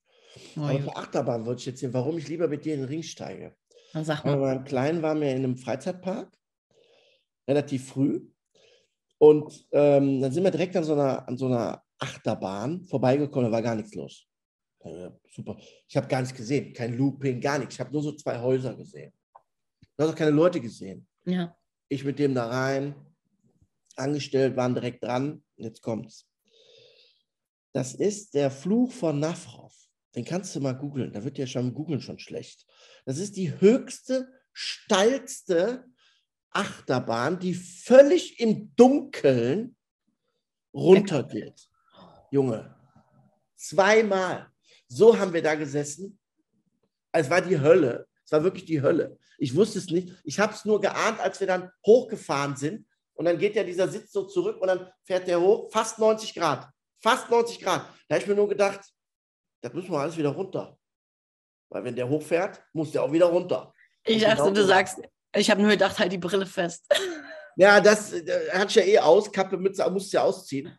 Oh, 0.57 0.61
aber 0.61 0.79
für 0.79 0.95
Achterbahn 0.95 1.45
wollte 1.45 1.59
ich 1.59 1.65
jetzt 1.67 1.79
sehen, 1.79 1.93
warum 1.93 2.17
ich 2.17 2.27
lieber 2.27 2.47
mit 2.47 2.65
dir 2.65 2.73
in 2.73 2.81
den 2.81 2.89
Ring 2.89 3.03
steige. 3.03 3.55
Dann 3.93 4.03
sag 4.03 4.25
Aber 4.25 4.35
mal. 4.37 4.55
beim 4.55 4.65
Kleinen 4.65 5.01
waren 5.01 5.21
wir 5.21 5.29
in 5.29 5.37
einem 5.37 5.57
Freizeitpark, 5.57 6.29
relativ 7.47 7.87
früh. 7.87 8.27
Und 9.17 9.65
ähm, 9.71 10.19
dann 10.19 10.31
sind 10.31 10.43
wir 10.43 10.51
direkt 10.51 10.75
an 10.75 10.83
so, 10.83 10.93
einer, 10.93 11.25
an 11.27 11.37
so 11.37 11.45
einer 11.45 11.84
Achterbahn 11.99 12.83
vorbeigekommen, 12.85 13.49
da 13.49 13.51
war 13.51 13.61
gar 13.61 13.75
nichts 13.75 13.93
los. 13.95 14.27
Ja, 14.83 15.11
super. 15.31 15.57
Ich 15.87 15.97
habe 15.97 16.07
gar 16.07 16.21
nichts 16.21 16.35
gesehen, 16.35 16.73
kein 16.73 16.97
Looping, 16.97 17.41
gar 17.41 17.57
nichts. 17.57 17.75
Ich 17.75 17.79
habe 17.79 17.91
nur 17.91 18.03
so 18.03 18.11
zwei 18.11 18.39
Häuser 18.39 18.75
gesehen. 18.75 19.11
Du 19.97 20.03
hast 20.03 20.11
auch 20.11 20.15
keine 20.15 20.31
Leute 20.31 20.61
gesehen. 20.61 21.07
Ja. 21.25 21.57
Ich 21.87 22.03
mit 22.03 22.19
dem 22.19 22.35
da 22.35 22.47
rein, 22.47 22.95
angestellt, 23.95 24.55
waren 24.55 24.75
direkt 24.75 25.03
dran. 25.03 25.43
Jetzt 25.55 25.81
kommt's. 25.81 26.27
Das 27.73 27.93
ist 27.93 28.33
der 28.33 28.51
Fluch 28.51 28.91
von 28.91 29.19
Nafrov. 29.19 29.73
Den 30.15 30.23
kannst 30.23 30.55
du 30.55 30.61
mal 30.61 30.73
googeln. 30.73 31.11
Da 31.11 31.23
wird 31.23 31.37
ja 31.37 31.47
schon 31.47 31.73
googeln 31.73 32.01
schon 32.01 32.19
schlecht. 32.19 32.65
Das 33.05 33.17
ist 33.17 33.35
die 33.35 33.59
höchste, 33.59 34.29
steilste 34.53 35.85
Achterbahn, 36.51 37.39
die 37.39 37.53
völlig 37.53 38.39
im 38.39 38.73
Dunkeln 38.75 39.75
runtergeht. 40.73 41.69
Junge, 42.31 42.75
zweimal. 43.55 44.47
So 44.87 45.17
haben 45.17 45.33
wir 45.33 45.41
da 45.41 45.55
gesessen. 45.55 46.19
Es 47.11 47.29
war 47.29 47.41
die 47.41 47.59
Hölle. 47.59 48.07
Es 48.23 48.31
war 48.31 48.43
wirklich 48.43 48.65
die 48.65 48.81
Hölle. 48.81 49.17
Ich 49.37 49.55
wusste 49.55 49.79
es 49.79 49.89
nicht. 49.89 50.13
Ich 50.23 50.39
habe 50.39 50.53
es 50.53 50.65
nur 50.65 50.81
geahnt, 50.81 51.19
als 51.19 51.39
wir 51.39 51.47
dann 51.47 51.71
hochgefahren 51.85 52.55
sind. 52.55 52.87
Und 53.13 53.25
dann 53.25 53.37
geht 53.37 53.55
ja 53.55 53.63
dieser 53.63 53.87
Sitz 53.87 54.11
so 54.11 54.23
zurück 54.23 54.59
und 54.59 54.67
dann 54.67 54.91
fährt 55.03 55.27
der 55.27 55.39
hoch, 55.39 55.71
fast 55.71 55.99
90 55.99 56.33
Grad. 56.33 56.67
Fast 57.01 57.29
90 57.29 57.61
Grad. 57.61 57.85
Da 58.07 58.15
habe 58.15 58.23
ich 58.23 58.27
mir 58.27 58.35
nur 58.35 58.49
gedacht, 58.49 58.81
das 59.61 59.73
müssen 59.73 59.91
wir 59.91 59.99
alles 59.99 60.17
wieder 60.17 60.29
runter. 60.29 60.77
Weil 61.69 61.83
wenn 61.83 61.95
der 61.95 62.09
hochfährt, 62.09 62.61
muss 62.73 62.91
der 62.91 63.03
auch 63.03 63.11
wieder 63.11 63.27
runter. 63.27 63.73
Ich 64.03 64.21
dachte, 64.21 64.43
genau 64.43 64.51
du 64.51 64.65
sagst, 64.65 64.99
ich 65.35 65.49
habe 65.49 65.61
nur 65.61 65.71
gedacht, 65.71 65.97
halt 65.97 66.11
die 66.11 66.17
Brille 66.17 66.45
fest. 66.45 66.85
Ja, 67.57 67.79
das 67.79 68.11
äh, 68.13 68.49
hat 68.51 68.73
ja 68.75 68.83
eh 68.83 68.99
aus, 68.99 69.31
Kappe, 69.31 69.57
Mütze, 69.57 69.89
musst 69.89 70.11
ja 70.11 70.23
ausziehen. 70.23 70.77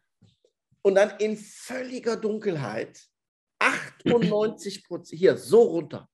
Und 0.86 0.94
dann 0.94 1.18
in 1.18 1.36
völliger 1.36 2.16
Dunkelheit, 2.16 3.08
98 3.58 4.84
Prozent, 4.84 5.18
hier, 5.18 5.36
so 5.36 5.62
runter. 5.62 6.08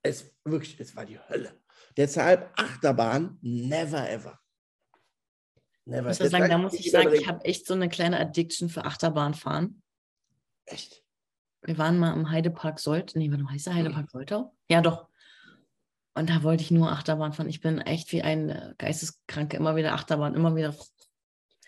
Es 0.00 0.32
wirklich, 0.44 0.78
es 0.78 0.94
war 0.94 1.04
die 1.04 1.18
Hölle. 1.18 1.60
Deshalb 1.96 2.52
Achterbahn, 2.56 3.36
never 3.42 4.08
ever. 4.08 4.38
Never. 5.86 6.12
Ich 6.12 6.20
muss 6.20 6.30
sagen, 6.30 6.48
da 6.48 6.56
muss 6.56 6.74
ich 6.74 6.92
sagen, 6.92 7.12
ich 7.12 7.26
habe 7.26 7.44
echt 7.44 7.66
so 7.66 7.74
eine 7.74 7.88
kleine 7.88 8.20
Addiction 8.20 8.68
für 8.68 8.84
Achterbahnfahren. 8.84 9.82
Echt? 10.66 11.02
Wir 11.62 11.76
waren 11.78 11.98
mal 11.98 12.14
im 12.14 12.30
Heidepark 12.30 12.78
Solt. 12.78 13.16
Nee, 13.16 13.28
mal, 13.28 13.44
heißt 13.50 13.66
der 13.66 13.74
Heidepark 13.74 14.08
Soltau? 14.08 14.56
Ja, 14.68 14.82
doch. 14.82 15.08
Und 16.14 16.30
da 16.30 16.44
wollte 16.44 16.62
ich 16.62 16.70
nur 16.70 16.92
Achterbahn 16.92 17.32
fahren. 17.32 17.48
Ich 17.48 17.60
bin 17.60 17.80
echt 17.80 18.12
wie 18.12 18.22
ein 18.22 18.50
äh, 18.50 18.74
Geisteskranke, 18.78 19.56
immer 19.56 19.74
wieder 19.74 19.94
Achterbahn, 19.94 20.36
immer 20.36 20.54
wieder. 20.54 20.76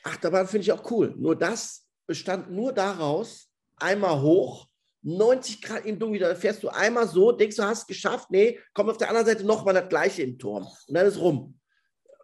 Achterbahn 0.04 0.46
finde 0.46 0.62
ich 0.62 0.70
auch 0.70 0.88
cool. 0.92 1.16
Nur 1.16 1.34
das 1.34 1.83
bestand 2.06 2.50
nur 2.50 2.72
daraus, 2.72 3.48
einmal 3.76 4.20
hoch, 4.20 4.68
90 5.02 5.60
Grad 5.60 5.84
im 5.84 5.98
Dunkeln, 5.98 6.22
da 6.22 6.34
fährst 6.34 6.62
du 6.62 6.68
einmal 6.70 7.06
so, 7.06 7.30
denkst 7.32 7.56
du, 7.56 7.62
hast 7.62 7.80
es 7.80 7.86
geschafft. 7.86 8.30
Nee, 8.30 8.58
kommt 8.72 8.88
auf 8.90 8.96
der 8.96 9.08
anderen 9.08 9.26
Seite 9.26 9.44
nochmal 9.44 9.74
das 9.74 9.88
gleiche 9.88 10.22
im 10.22 10.38
Turm. 10.38 10.66
Und 10.86 10.94
dann 10.94 11.06
ist 11.06 11.18
rum. 11.18 11.58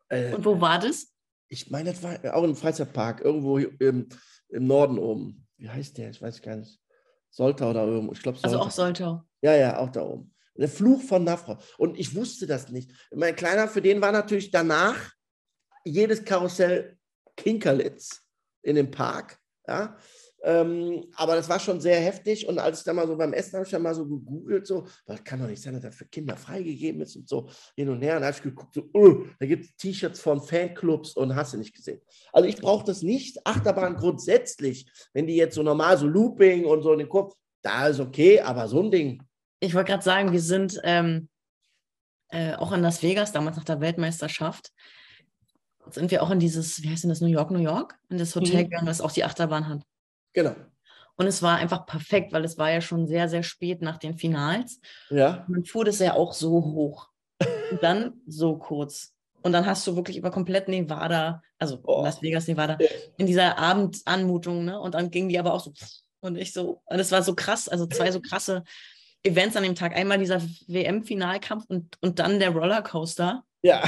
Äh, 0.08 0.32
Und 0.34 0.44
wo 0.44 0.60
war 0.60 0.78
das? 0.78 1.08
Ich 1.48 1.70
meine, 1.70 1.92
das 1.92 2.02
war 2.02 2.34
auch 2.34 2.44
im 2.44 2.56
Freizeitpark, 2.56 3.20
irgendwo 3.20 3.58
im, 3.58 4.08
im 4.48 4.66
Norden 4.66 4.98
oben. 4.98 5.46
Wie 5.58 5.68
heißt 5.68 5.98
der? 5.98 6.10
Ich 6.10 6.22
weiß 6.22 6.40
gar 6.40 6.56
nicht. 6.56 6.80
Soltau 7.30 7.72
da 7.72 7.84
oben. 7.86 8.10
Ich 8.12 8.22
glaube, 8.22 8.38
Also 8.42 8.58
auch 8.58 8.70
Soltau. 8.70 9.24
Ja, 9.42 9.54
ja, 9.54 9.78
auch 9.78 9.90
da 9.90 10.02
oben. 10.02 10.34
Der 10.56 10.68
Fluch 10.68 11.02
von 11.02 11.24
Nafra. 11.24 11.58
Und 11.78 11.98
ich 11.98 12.14
wusste 12.14 12.46
das 12.46 12.68
nicht. 12.70 12.90
Mein 13.14 13.36
Kleiner, 13.36 13.68
für 13.68 13.80
den 13.80 14.00
war 14.00 14.12
natürlich 14.12 14.50
danach 14.50 15.12
jedes 15.84 16.24
Karussell 16.24 16.98
Kinkerlitz 17.36 18.22
in 18.62 18.76
dem 18.76 18.90
Park. 18.90 19.39
Ja? 19.66 19.96
Ähm, 20.42 21.04
aber 21.16 21.36
das 21.36 21.48
war 21.48 21.60
schon 21.60 21.80
sehr 21.80 22.00
heftig. 22.00 22.48
Und 22.48 22.58
als 22.58 22.78
ich 22.78 22.84
dann 22.84 22.96
mal 22.96 23.06
so 23.06 23.16
beim 23.16 23.32
Essen 23.32 23.54
habe 23.54 23.64
ich 23.64 23.70
dann 23.70 23.82
mal 23.82 23.94
so 23.94 24.06
gegoogelt, 24.06 24.66
so, 24.66 24.86
das 25.06 25.22
kann 25.22 25.40
doch 25.40 25.46
nicht 25.46 25.62
sein, 25.62 25.74
dass 25.74 25.82
das 25.82 25.94
für 25.94 26.06
Kinder 26.06 26.36
freigegeben 26.36 27.02
ist 27.02 27.16
und 27.16 27.28
so 27.28 27.50
hin 27.76 27.90
und 27.90 28.00
her. 28.00 28.16
Und 28.16 28.22
da 28.22 28.28
habe 28.28 28.36
ich 28.36 28.42
geguckt, 28.42 28.74
so, 28.74 28.88
uh, 28.94 29.26
da 29.38 29.46
gibt 29.46 29.64
es 29.64 29.76
T-Shirts 29.76 30.20
von 30.20 30.40
Fanclubs 30.40 31.12
und 31.12 31.34
hast 31.34 31.52
du 31.52 31.58
nicht 31.58 31.74
gesehen. 31.74 32.00
Also 32.32 32.48
ich 32.48 32.56
brauche 32.56 32.84
das 32.84 33.02
nicht. 33.02 33.46
Achterbahn 33.46 33.96
grundsätzlich, 33.96 34.90
wenn 35.12 35.26
die 35.26 35.36
jetzt 35.36 35.54
so 35.54 35.62
normal 35.62 35.98
so 35.98 36.06
Looping 36.06 36.64
und 36.64 36.82
so 36.82 36.92
in 36.92 37.00
den 37.00 37.08
Kopf, 37.08 37.34
da 37.62 37.88
ist 37.88 38.00
okay, 38.00 38.40
aber 38.40 38.66
so 38.68 38.82
ein 38.82 38.90
Ding, 38.90 39.22
Ich 39.60 39.74
wollte 39.74 39.90
gerade 39.90 40.02
sagen, 40.02 40.32
wir 40.32 40.40
sind 40.40 40.80
ähm, 40.84 41.28
äh, 42.30 42.54
auch 42.54 42.72
in 42.72 42.80
Las 42.80 43.02
Vegas, 43.02 43.32
damals 43.32 43.58
nach 43.58 43.64
der 43.64 43.80
Weltmeisterschaft, 43.80 44.72
sind 45.94 46.10
wir 46.10 46.22
auch 46.22 46.30
in 46.30 46.38
dieses, 46.40 46.82
wie 46.82 46.90
heißt 46.90 47.04
denn 47.04 47.10
das, 47.10 47.20
New 47.20 47.28
York, 47.28 47.50
New 47.50 47.60
York, 47.60 47.98
in 48.08 48.18
das 48.18 48.34
Hotel 48.34 48.54
Mhm. 48.64 48.64
gegangen, 48.70 48.86
das 48.86 49.00
auch 49.00 49.12
die 49.12 49.24
Achterbahn 49.24 49.68
hat. 49.68 49.82
genau. 50.32 50.54
Und 51.16 51.26
es 51.26 51.42
war 51.42 51.56
einfach 51.58 51.84
perfekt, 51.84 52.32
weil 52.32 52.46
es 52.46 52.56
war 52.56 52.70
ja 52.70 52.80
schon 52.80 53.06
sehr, 53.06 53.28
sehr 53.28 53.42
spät 53.42 53.82
nach 53.82 53.98
den 53.98 54.16
Finals. 54.16 54.80
Ja. 55.10 55.44
Dann 55.50 55.64
fuhr 55.66 55.84
das 55.84 55.98
ja 55.98 56.14
auch 56.14 56.32
so 56.32 56.52
hoch. 56.52 57.08
Und 57.70 57.82
dann 57.82 58.14
so 58.26 58.56
kurz. 58.56 59.12
Und 59.42 59.52
dann 59.52 59.66
hast 59.66 59.86
du 59.86 59.96
wirklich 59.96 60.16
über 60.16 60.30
komplett 60.30 60.68
Nevada, 60.68 61.42
also 61.58 61.78
Oh. 61.84 62.02
Las 62.04 62.22
Vegas, 62.22 62.46
Nevada, 62.48 62.78
Ja. 62.80 62.88
in 63.18 63.26
dieser 63.26 63.58
Abendanmutung, 63.58 64.64
ne? 64.64 64.80
Und 64.80 64.94
dann 64.94 65.10
ging 65.10 65.28
die 65.28 65.38
aber 65.38 65.52
auch 65.52 65.60
so 65.60 65.72
und 66.22 66.36
ich 66.38 66.54
so, 66.54 66.80
und 66.86 66.98
es 66.98 67.12
war 67.12 67.22
so 67.22 67.34
krass, 67.34 67.68
also 67.68 67.86
zwei 67.86 68.10
so 68.12 68.20
krasse 68.22 68.62
Events 69.22 69.56
an 69.56 69.62
dem 69.62 69.74
Tag. 69.74 69.94
Einmal 69.94 70.16
dieser 70.18 70.40
WM-Finalkampf 70.68 71.64
und, 71.68 71.98
und 72.00 72.18
dann 72.18 72.38
der 72.40 72.50
Rollercoaster. 72.50 73.44
Ja. 73.62 73.82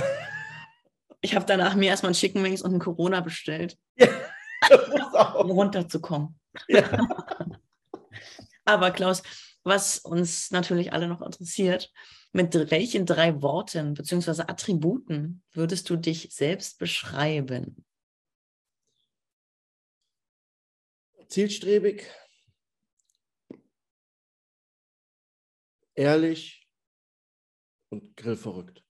Ich 1.23 1.35
habe 1.37 1.47
danach 1.47 1.77
mir 1.77 1.87
erstmal 1.87 2.09
einen 2.09 2.16
Chicken 2.16 2.43
Wings 2.43 2.62
und 2.62 2.73
einen 2.73 2.81
Corona 2.81 3.20
bestellt. 3.20 3.79
Ja. 3.97 4.09
um 5.39 5.51
runterzukommen. 5.51 6.39
Ja. 6.68 6.91
Aber 8.64 8.91
Klaus, 8.91 9.23
was 9.64 9.99
uns 9.99 10.51
natürlich 10.51 10.93
alle 10.93 11.09
noch 11.09 11.23
interessiert, 11.23 11.93
mit 12.33 12.55
welchen 12.70 13.07
drei 13.07 13.41
Worten 13.41 13.95
bzw. 13.95 14.43
Attributen 14.43 15.43
würdest 15.53 15.89
du 15.91 15.97
dich 15.97 16.29
selbst 16.33 16.79
beschreiben? 16.79 17.85
Zielstrebig, 21.29 22.11
ehrlich 25.95 26.68
und 27.91 28.16
grillverrückt. 28.16 28.85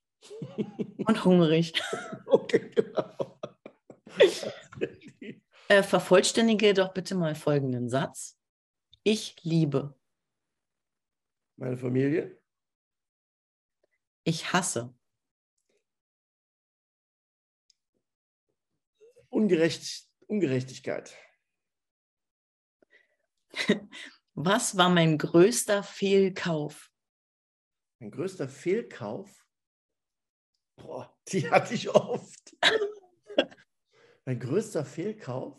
Und 1.06 1.24
hungrig. 1.24 1.72
Genau. 2.74 3.40
äh, 5.68 5.82
vervollständige 5.82 6.74
doch 6.74 6.92
bitte 6.92 7.14
mal 7.14 7.34
folgenden 7.34 7.88
Satz. 7.88 8.38
Ich 9.04 9.42
liebe. 9.42 9.98
Meine 11.56 11.78
Familie. 11.78 12.40
Ich 14.24 14.52
hasse. 14.52 14.94
Ungerecht, 19.30 20.08
Ungerechtigkeit. 20.26 21.16
Was 24.34 24.76
war 24.76 24.88
mein 24.88 25.18
größter 25.18 25.82
Fehlkauf? 25.82 26.90
Mein 27.98 28.10
größter 28.10 28.48
Fehlkauf? 28.48 29.46
Boah, 30.76 31.11
die 31.28 31.50
hatte 31.50 31.74
ich 31.74 31.88
oft. 31.90 32.56
mein 34.24 34.38
größter 34.38 34.84
Fehlkauf? 34.84 35.58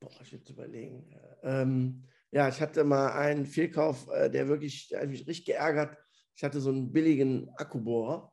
Boah, 0.00 0.10
ich 0.22 0.32
jetzt 0.32 0.50
überlegen. 0.50 1.14
Ähm, 1.42 2.04
ja, 2.30 2.48
ich 2.48 2.60
hatte 2.60 2.84
mal 2.84 3.12
einen 3.12 3.46
Fehlkauf, 3.46 4.08
äh, 4.08 4.30
der 4.30 4.48
wirklich, 4.48 4.88
der 4.88 5.02
hat 5.02 5.08
mich 5.08 5.26
richtig 5.26 5.46
geärgert. 5.46 5.96
Ich 6.36 6.44
hatte 6.44 6.60
so 6.60 6.70
einen 6.70 6.92
billigen 6.92 7.50
Akkubohrer. 7.56 8.32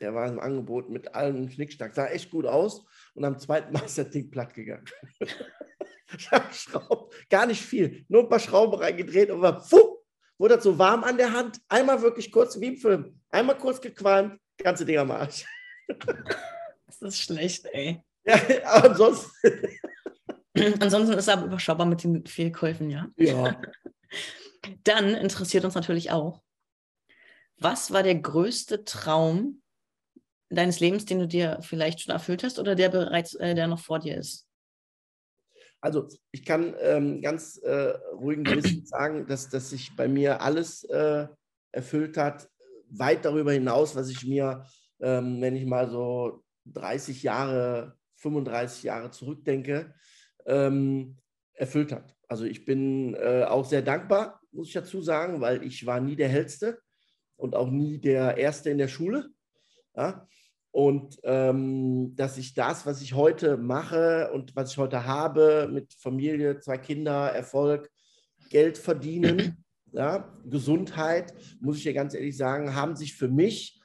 Der 0.00 0.14
war 0.14 0.28
im 0.28 0.40
Angebot 0.40 0.90
mit 0.90 1.14
allem 1.14 1.50
Schnickschnack. 1.50 1.94
Sah 1.94 2.06
echt 2.06 2.30
gut 2.30 2.46
aus. 2.46 2.84
Und 3.14 3.24
am 3.24 3.38
zweiten 3.38 3.72
Mal 3.72 3.80
ist 3.84 3.98
das 3.98 4.10
Ding 4.10 4.30
platt 4.30 4.54
gegangen. 4.54 4.86
ich 6.16 6.30
habe 6.30 6.52
Schrauben, 6.52 7.12
gar 7.28 7.46
nicht 7.46 7.62
viel, 7.62 8.04
nur 8.08 8.22
ein 8.22 8.28
paar 8.28 8.40
Schrauben 8.40 8.74
reingedreht 8.74 9.30
und 9.30 9.42
war, 9.42 9.62
puh, 9.62 9.98
wurde 10.38 10.54
das 10.54 10.64
so 10.64 10.78
warm 10.78 11.04
an 11.04 11.16
der 11.16 11.32
Hand. 11.32 11.60
Einmal 11.68 12.00
wirklich 12.02 12.32
kurz, 12.32 12.58
wie 12.60 12.68
im 12.68 12.76
Film, 12.76 13.20
einmal 13.30 13.58
kurz 13.58 13.80
gequalmt, 13.80 14.40
ganze 14.56 14.86
Ding 14.86 14.98
am 14.98 15.10
Arsch. 15.10 15.44
Das 16.86 17.02
ist 17.02 17.20
schlecht, 17.20 17.66
ey. 17.72 18.02
Ja, 18.24 18.36
aber 18.64 18.90
ansonsten. 18.90 19.30
ansonsten 20.80 21.14
ist 21.14 21.28
er 21.28 21.34
aber 21.34 21.46
überschaubar 21.46 21.86
mit 21.86 22.04
den 22.04 22.26
Fehlkäufen, 22.26 22.90
ja? 22.90 23.08
Ja. 23.16 23.60
Dann 24.84 25.14
interessiert 25.14 25.64
uns 25.64 25.74
natürlich 25.74 26.10
auch, 26.10 26.42
was 27.58 27.90
war 27.90 28.02
der 28.02 28.16
größte 28.16 28.84
Traum 28.84 29.62
deines 30.50 30.80
Lebens, 30.80 31.04
den 31.04 31.20
du 31.20 31.28
dir 31.28 31.58
vielleicht 31.62 32.00
schon 32.00 32.12
erfüllt 32.12 32.42
hast 32.42 32.58
oder 32.58 32.74
der 32.74 32.88
bereits, 32.88 33.34
äh, 33.34 33.54
der 33.54 33.66
noch 33.66 33.80
vor 33.80 33.98
dir 33.98 34.16
ist? 34.16 34.46
Also 35.80 36.08
ich 36.32 36.44
kann 36.44 36.74
ähm, 36.80 37.20
ganz 37.22 37.58
äh, 37.58 37.94
ruhigen 38.12 38.44
Gewissens 38.44 38.88
sagen, 38.90 39.26
dass, 39.26 39.48
dass 39.48 39.70
sich 39.70 39.94
bei 39.94 40.08
mir 40.08 40.40
alles 40.40 40.84
äh, 40.84 41.28
erfüllt 41.72 42.16
hat, 42.16 42.48
weit 42.90 43.24
darüber 43.24 43.52
hinaus, 43.52 43.94
was 43.94 44.08
ich 44.08 44.24
mir, 44.26 44.64
ähm, 45.00 45.40
wenn 45.40 45.56
ich 45.56 45.66
mal 45.66 45.88
so 45.88 46.44
30 46.66 47.22
Jahre, 47.22 47.96
35 48.16 48.82
Jahre 48.84 49.10
zurückdenke, 49.10 49.94
ähm, 50.46 51.16
erfüllt 51.54 51.92
hat. 51.92 52.14
Also 52.28 52.44
ich 52.44 52.64
bin 52.64 53.14
äh, 53.14 53.44
auch 53.44 53.64
sehr 53.64 53.82
dankbar, 53.82 54.40
muss 54.52 54.68
ich 54.68 54.74
dazu 54.74 55.00
sagen, 55.00 55.40
weil 55.40 55.62
ich 55.62 55.86
war 55.86 56.00
nie 56.00 56.16
der 56.16 56.28
Hellste 56.28 56.78
und 57.36 57.54
auch 57.54 57.70
nie 57.70 57.98
der 57.98 58.36
Erste 58.36 58.70
in 58.70 58.78
der 58.78 58.88
Schule. 58.88 59.30
Ja? 59.96 60.26
Und 60.70 61.18
ähm, 61.24 62.14
dass 62.14 62.36
ich 62.36 62.54
das, 62.54 62.84
was 62.86 63.00
ich 63.00 63.14
heute 63.14 63.56
mache 63.56 64.30
und 64.32 64.54
was 64.54 64.72
ich 64.72 64.78
heute 64.78 65.06
habe, 65.06 65.68
mit 65.72 65.94
Familie, 65.94 66.60
zwei 66.60 66.78
Kinder, 66.78 67.32
Erfolg, 67.32 67.90
Geld 68.50 68.78
verdienen, 68.78 69.64
ja, 69.92 70.32
Gesundheit, 70.44 71.34
muss 71.60 71.78
ich 71.78 71.84
dir 71.84 71.94
ganz 71.94 72.14
ehrlich 72.14 72.36
sagen, 72.36 72.74
haben 72.74 72.96
sich 72.96 73.14
für 73.16 73.28
mich, 73.28 73.77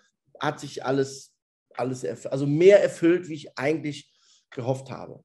hat 0.44 0.60
sich 0.60 0.86
alles, 0.86 1.34
alles 1.76 2.04
erfüllt, 2.04 2.32
also 2.32 2.46
mehr 2.46 2.84
erfüllt, 2.84 3.30
wie 3.30 3.36
ich 3.36 3.58
eigentlich 3.58 4.12
gehofft 4.50 4.92
habe. 4.92 5.24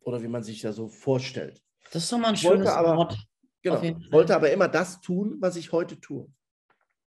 Oder 0.00 0.22
wie 0.22 0.28
man 0.28 0.42
sich 0.42 0.62
ja 0.62 0.72
so 0.72 0.88
vorstellt. 0.88 1.62
Das 1.92 2.04
ist 2.04 2.12
doch 2.12 2.18
mal 2.18 2.28
ein 2.28 2.36
schönes 2.36 2.68
aber, 2.68 2.96
Wort. 2.96 3.18
Genau, 3.62 3.82
wollte 4.10 4.34
aber 4.34 4.50
immer 4.50 4.68
das 4.68 5.00
tun, 5.00 5.36
was 5.40 5.56
ich 5.56 5.72
heute 5.72 6.00
tue. 6.00 6.32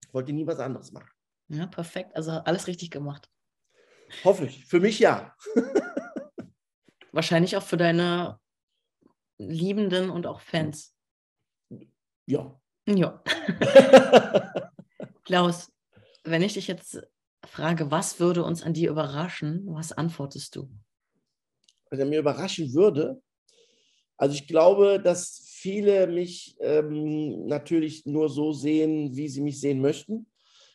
Ich 0.06 0.14
wollte 0.14 0.34
nie 0.34 0.46
was 0.46 0.60
anderes 0.60 0.92
machen. 0.92 1.10
Ja, 1.48 1.66
perfekt. 1.66 2.16
Also 2.16 2.32
alles 2.32 2.68
richtig 2.68 2.92
gemacht. 2.92 3.30
Hoffe 4.24 4.46
ich. 4.46 4.66
Für 4.66 4.80
mich 4.80 5.00
ja. 5.00 5.36
Wahrscheinlich 7.12 7.58
auch 7.58 7.64
für 7.64 7.78
deine 7.78 8.40
Liebenden 9.40 10.10
und 10.10 10.28
auch 10.28 10.42
Fans. 10.42 10.96
Ja. 12.28 12.60
Ja. 12.86 13.24
Klaus, 15.24 15.72
wenn 16.24 16.42
ich 16.44 16.54
dich 16.54 16.68
jetzt 16.68 17.02
frage, 17.46 17.92
was 17.92 18.20
würde 18.20 18.44
uns 18.44 18.64
an 18.64 18.74
dir 18.74 18.90
überraschen, 18.90 19.64
was 19.68 19.92
antwortest 19.92 20.56
du? 20.56 20.70
Was 21.90 22.00
er 22.00 22.06
mir 22.06 22.20
überraschen 22.20 22.74
würde, 22.74 23.22
also 24.18 24.36
ich 24.36 24.48
glaube, 24.48 25.02
dass 25.04 25.44
viele 25.46 26.08
mich 26.08 26.56
ähm, 26.60 27.46
natürlich 27.46 28.06
nur 28.06 28.30
so 28.30 28.54
sehen, 28.54 29.16
wie 29.16 29.28
sie 29.28 29.42
mich 29.42 29.60
sehen 29.60 29.82
möchten. 29.82 30.28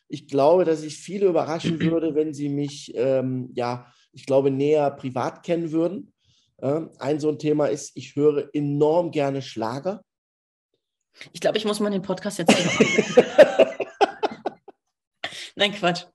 Ich 0.07 0.27
glaube, 0.27 0.65
dass 0.65 0.83
ich 0.83 0.97
viele 0.97 1.27
überraschen 1.27 1.79
würde, 1.81 2.15
wenn 2.15 2.33
sie 2.33 2.49
mich, 2.49 2.91
ähm, 2.95 3.49
ja, 3.55 3.91
ich 4.11 4.25
glaube, 4.25 4.51
näher 4.51 4.91
privat 4.91 5.43
kennen 5.43 5.71
würden. 5.71 6.13
Äh, 6.57 6.81
ein 6.99 7.19
so 7.19 7.29
ein 7.29 7.39
Thema 7.39 7.67
ist, 7.67 7.91
ich 7.95 8.15
höre 8.15 8.53
enorm 8.53 9.11
gerne 9.11 9.41
Schlager. 9.41 10.03
Ich 11.33 11.41
glaube, 11.41 11.57
ich 11.57 11.65
muss 11.65 11.79
mal 11.79 11.89
den 11.89 12.01
Podcast 12.01 12.39
jetzt. 12.39 12.55
Nein, 15.55 15.73
Quatsch. 15.73 16.05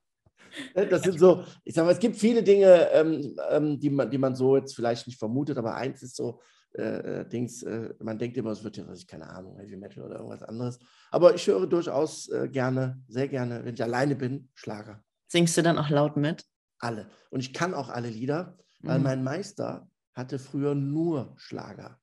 Das 0.74 1.02
sind 1.02 1.18
so, 1.18 1.44
ich 1.64 1.74
sage 1.74 1.86
mal, 1.86 1.92
es 1.92 2.00
gibt 2.00 2.16
viele 2.16 2.42
Dinge, 2.42 2.90
ähm, 2.92 3.36
ähm, 3.50 3.78
die, 3.78 3.90
man, 3.90 4.10
die 4.10 4.18
man 4.18 4.34
so 4.34 4.56
jetzt 4.56 4.74
vielleicht 4.74 5.06
nicht 5.06 5.18
vermutet, 5.18 5.56
aber 5.56 5.76
eins 5.76 6.02
ist 6.02 6.16
so, 6.16 6.40
äh, 6.76 7.20
äh, 7.20 7.28
Dings, 7.28 7.62
äh, 7.62 7.94
man 8.00 8.18
denkt 8.18 8.36
immer, 8.36 8.50
es 8.50 8.64
wird 8.64 8.76
ja, 8.76 8.84
keine 9.06 9.28
Ahnung, 9.28 9.56
Heavy 9.58 9.76
Metal 9.76 10.02
oder 10.02 10.16
irgendwas 10.16 10.42
anderes. 10.42 10.80
Aber 11.12 11.32
ich 11.34 11.46
höre 11.46 11.68
durchaus 11.68 12.28
äh, 12.30 12.48
gerne, 12.48 13.00
sehr 13.06 13.28
gerne, 13.28 13.64
wenn 13.64 13.74
ich 13.74 13.82
alleine 13.82 14.16
bin, 14.16 14.48
Schlager. 14.54 15.00
Singst 15.28 15.56
du 15.56 15.62
dann 15.62 15.78
auch 15.78 15.88
laut 15.88 16.16
mit? 16.16 16.44
Alle. 16.80 17.08
Und 17.30 17.40
ich 17.40 17.52
kann 17.52 17.74
auch 17.74 17.90
alle 17.90 18.08
Lieder, 18.08 18.58
weil 18.80 18.98
mhm. 18.98 19.04
mein 19.04 19.22
Meister 19.22 19.88
hatte 20.14 20.40
früher 20.40 20.74
nur 20.74 21.34
Schlager. 21.36 22.00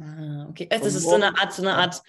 Ah, 0.00 0.46
okay. 0.50 0.68
Also 0.70 0.84
das 0.84 0.94
ist 0.94 1.02
so 1.04 1.14
eine 1.14 1.36
Art, 1.38 1.52
so 1.52 1.62
eine 1.62 1.74
Art 1.74 2.00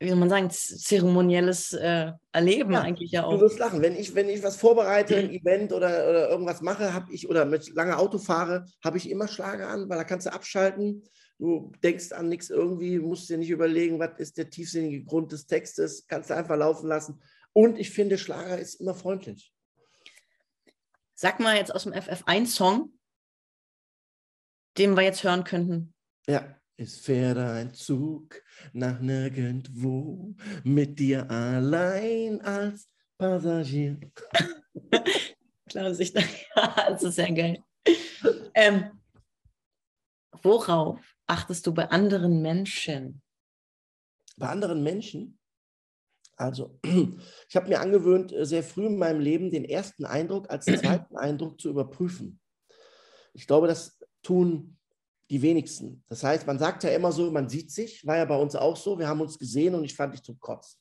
wie 0.00 0.08
soll 0.08 0.18
man 0.18 0.28
sagen, 0.28 0.50
zeremonielles 0.50 1.72
äh, 1.72 2.12
Erleben 2.30 2.72
ja, 2.72 2.82
eigentlich 2.82 3.10
ja 3.10 3.24
auch. 3.24 3.34
Du 3.34 3.40
wirst 3.40 3.58
lachen. 3.58 3.82
Wenn 3.82 3.96
ich, 3.96 4.14
wenn 4.14 4.28
ich 4.28 4.42
was 4.44 4.56
vorbereite, 4.56 5.16
ein 5.16 5.30
Event 5.30 5.72
oder, 5.72 5.88
oder 6.08 6.28
irgendwas 6.30 6.60
mache, 6.60 6.94
habe 6.94 7.12
ich, 7.12 7.28
oder 7.28 7.44
mit 7.44 7.74
lange 7.74 7.98
Auto 7.98 8.18
fahre, 8.18 8.64
habe 8.84 8.96
ich 8.96 9.10
immer 9.10 9.26
Schlager 9.26 9.68
an, 9.68 9.88
weil 9.88 9.98
da 9.98 10.04
kannst 10.04 10.26
du 10.26 10.32
abschalten. 10.32 11.02
Du 11.38 11.72
denkst 11.82 12.12
an 12.12 12.28
nichts 12.28 12.50
irgendwie, 12.50 12.98
musst 13.00 13.28
dir 13.28 13.38
nicht 13.38 13.50
überlegen, 13.50 13.98
was 13.98 14.18
ist 14.18 14.38
der 14.38 14.50
tiefsinnige 14.50 15.04
Grund 15.04 15.32
des 15.32 15.46
Textes, 15.46 16.06
kannst 16.06 16.30
du 16.30 16.34
einfach 16.34 16.56
laufen 16.56 16.88
lassen. 16.88 17.20
Und 17.52 17.78
ich 17.78 17.90
finde, 17.90 18.18
Schlager 18.18 18.58
ist 18.58 18.80
immer 18.80 18.94
freundlich. 18.94 19.52
Sag 21.14 21.40
mal 21.40 21.56
jetzt 21.56 21.74
aus 21.74 21.84
dem 21.84 21.92
FF 21.92 22.22
ein 22.26 22.46
Song, 22.46 22.92
den 24.78 24.96
wir 24.96 25.02
jetzt 25.02 25.24
hören 25.24 25.42
könnten. 25.42 25.92
Ja. 26.28 26.57
Es 26.80 26.96
fährt 27.00 27.38
ein 27.38 27.74
Zug 27.74 28.40
nach 28.72 29.00
nirgendwo 29.00 30.32
mit 30.62 30.96
dir 31.00 31.28
allein 31.28 32.40
als 32.40 32.86
Passagier. 33.18 33.98
Klaus, 35.68 35.98
ich 35.98 36.12
das 36.54 37.02
ist 37.02 37.16
sehr 37.16 37.32
geil. 37.32 37.58
Ähm, 38.54 38.92
worauf 40.40 41.00
achtest 41.26 41.66
du 41.66 41.74
bei 41.74 41.90
anderen 41.90 42.42
Menschen? 42.42 43.22
Bei 44.36 44.50
anderen 44.50 44.84
Menschen? 44.84 45.36
Also, 46.36 46.78
ich 47.48 47.56
habe 47.56 47.70
mir 47.70 47.80
angewöhnt, 47.80 48.32
sehr 48.42 48.62
früh 48.62 48.86
in 48.86 48.98
meinem 48.98 49.18
Leben 49.18 49.50
den 49.50 49.64
ersten 49.64 50.04
Eindruck 50.04 50.48
als 50.48 50.66
zweiten 50.66 51.16
Eindruck 51.16 51.60
zu 51.60 51.70
überprüfen. 51.70 52.38
Ich 53.34 53.48
glaube, 53.48 53.66
das 53.66 53.98
tun 54.22 54.77
die 55.30 55.42
wenigsten. 55.42 56.02
Das 56.08 56.22
heißt, 56.22 56.46
man 56.46 56.58
sagt 56.58 56.84
ja 56.84 56.90
immer 56.90 57.12
so, 57.12 57.30
man 57.30 57.48
sieht 57.48 57.70
sich, 57.70 58.06
war 58.06 58.16
ja 58.16 58.24
bei 58.24 58.36
uns 58.36 58.56
auch 58.56 58.76
so, 58.76 58.98
wir 58.98 59.08
haben 59.08 59.20
uns 59.20 59.38
gesehen 59.38 59.74
und 59.74 59.84
ich 59.84 59.94
fand 59.94 60.14
dich 60.14 60.22
zum 60.22 60.38
Kotzen. 60.40 60.80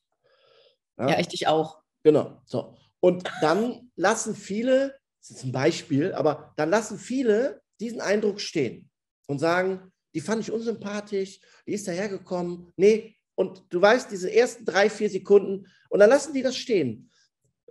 Ja, 0.97 1.09
ja 1.09 1.19
ich 1.19 1.27
dich 1.27 1.47
auch. 1.47 1.81
Genau, 2.03 2.41
so. 2.45 2.77
Und 2.99 3.23
dann 3.41 3.91
lassen 3.95 4.35
viele, 4.35 4.97
das 5.19 5.37
ist 5.37 5.43
ein 5.43 5.51
Beispiel, 5.51 6.13
aber 6.13 6.53
dann 6.55 6.69
lassen 6.69 6.97
viele 6.97 7.61
diesen 7.79 8.01
Eindruck 8.01 8.39
stehen 8.39 8.89
und 9.27 9.39
sagen, 9.39 9.91
die 10.13 10.21
fand 10.21 10.41
ich 10.41 10.51
unsympathisch, 10.51 11.39
die 11.67 11.73
ist 11.73 11.87
dahergekommen. 11.87 12.71
Nee, 12.77 13.17
und 13.35 13.63
du 13.69 13.81
weißt, 13.81 14.09
diese 14.09 14.33
ersten 14.33 14.65
drei, 14.65 14.89
vier 14.89 15.09
Sekunden, 15.09 15.67
und 15.89 15.99
dann 15.99 16.09
lassen 16.09 16.33
die 16.33 16.41
das 16.41 16.55
stehen. 16.57 17.11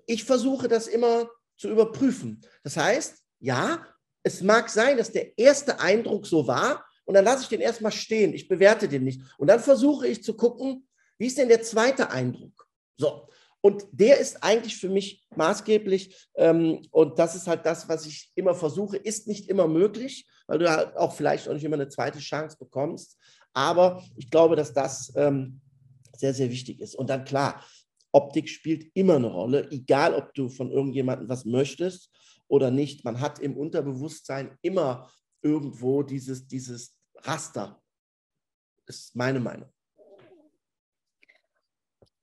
Ich 0.06 0.24
versuche 0.24 0.68
das 0.68 0.86
immer 0.86 1.28
zu 1.56 1.68
überprüfen. 1.68 2.40
Das 2.62 2.76
heißt, 2.76 3.22
ja, 3.40 3.84
es 4.26 4.42
mag 4.42 4.68
sein, 4.68 4.96
dass 4.96 5.12
der 5.12 5.38
erste 5.38 5.78
Eindruck 5.78 6.26
so 6.26 6.48
war, 6.48 6.84
und 7.04 7.14
dann 7.14 7.24
lasse 7.24 7.44
ich 7.44 7.48
den 7.48 7.60
erstmal 7.60 7.92
stehen. 7.92 8.34
Ich 8.34 8.48
bewerte 8.48 8.88
den 8.88 9.04
nicht. 9.04 9.20
Und 9.38 9.46
dann 9.46 9.60
versuche 9.60 10.08
ich 10.08 10.24
zu 10.24 10.34
gucken, 10.34 10.88
wie 11.18 11.28
ist 11.28 11.38
denn 11.38 11.48
der 11.48 11.62
zweite 11.62 12.10
Eindruck? 12.10 12.66
So. 12.96 13.28
Und 13.60 13.86
der 13.92 14.18
ist 14.18 14.42
eigentlich 14.42 14.76
für 14.76 14.88
mich 14.88 15.24
maßgeblich. 15.36 16.28
Ähm, 16.34 16.82
und 16.90 17.20
das 17.20 17.36
ist 17.36 17.46
halt 17.46 17.64
das, 17.64 17.88
was 17.88 18.06
ich 18.06 18.32
immer 18.34 18.56
versuche. 18.56 18.96
Ist 18.96 19.28
nicht 19.28 19.48
immer 19.48 19.68
möglich, 19.68 20.26
weil 20.48 20.58
du 20.58 20.68
halt 20.68 20.96
auch 20.96 21.14
vielleicht 21.14 21.48
auch 21.48 21.54
nicht 21.54 21.64
immer 21.64 21.76
eine 21.76 21.88
zweite 21.88 22.18
Chance 22.18 22.56
bekommst. 22.58 23.16
Aber 23.52 24.02
ich 24.16 24.28
glaube, 24.28 24.56
dass 24.56 24.72
das 24.72 25.12
ähm, 25.14 25.60
sehr, 26.16 26.34
sehr 26.34 26.50
wichtig 26.50 26.80
ist. 26.80 26.96
Und 26.96 27.08
dann 27.08 27.24
klar, 27.24 27.64
Optik 28.10 28.48
spielt 28.48 28.90
immer 28.94 29.14
eine 29.14 29.28
Rolle, 29.28 29.70
egal 29.70 30.14
ob 30.14 30.34
du 30.34 30.48
von 30.48 30.72
irgendjemandem 30.72 31.28
was 31.28 31.44
möchtest 31.44 32.10
oder 32.48 32.70
nicht. 32.70 33.04
Man 33.04 33.20
hat 33.20 33.38
im 33.38 33.56
Unterbewusstsein 33.56 34.56
immer 34.62 35.10
irgendwo 35.42 36.02
dieses, 36.02 36.46
dieses 36.46 36.96
Raster. 37.22 37.82
Das 38.86 38.96
ist 38.96 39.16
meine 39.16 39.40
Meinung. 39.40 39.68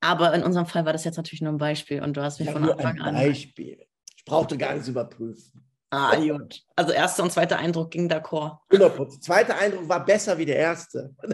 Aber 0.01 0.34
in 0.34 0.43
unserem 0.43 0.65
Fall 0.65 0.86
war 0.86 0.93
das 0.93 1.05
jetzt 1.05 1.15
natürlich 1.15 1.41
nur 1.41 1.53
ein 1.53 1.57
Beispiel 1.57 2.01
und 2.01 2.17
du 2.17 2.21
hast 2.21 2.39
mich 2.39 2.47
ja, 2.47 2.53
von 2.53 2.69
Anfang 2.69 3.01
ein 3.01 3.15
Beispiel. 3.15 3.86
Ich 4.17 4.26
brauchte 4.26 4.57
gar 4.57 4.74
nichts 4.74 4.89
überprüfen. 4.89 5.63
Ah, 5.91 6.15
gut. 6.15 6.61
Also 6.76 6.91
erster 6.91 7.24
und 7.24 7.32
zweiter 7.32 7.57
Eindruck 7.57 7.91
ging 7.91 8.09
d'accord. 8.09 8.57
Genau, 8.67 8.89
der 8.89 9.09
zweite 9.21 9.55
Eindruck 9.55 9.88
war 9.88 10.03
besser 10.03 10.38
wie 10.38 10.45
der 10.45 10.55
erste. 10.57 11.15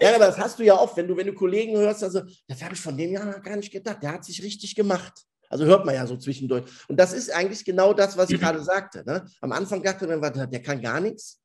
ja, 0.00 0.14
aber 0.14 0.26
das 0.26 0.38
hast 0.38 0.58
du 0.58 0.64
ja 0.64 0.74
oft, 0.74 0.96
wenn 0.96 1.06
du, 1.06 1.16
wenn 1.16 1.28
du 1.28 1.34
Kollegen 1.34 1.76
hörst, 1.76 2.02
also, 2.02 2.22
das 2.48 2.62
habe 2.62 2.74
ich 2.74 2.80
von 2.80 2.96
dem 2.96 3.12
Jahr 3.12 3.40
gar 3.40 3.56
nicht 3.56 3.70
gedacht. 3.70 4.02
Der 4.02 4.12
hat 4.12 4.24
sich 4.24 4.42
richtig 4.42 4.74
gemacht. 4.74 5.24
Also 5.48 5.64
hört 5.64 5.86
man 5.86 5.94
ja 5.94 6.06
so 6.06 6.16
zwischendurch. 6.16 6.64
Und 6.88 6.98
das 6.98 7.12
ist 7.12 7.32
eigentlich 7.32 7.64
genau 7.64 7.94
das, 7.94 8.16
was 8.16 8.30
ich 8.30 8.40
gerade 8.40 8.62
sagte. 8.62 9.04
Ne? 9.06 9.26
Am 9.40 9.52
Anfang 9.52 9.82
dachte 9.82 10.06
man, 10.06 10.50
der 10.50 10.62
kann 10.62 10.80
gar 10.80 11.00
nichts. 11.00 11.40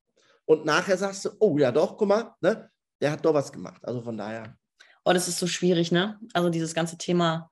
Und 0.45 0.65
nachher 0.65 0.97
sagst 0.97 1.25
du, 1.25 1.29
oh 1.39 1.57
ja 1.57 1.71
doch, 1.71 1.97
guck 1.97 2.07
mal, 2.07 2.33
ne? 2.41 2.69
der 3.01 3.11
hat 3.11 3.25
doch 3.25 3.33
was 3.33 3.51
gemacht. 3.51 3.83
Also 3.85 4.01
von 4.01 4.17
daher. 4.17 4.57
Oh, 5.05 5.13
das 5.13 5.27
ist 5.27 5.39
so 5.39 5.47
schwierig, 5.47 5.91
ne? 5.91 6.19
Also 6.33 6.49
dieses 6.49 6.73
ganze 6.73 6.97
Thema 6.97 7.51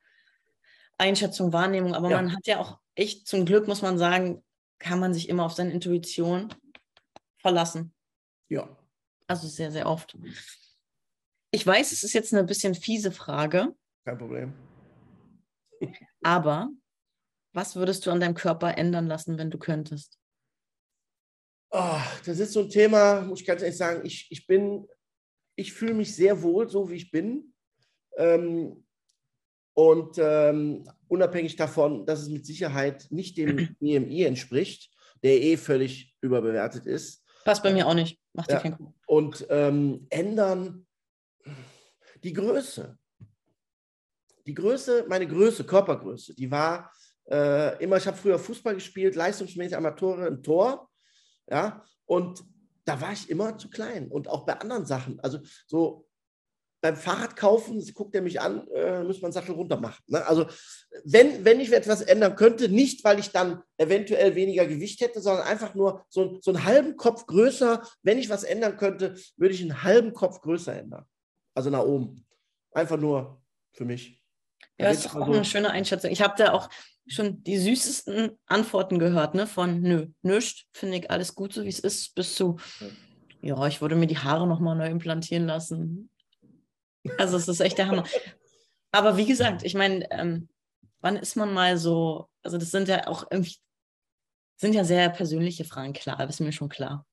Einschätzung, 0.97 1.51
Wahrnehmung. 1.51 1.93
Aber 1.93 2.09
ja. 2.09 2.17
man 2.17 2.33
hat 2.33 2.47
ja 2.47 2.59
auch 2.59 2.79
echt, 2.95 3.27
zum 3.27 3.45
Glück 3.45 3.67
muss 3.67 3.81
man 3.81 3.97
sagen, 3.97 4.43
kann 4.79 4.99
man 4.99 5.13
sich 5.13 5.29
immer 5.29 5.43
auf 5.43 5.53
seine 5.53 5.71
Intuition 5.71 6.53
verlassen. 7.37 7.93
Ja. 8.49 8.77
Also 9.27 9.47
sehr, 9.47 9.71
sehr 9.71 9.87
oft. 9.87 10.17
Ich 11.51 11.65
weiß, 11.67 11.91
es 11.91 12.03
ist 12.03 12.13
jetzt 12.13 12.33
eine 12.33 12.43
bisschen 12.43 12.75
fiese 12.75 13.11
Frage. 13.11 13.75
Kein 14.05 14.17
Problem. 14.17 14.53
Aber 16.23 16.69
was 17.53 17.75
würdest 17.75 18.05
du 18.05 18.11
an 18.11 18.19
deinem 18.19 18.35
Körper 18.35 18.77
ändern 18.77 19.07
lassen, 19.07 19.37
wenn 19.37 19.51
du 19.51 19.57
könntest? 19.57 20.17
Oh, 21.71 22.01
das 22.25 22.39
ist 22.39 22.53
so 22.53 22.61
ein 22.61 22.69
Thema, 22.69 23.21
muss 23.21 23.41
ich 23.41 23.47
ganz 23.47 23.61
ehrlich 23.61 23.77
sagen, 23.77 24.05
ich, 24.05 24.27
ich 24.29 24.45
bin, 24.45 24.87
ich 25.55 25.73
fühle 25.73 25.93
mich 25.93 26.15
sehr 26.15 26.41
wohl, 26.41 26.69
so 26.69 26.89
wie 26.89 26.95
ich 26.95 27.11
bin. 27.11 27.53
Ähm, 28.17 28.85
und 29.73 30.17
ähm, 30.17 30.89
unabhängig 31.07 31.55
davon, 31.55 32.05
dass 32.05 32.21
es 32.21 32.29
mit 32.29 32.45
Sicherheit 32.45 33.07
nicht 33.09 33.37
dem 33.37 33.75
EMI 33.81 34.23
entspricht, 34.23 34.91
der 35.23 35.41
eh 35.41 35.57
völlig 35.57 36.13
überbewertet 36.21 36.85
ist. 36.85 37.23
Passt 37.45 37.63
bei 37.63 37.73
mir 37.73 37.87
auch 37.87 37.93
nicht. 37.93 38.19
Macht 38.33 38.49
dir 38.49 38.55
ja. 38.55 38.59
keinen 38.59 38.77
Kuh. 38.77 38.93
Und 39.07 39.45
ähm, 39.49 40.07
ändern 40.09 40.85
die 42.23 42.33
Größe. 42.33 42.97
Die 44.51 44.55
Größe, 44.55 45.05
meine 45.07 45.25
Größe, 45.29 45.63
Körpergröße, 45.63 46.35
die 46.35 46.51
war 46.51 46.91
äh, 47.31 47.81
immer, 47.81 47.95
ich 47.95 48.05
habe 48.05 48.17
früher 48.17 48.37
Fußball 48.37 48.75
gespielt, 48.75 49.15
leistungsmäßig 49.15 49.77
Amateure 49.77 50.27
im 50.27 50.43
Tor. 50.43 50.89
Ja, 51.49 51.85
und 52.05 52.43
da 52.83 52.99
war 52.99 53.13
ich 53.13 53.29
immer 53.29 53.57
zu 53.57 53.69
klein. 53.69 54.11
Und 54.11 54.27
auch 54.27 54.45
bei 54.45 54.59
anderen 54.59 54.85
Sachen. 54.85 55.21
Also 55.21 55.39
so 55.67 56.05
beim 56.81 56.97
Fahrrad 56.97 57.37
kaufen, 57.37 57.81
guckt 57.93 58.13
er 58.13 58.21
mich 58.21 58.41
an, 58.41 58.67
äh, 58.75 59.05
muss 59.05 59.21
man 59.21 59.31
Sattel 59.31 59.55
runter 59.55 59.79
machen. 59.79 60.03
Ne? 60.07 60.25
Also 60.27 60.47
wenn, 61.05 61.45
wenn 61.45 61.61
ich 61.61 61.71
etwas 61.71 62.01
ändern 62.01 62.35
könnte, 62.35 62.67
nicht 62.67 63.05
weil 63.05 63.19
ich 63.19 63.29
dann 63.29 63.63
eventuell 63.77 64.35
weniger 64.35 64.65
Gewicht 64.65 64.99
hätte, 64.99 65.21
sondern 65.21 65.47
einfach 65.47 65.75
nur 65.75 66.03
so, 66.09 66.41
so 66.41 66.51
einen 66.51 66.65
halben 66.65 66.97
Kopf 66.97 67.25
größer. 67.25 67.87
Wenn 68.03 68.17
ich 68.17 68.29
was 68.29 68.43
ändern 68.43 68.75
könnte, 68.75 69.15
würde 69.37 69.55
ich 69.55 69.61
einen 69.61 69.83
halben 69.83 70.11
Kopf 70.11 70.41
größer 70.41 70.75
ändern. 70.75 71.05
Also 71.55 71.69
nach 71.69 71.85
oben. 71.85 72.25
Einfach 72.73 72.97
nur 72.97 73.41
für 73.71 73.85
mich. 73.85 74.20
Ja, 74.81 74.89
das 74.89 75.05
ist 75.05 75.15
auch 75.15 75.25
so 75.25 75.33
eine 75.33 75.45
schöne 75.45 75.69
Einschätzung. 75.71 76.11
Ich 76.11 76.21
habe 76.21 76.33
da 76.37 76.53
auch 76.53 76.69
schon 77.07 77.43
die 77.43 77.57
süßesten 77.57 78.37
Antworten 78.45 78.99
gehört, 78.99 79.35
ne? 79.35 79.47
Von 79.47 79.81
nö, 79.81 80.07
nüscht, 80.21 80.67
finde 80.73 80.97
ich 80.97 81.11
alles 81.11 81.35
gut, 81.35 81.53
so 81.53 81.63
wie 81.63 81.69
es 81.69 81.79
ist, 81.79 82.15
bis 82.15 82.35
zu, 82.35 82.57
ja, 83.41 83.67
ich 83.67 83.81
würde 83.81 83.95
mir 83.95 84.07
die 84.07 84.17
Haare 84.17 84.47
nochmal 84.47 84.75
neu 84.75 84.87
implantieren 84.87 85.45
lassen. 85.45 86.09
Also 87.17 87.37
es 87.37 87.47
ist 87.47 87.59
echt 87.59 87.77
der 87.77 87.87
Hammer. 87.87 88.03
Aber 88.91 89.17
wie 89.17 89.25
gesagt, 89.25 89.63
ich 89.63 89.73
meine, 89.73 90.09
ähm, 90.11 90.49
wann 90.99 91.15
ist 91.15 91.35
man 91.35 91.53
mal 91.53 91.77
so, 91.77 92.29
also 92.43 92.57
das 92.57 92.71
sind 92.71 92.87
ja 92.87 93.07
auch 93.07 93.25
irgendwie, 93.31 93.55
sind 94.57 94.73
ja 94.73 94.83
sehr 94.83 95.09
persönliche 95.09 95.65
Fragen, 95.65 95.93
klar, 95.93 96.17
das 96.17 96.35
ist 96.35 96.39
mir 96.39 96.51
schon 96.51 96.69
klar. 96.69 97.05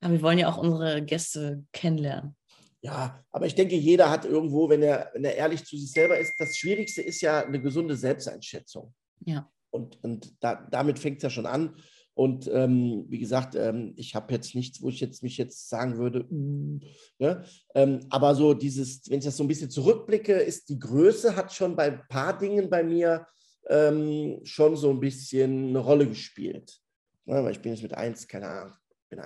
Aber 0.00 0.12
wir 0.12 0.22
wollen 0.22 0.38
ja 0.38 0.48
auch 0.48 0.58
unsere 0.58 1.02
Gäste 1.02 1.64
kennenlernen. 1.72 2.36
Ja, 2.80 3.24
aber 3.30 3.46
ich 3.46 3.54
denke, 3.54 3.74
jeder 3.74 4.10
hat 4.10 4.24
irgendwo, 4.24 4.68
wenn 4.68 4.82
er, 4.82 5.10
wenn 5.12 5.24
er 5.24 5.34
ehrlich 5.34 5.64
zu 5.64 5.76
sich 5.76 5.90
selber 5.90 6.18
ist, 6.18 6.34
das 6.38 6.56
Schwierigste 6.56 7.02
ist 7.02 7.20
ja 7.20 7.44
eine 7.44 7.60
gesunde 7.60 7.96
Selbsteinschätzung. 7.96 8.94
Ja. 9.24 9.50
Und, 9.70 10.02
und 10.04 10.36
da, 10.40 10.66
damit 10.70 10.98
fängt 10.98 11.18
es 11.18 11.24
ja 11.24 11.30
schon 11.30 11.46
an. 11.46 11.76
Und 12.14 12.50
ähm, 12.52 13.04
wie 13.08 13.18
gesagt, 13.18 13.54
ähm, 13.54 13.94
ich 13.96 14.14
habe 14.14 14.32
jetzt 14.34 14.54
nichts, 14.54 14.82
wo 14.82 14.88
ich 14.88 14.98
jetzt 14.98 15.22
mich 15.22 15.36
jetzt 15.36 15.68
sagen 15.68 15.98
würde, 15.98 16.24
mm, 16.24 16.80
ne? 17.18 17.44
ähm, 17.76 18.00
aber 18.10 18.34
so 18.34 18.54
dieses, 18.54 19.08
wenn 19.08 19.20
ich 19.20 19.24
das 19.24 19.36
so 19.36 19.44
ein 19.44 19.48
bisschen 19.48 19.70
zurückblicke, 19.70 20.32
ist 20.32 20.68
die 20.68 20.80
Größe 20.80 21.36
hat 21.36 21.52
schon 21.52 21.76
bei 21.76 21.84
ein 21.84 22.02
paar 22.08 22.36
Dingen 22.36 22.70
bei 22.70 22.82
mir 22.82 23.24
ähm, 23.68 24.40
schon 24.42 24.76
so 24.76 24.90
ein 24.90 24.98
bisschen 24.98 25.68
eine 25.68 25.78
Rolle 25.78 26.08
gespielt. 26.08 26.80
Ne? 27.24 27.44
Weil 27.44 27.52
ich 27.52 27.60
bin 27.60 27.72
jetzt 27.72 27.82
mit 27.82 27.94
1, 27.94 28.26
keine 28.26 28.48
Ahnung, 28.48 28.74
bin 29.10 29.20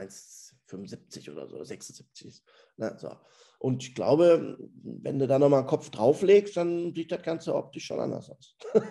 1,75 0.73 1.31
oder 1.33 1.49
so, 1.49 1.63
76. 1.63 2.43
Ne? 2.77 2.97
So. 2.99 3.11
Und 3.59 3.83
ich 3.83 3.95
glaube, 3.95 4.59
wenn 4.83 5.19
du 5.19 5.27
da 5.27 5.39
nochmal 5.39 5.61
einen 5.61 5.69
Kopf 5.69 5.91
drauflegst, 5.91 6.57
dann 6.57 6.95
sieht 6.95 7.13
das 7.13 7.23
Ganze 7.23 7.55
optisch 7.55 7.87
schon 7.87 8.01
anders 8.01 8.31
aus. 8.31 8.57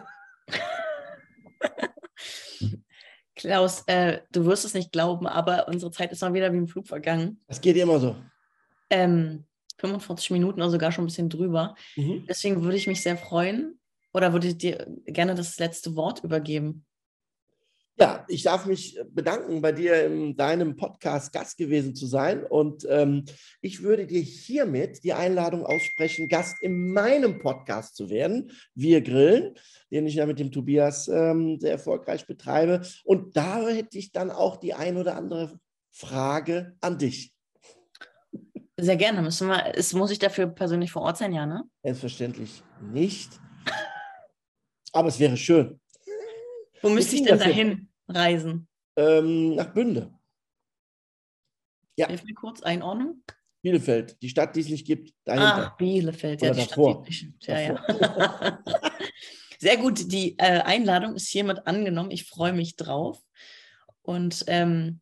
Klaus, 3.36 3.84
äh, 3.88 4.22
du 4.32 4.46
wirst 4.46 4.66
es 4.66 4.74
nicht 4.74 4.92
glauben, 4.92 5.26
aber 5.26 5.68
unsere 5.68 5.92
Zeit 5.92 6.12
ist 6.12 6.22
mal 6.22 6.34
wieder 6.34 6.54
wie 6.54 6.58
im 6.58 6.68
Flug 6.68 6.88
vergangen. 6.88 7.42
Das 7.48 7.60
geht 7.60 7.76
immer 7.76 8.00
so. 8.00 8.16
Ähm, 8.90 9.46
45 9.80 10.32
Minuten 10.32 10.62
oder 10.62 10.70
sogar 10.70 10.92
schon 10.92 11.06
ein 11.06 11.08
bisschen 11.08 11.30
drüber. 11.30 11.76
Mhm. 11.96 12.26
Deswegen 12.30 12.64
würde 12.64 12.78
ich 12.78 12.88
mich 12.88 13.02
sehr 13.02 13.18
freuen 13.18 13.80
oder 14.14 14.32
würde 14.32 14.48
ich 14.48 14.58
dir 14.58 14.88
gerne 15.06 15.34
das 15.34 15.58
letzte 15.60 15.96
Wort 15.96 16.24
übergeben. 16.24 16.86
Ja, 18.02 18.26
ich 18.28 18.42
darf 18.42 18.66
mich 18.66 19.00
bedanken, 19.12 19.62
bei 19.62 19.72
dir 19.72 20.08
in 20.08 20.36
deinem 20.36 20.76
Podcast 20.76 21.32
Gast 21.32 21.60
gewesen 21.60 21.94
zu 21.94 22.08
sein. 22.08 22.44
Und 22.44 22.84
ähm, 22.90 23.26
ich 23.62 23.84
würde 23.84 24.08
dir 24.08 24.22
hiermit 24.22 25.04
die 25.04 25.14
Einladung 25.14 25.64
aussprechen, 25.64 26.28
Gast 26.28 26.56
in 26.64 26.94
meinem 26.94 27.38
Podcast 27.38 27.96
zu 27.96 28.10
werden. 28.10 28.54
Wir 28.74 29.02
grillen, 29.02 29.54
den 29.92 30.08
ich 30.08 30.16
ja 30.16 30.26
mit 30.26 30.40
dem 30.40 30.52
Tobias 30.52 31.10
ähm, 31.10 31.60
sehr 31.60 31.74
erfolgreich 31.74 32.26
betreibe. 32.26 32.82
Und 33.04 33.38
da 33.38 33.68
hätte 33.68 34.00
ich 34.00 34.12
dann 34.12 34.32
auch 34.32 34.56
die 34.56 34.74
ein 34.74 34.98
oder 34.98 35.16
andere 35.16 35.60
Frage 35.92 36.76
an 36.82 36.98
dich. 36.98 37.36
Sehr 38.78 38.98
gerne. 38.98 39.22
Müssen 39.22 39.48
wir, 39.48 39.76
ist, 39.76 39.94
muss 39.94 40.10
ich 40.10 40.18
dafür 40.18 40.48
persönlich 40.48 40.92
vor 40.92 41.04
Ort 41.04 41.20
sein, 41.20 41.34
ja, 41.34 41.46
ne? 41.46 41.66
Selbstverständlich 41.84 42.64
nicht. 42.82 43.40
Aber 44.92 45.10
es 45.10 45.20
wäre 45.20 45.38
schön. 45.38 45.80
Wo 46.82 46.90
müsste 46.90 47.16
ich 47.16 47.24
denn 47.26 47.38
dahin 47.38 47.91
reisen? 48.12 48.68
Ähm, 48.96 49.56
nach 49.56 49.74
Bünde. 49.74 50.14
Ja. 51.98 52.08
Hilf 52.08 52.24
mir 52.24 52.34
kurz, 52.34 52.62
Einordnung. 52.62 53.24
Bielefeld, 53.62 54.22
die 54.22 54.30
Stadt, 54.30 54.56
die 54.56 54.62
es 54.62 54.70
nicht 54.70 54.88
gibt. 54.88 55.14
Dahinter. 55.24 55.68
Ah, 55.68 55.76
Bielefeld, 55.78 56.42
ja, 56.42 56.52
die 56.52 56.62
davor. 56.62 57.06
Stadt, 57.06 57.08
die 57.08 57.26
nicht 57.26 57.48
ja, 57.48 57.60
ja. 57.60 58.64
Sehr 59.60 59.78
gut, 59.78 60.12
die 60.12 60.36
äh, 60.40 60.62
Einladung 60.62 61.14
ist 61.14 61.28
hiermit 61.28 61.68
angenommen. 61.68 62.10
Ich 62.10 62.26
freue 62.26 62.54
mich 62.54 62.76
drauf. 62.76 63.22
Und 64.02 64.44
ähm, 64.48 65.02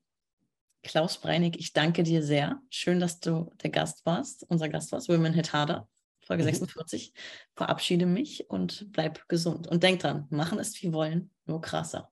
Klaus 0.84 1.18
Breinig, 1.18 1.58
ich 1.58 1.72
danke 1.72 2.04
dir 2.04 2.22
sehr. 2.22 2.62
Schön, 2.70 3.00
dass 3.00 3.22
du 3.22 3.54
der 3.64 3.70
Gast 3.70 4.06
warst, 4.06 4.46
unser 4.50 4.68
Gast 4.68 4.92
warst, 4.92 5.08
Women 5.08 5.34
Hit 5.34 5.54
Harder. 5.54 5.88
Folge 6.22 6.44
46. 6.44 7.14
Mhm. 7.14 7.20
Verabschiede 7.56 8.06
mich 8.06 8.50
und 8.50 8.92
bleib 8.92 9.28
gesund. 9.30 9.68
Und 9.68 9.82
denk 9.82 10.02
dran, 10.02 10.28
machen 10.30 10.60
ist 10.60 10.82
wie 10.84 10.94
wollen, 10.94 11.32
nur 11.46 11.62
krasser. 11.62 12.12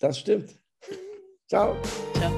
Das 0.00 0.18
stimmt. 0.18 0.58
Ciao. 1.46 1.76
Ciao. 2.14 2.32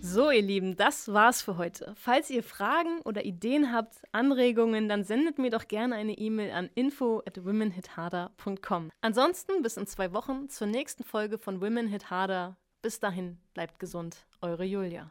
So, 0.00 0.30
ihr 0.30 0.40
Lieben, 0.40 0.76
das 0.76 1.12
war's 1.12 1.42
für 1.42 1.58
heute. 1.58 1.94
Falls 1.94 2.30
ihr 2.30 2.42
Fragen 2.42 3.02
oder 3.02 3.26
Ideen 3.26 3.72
habt, 3.72 4.02
Anregungen, 4.10 4.88
dann 4.88 5.04
sendet 5.04 5.38
mir 5.38 5.50
doch 5.50 5.68
gerne 5.68 5.96
eine 5.96 6.16
E-Mail 6.16 6.50
an 6.52 6.70
info 6.74 7.22
at 7.26 7.44
womenhitharder.com. 7.44 8.90
Ansonsten 9.02 9.62
bis 9.62 9.76
in 9.76 9.86
zwei 9.86 10.14
Wochen 10.14 10.48
zur 10.48 10.66
nächsten 10.66 11.04
Folge 11.04 11.36
von 11.36 11.60
Women 11.60 11.88
Hit 11.88 12.10
Harder. 12.10 12.56
Bis 12.80 13.00
dahin, 13.00 13.38
bleibt 13.52 13.78
gesund. 13.78 14.24
Eure 14.40 14.64
Julia. 14.64 15.10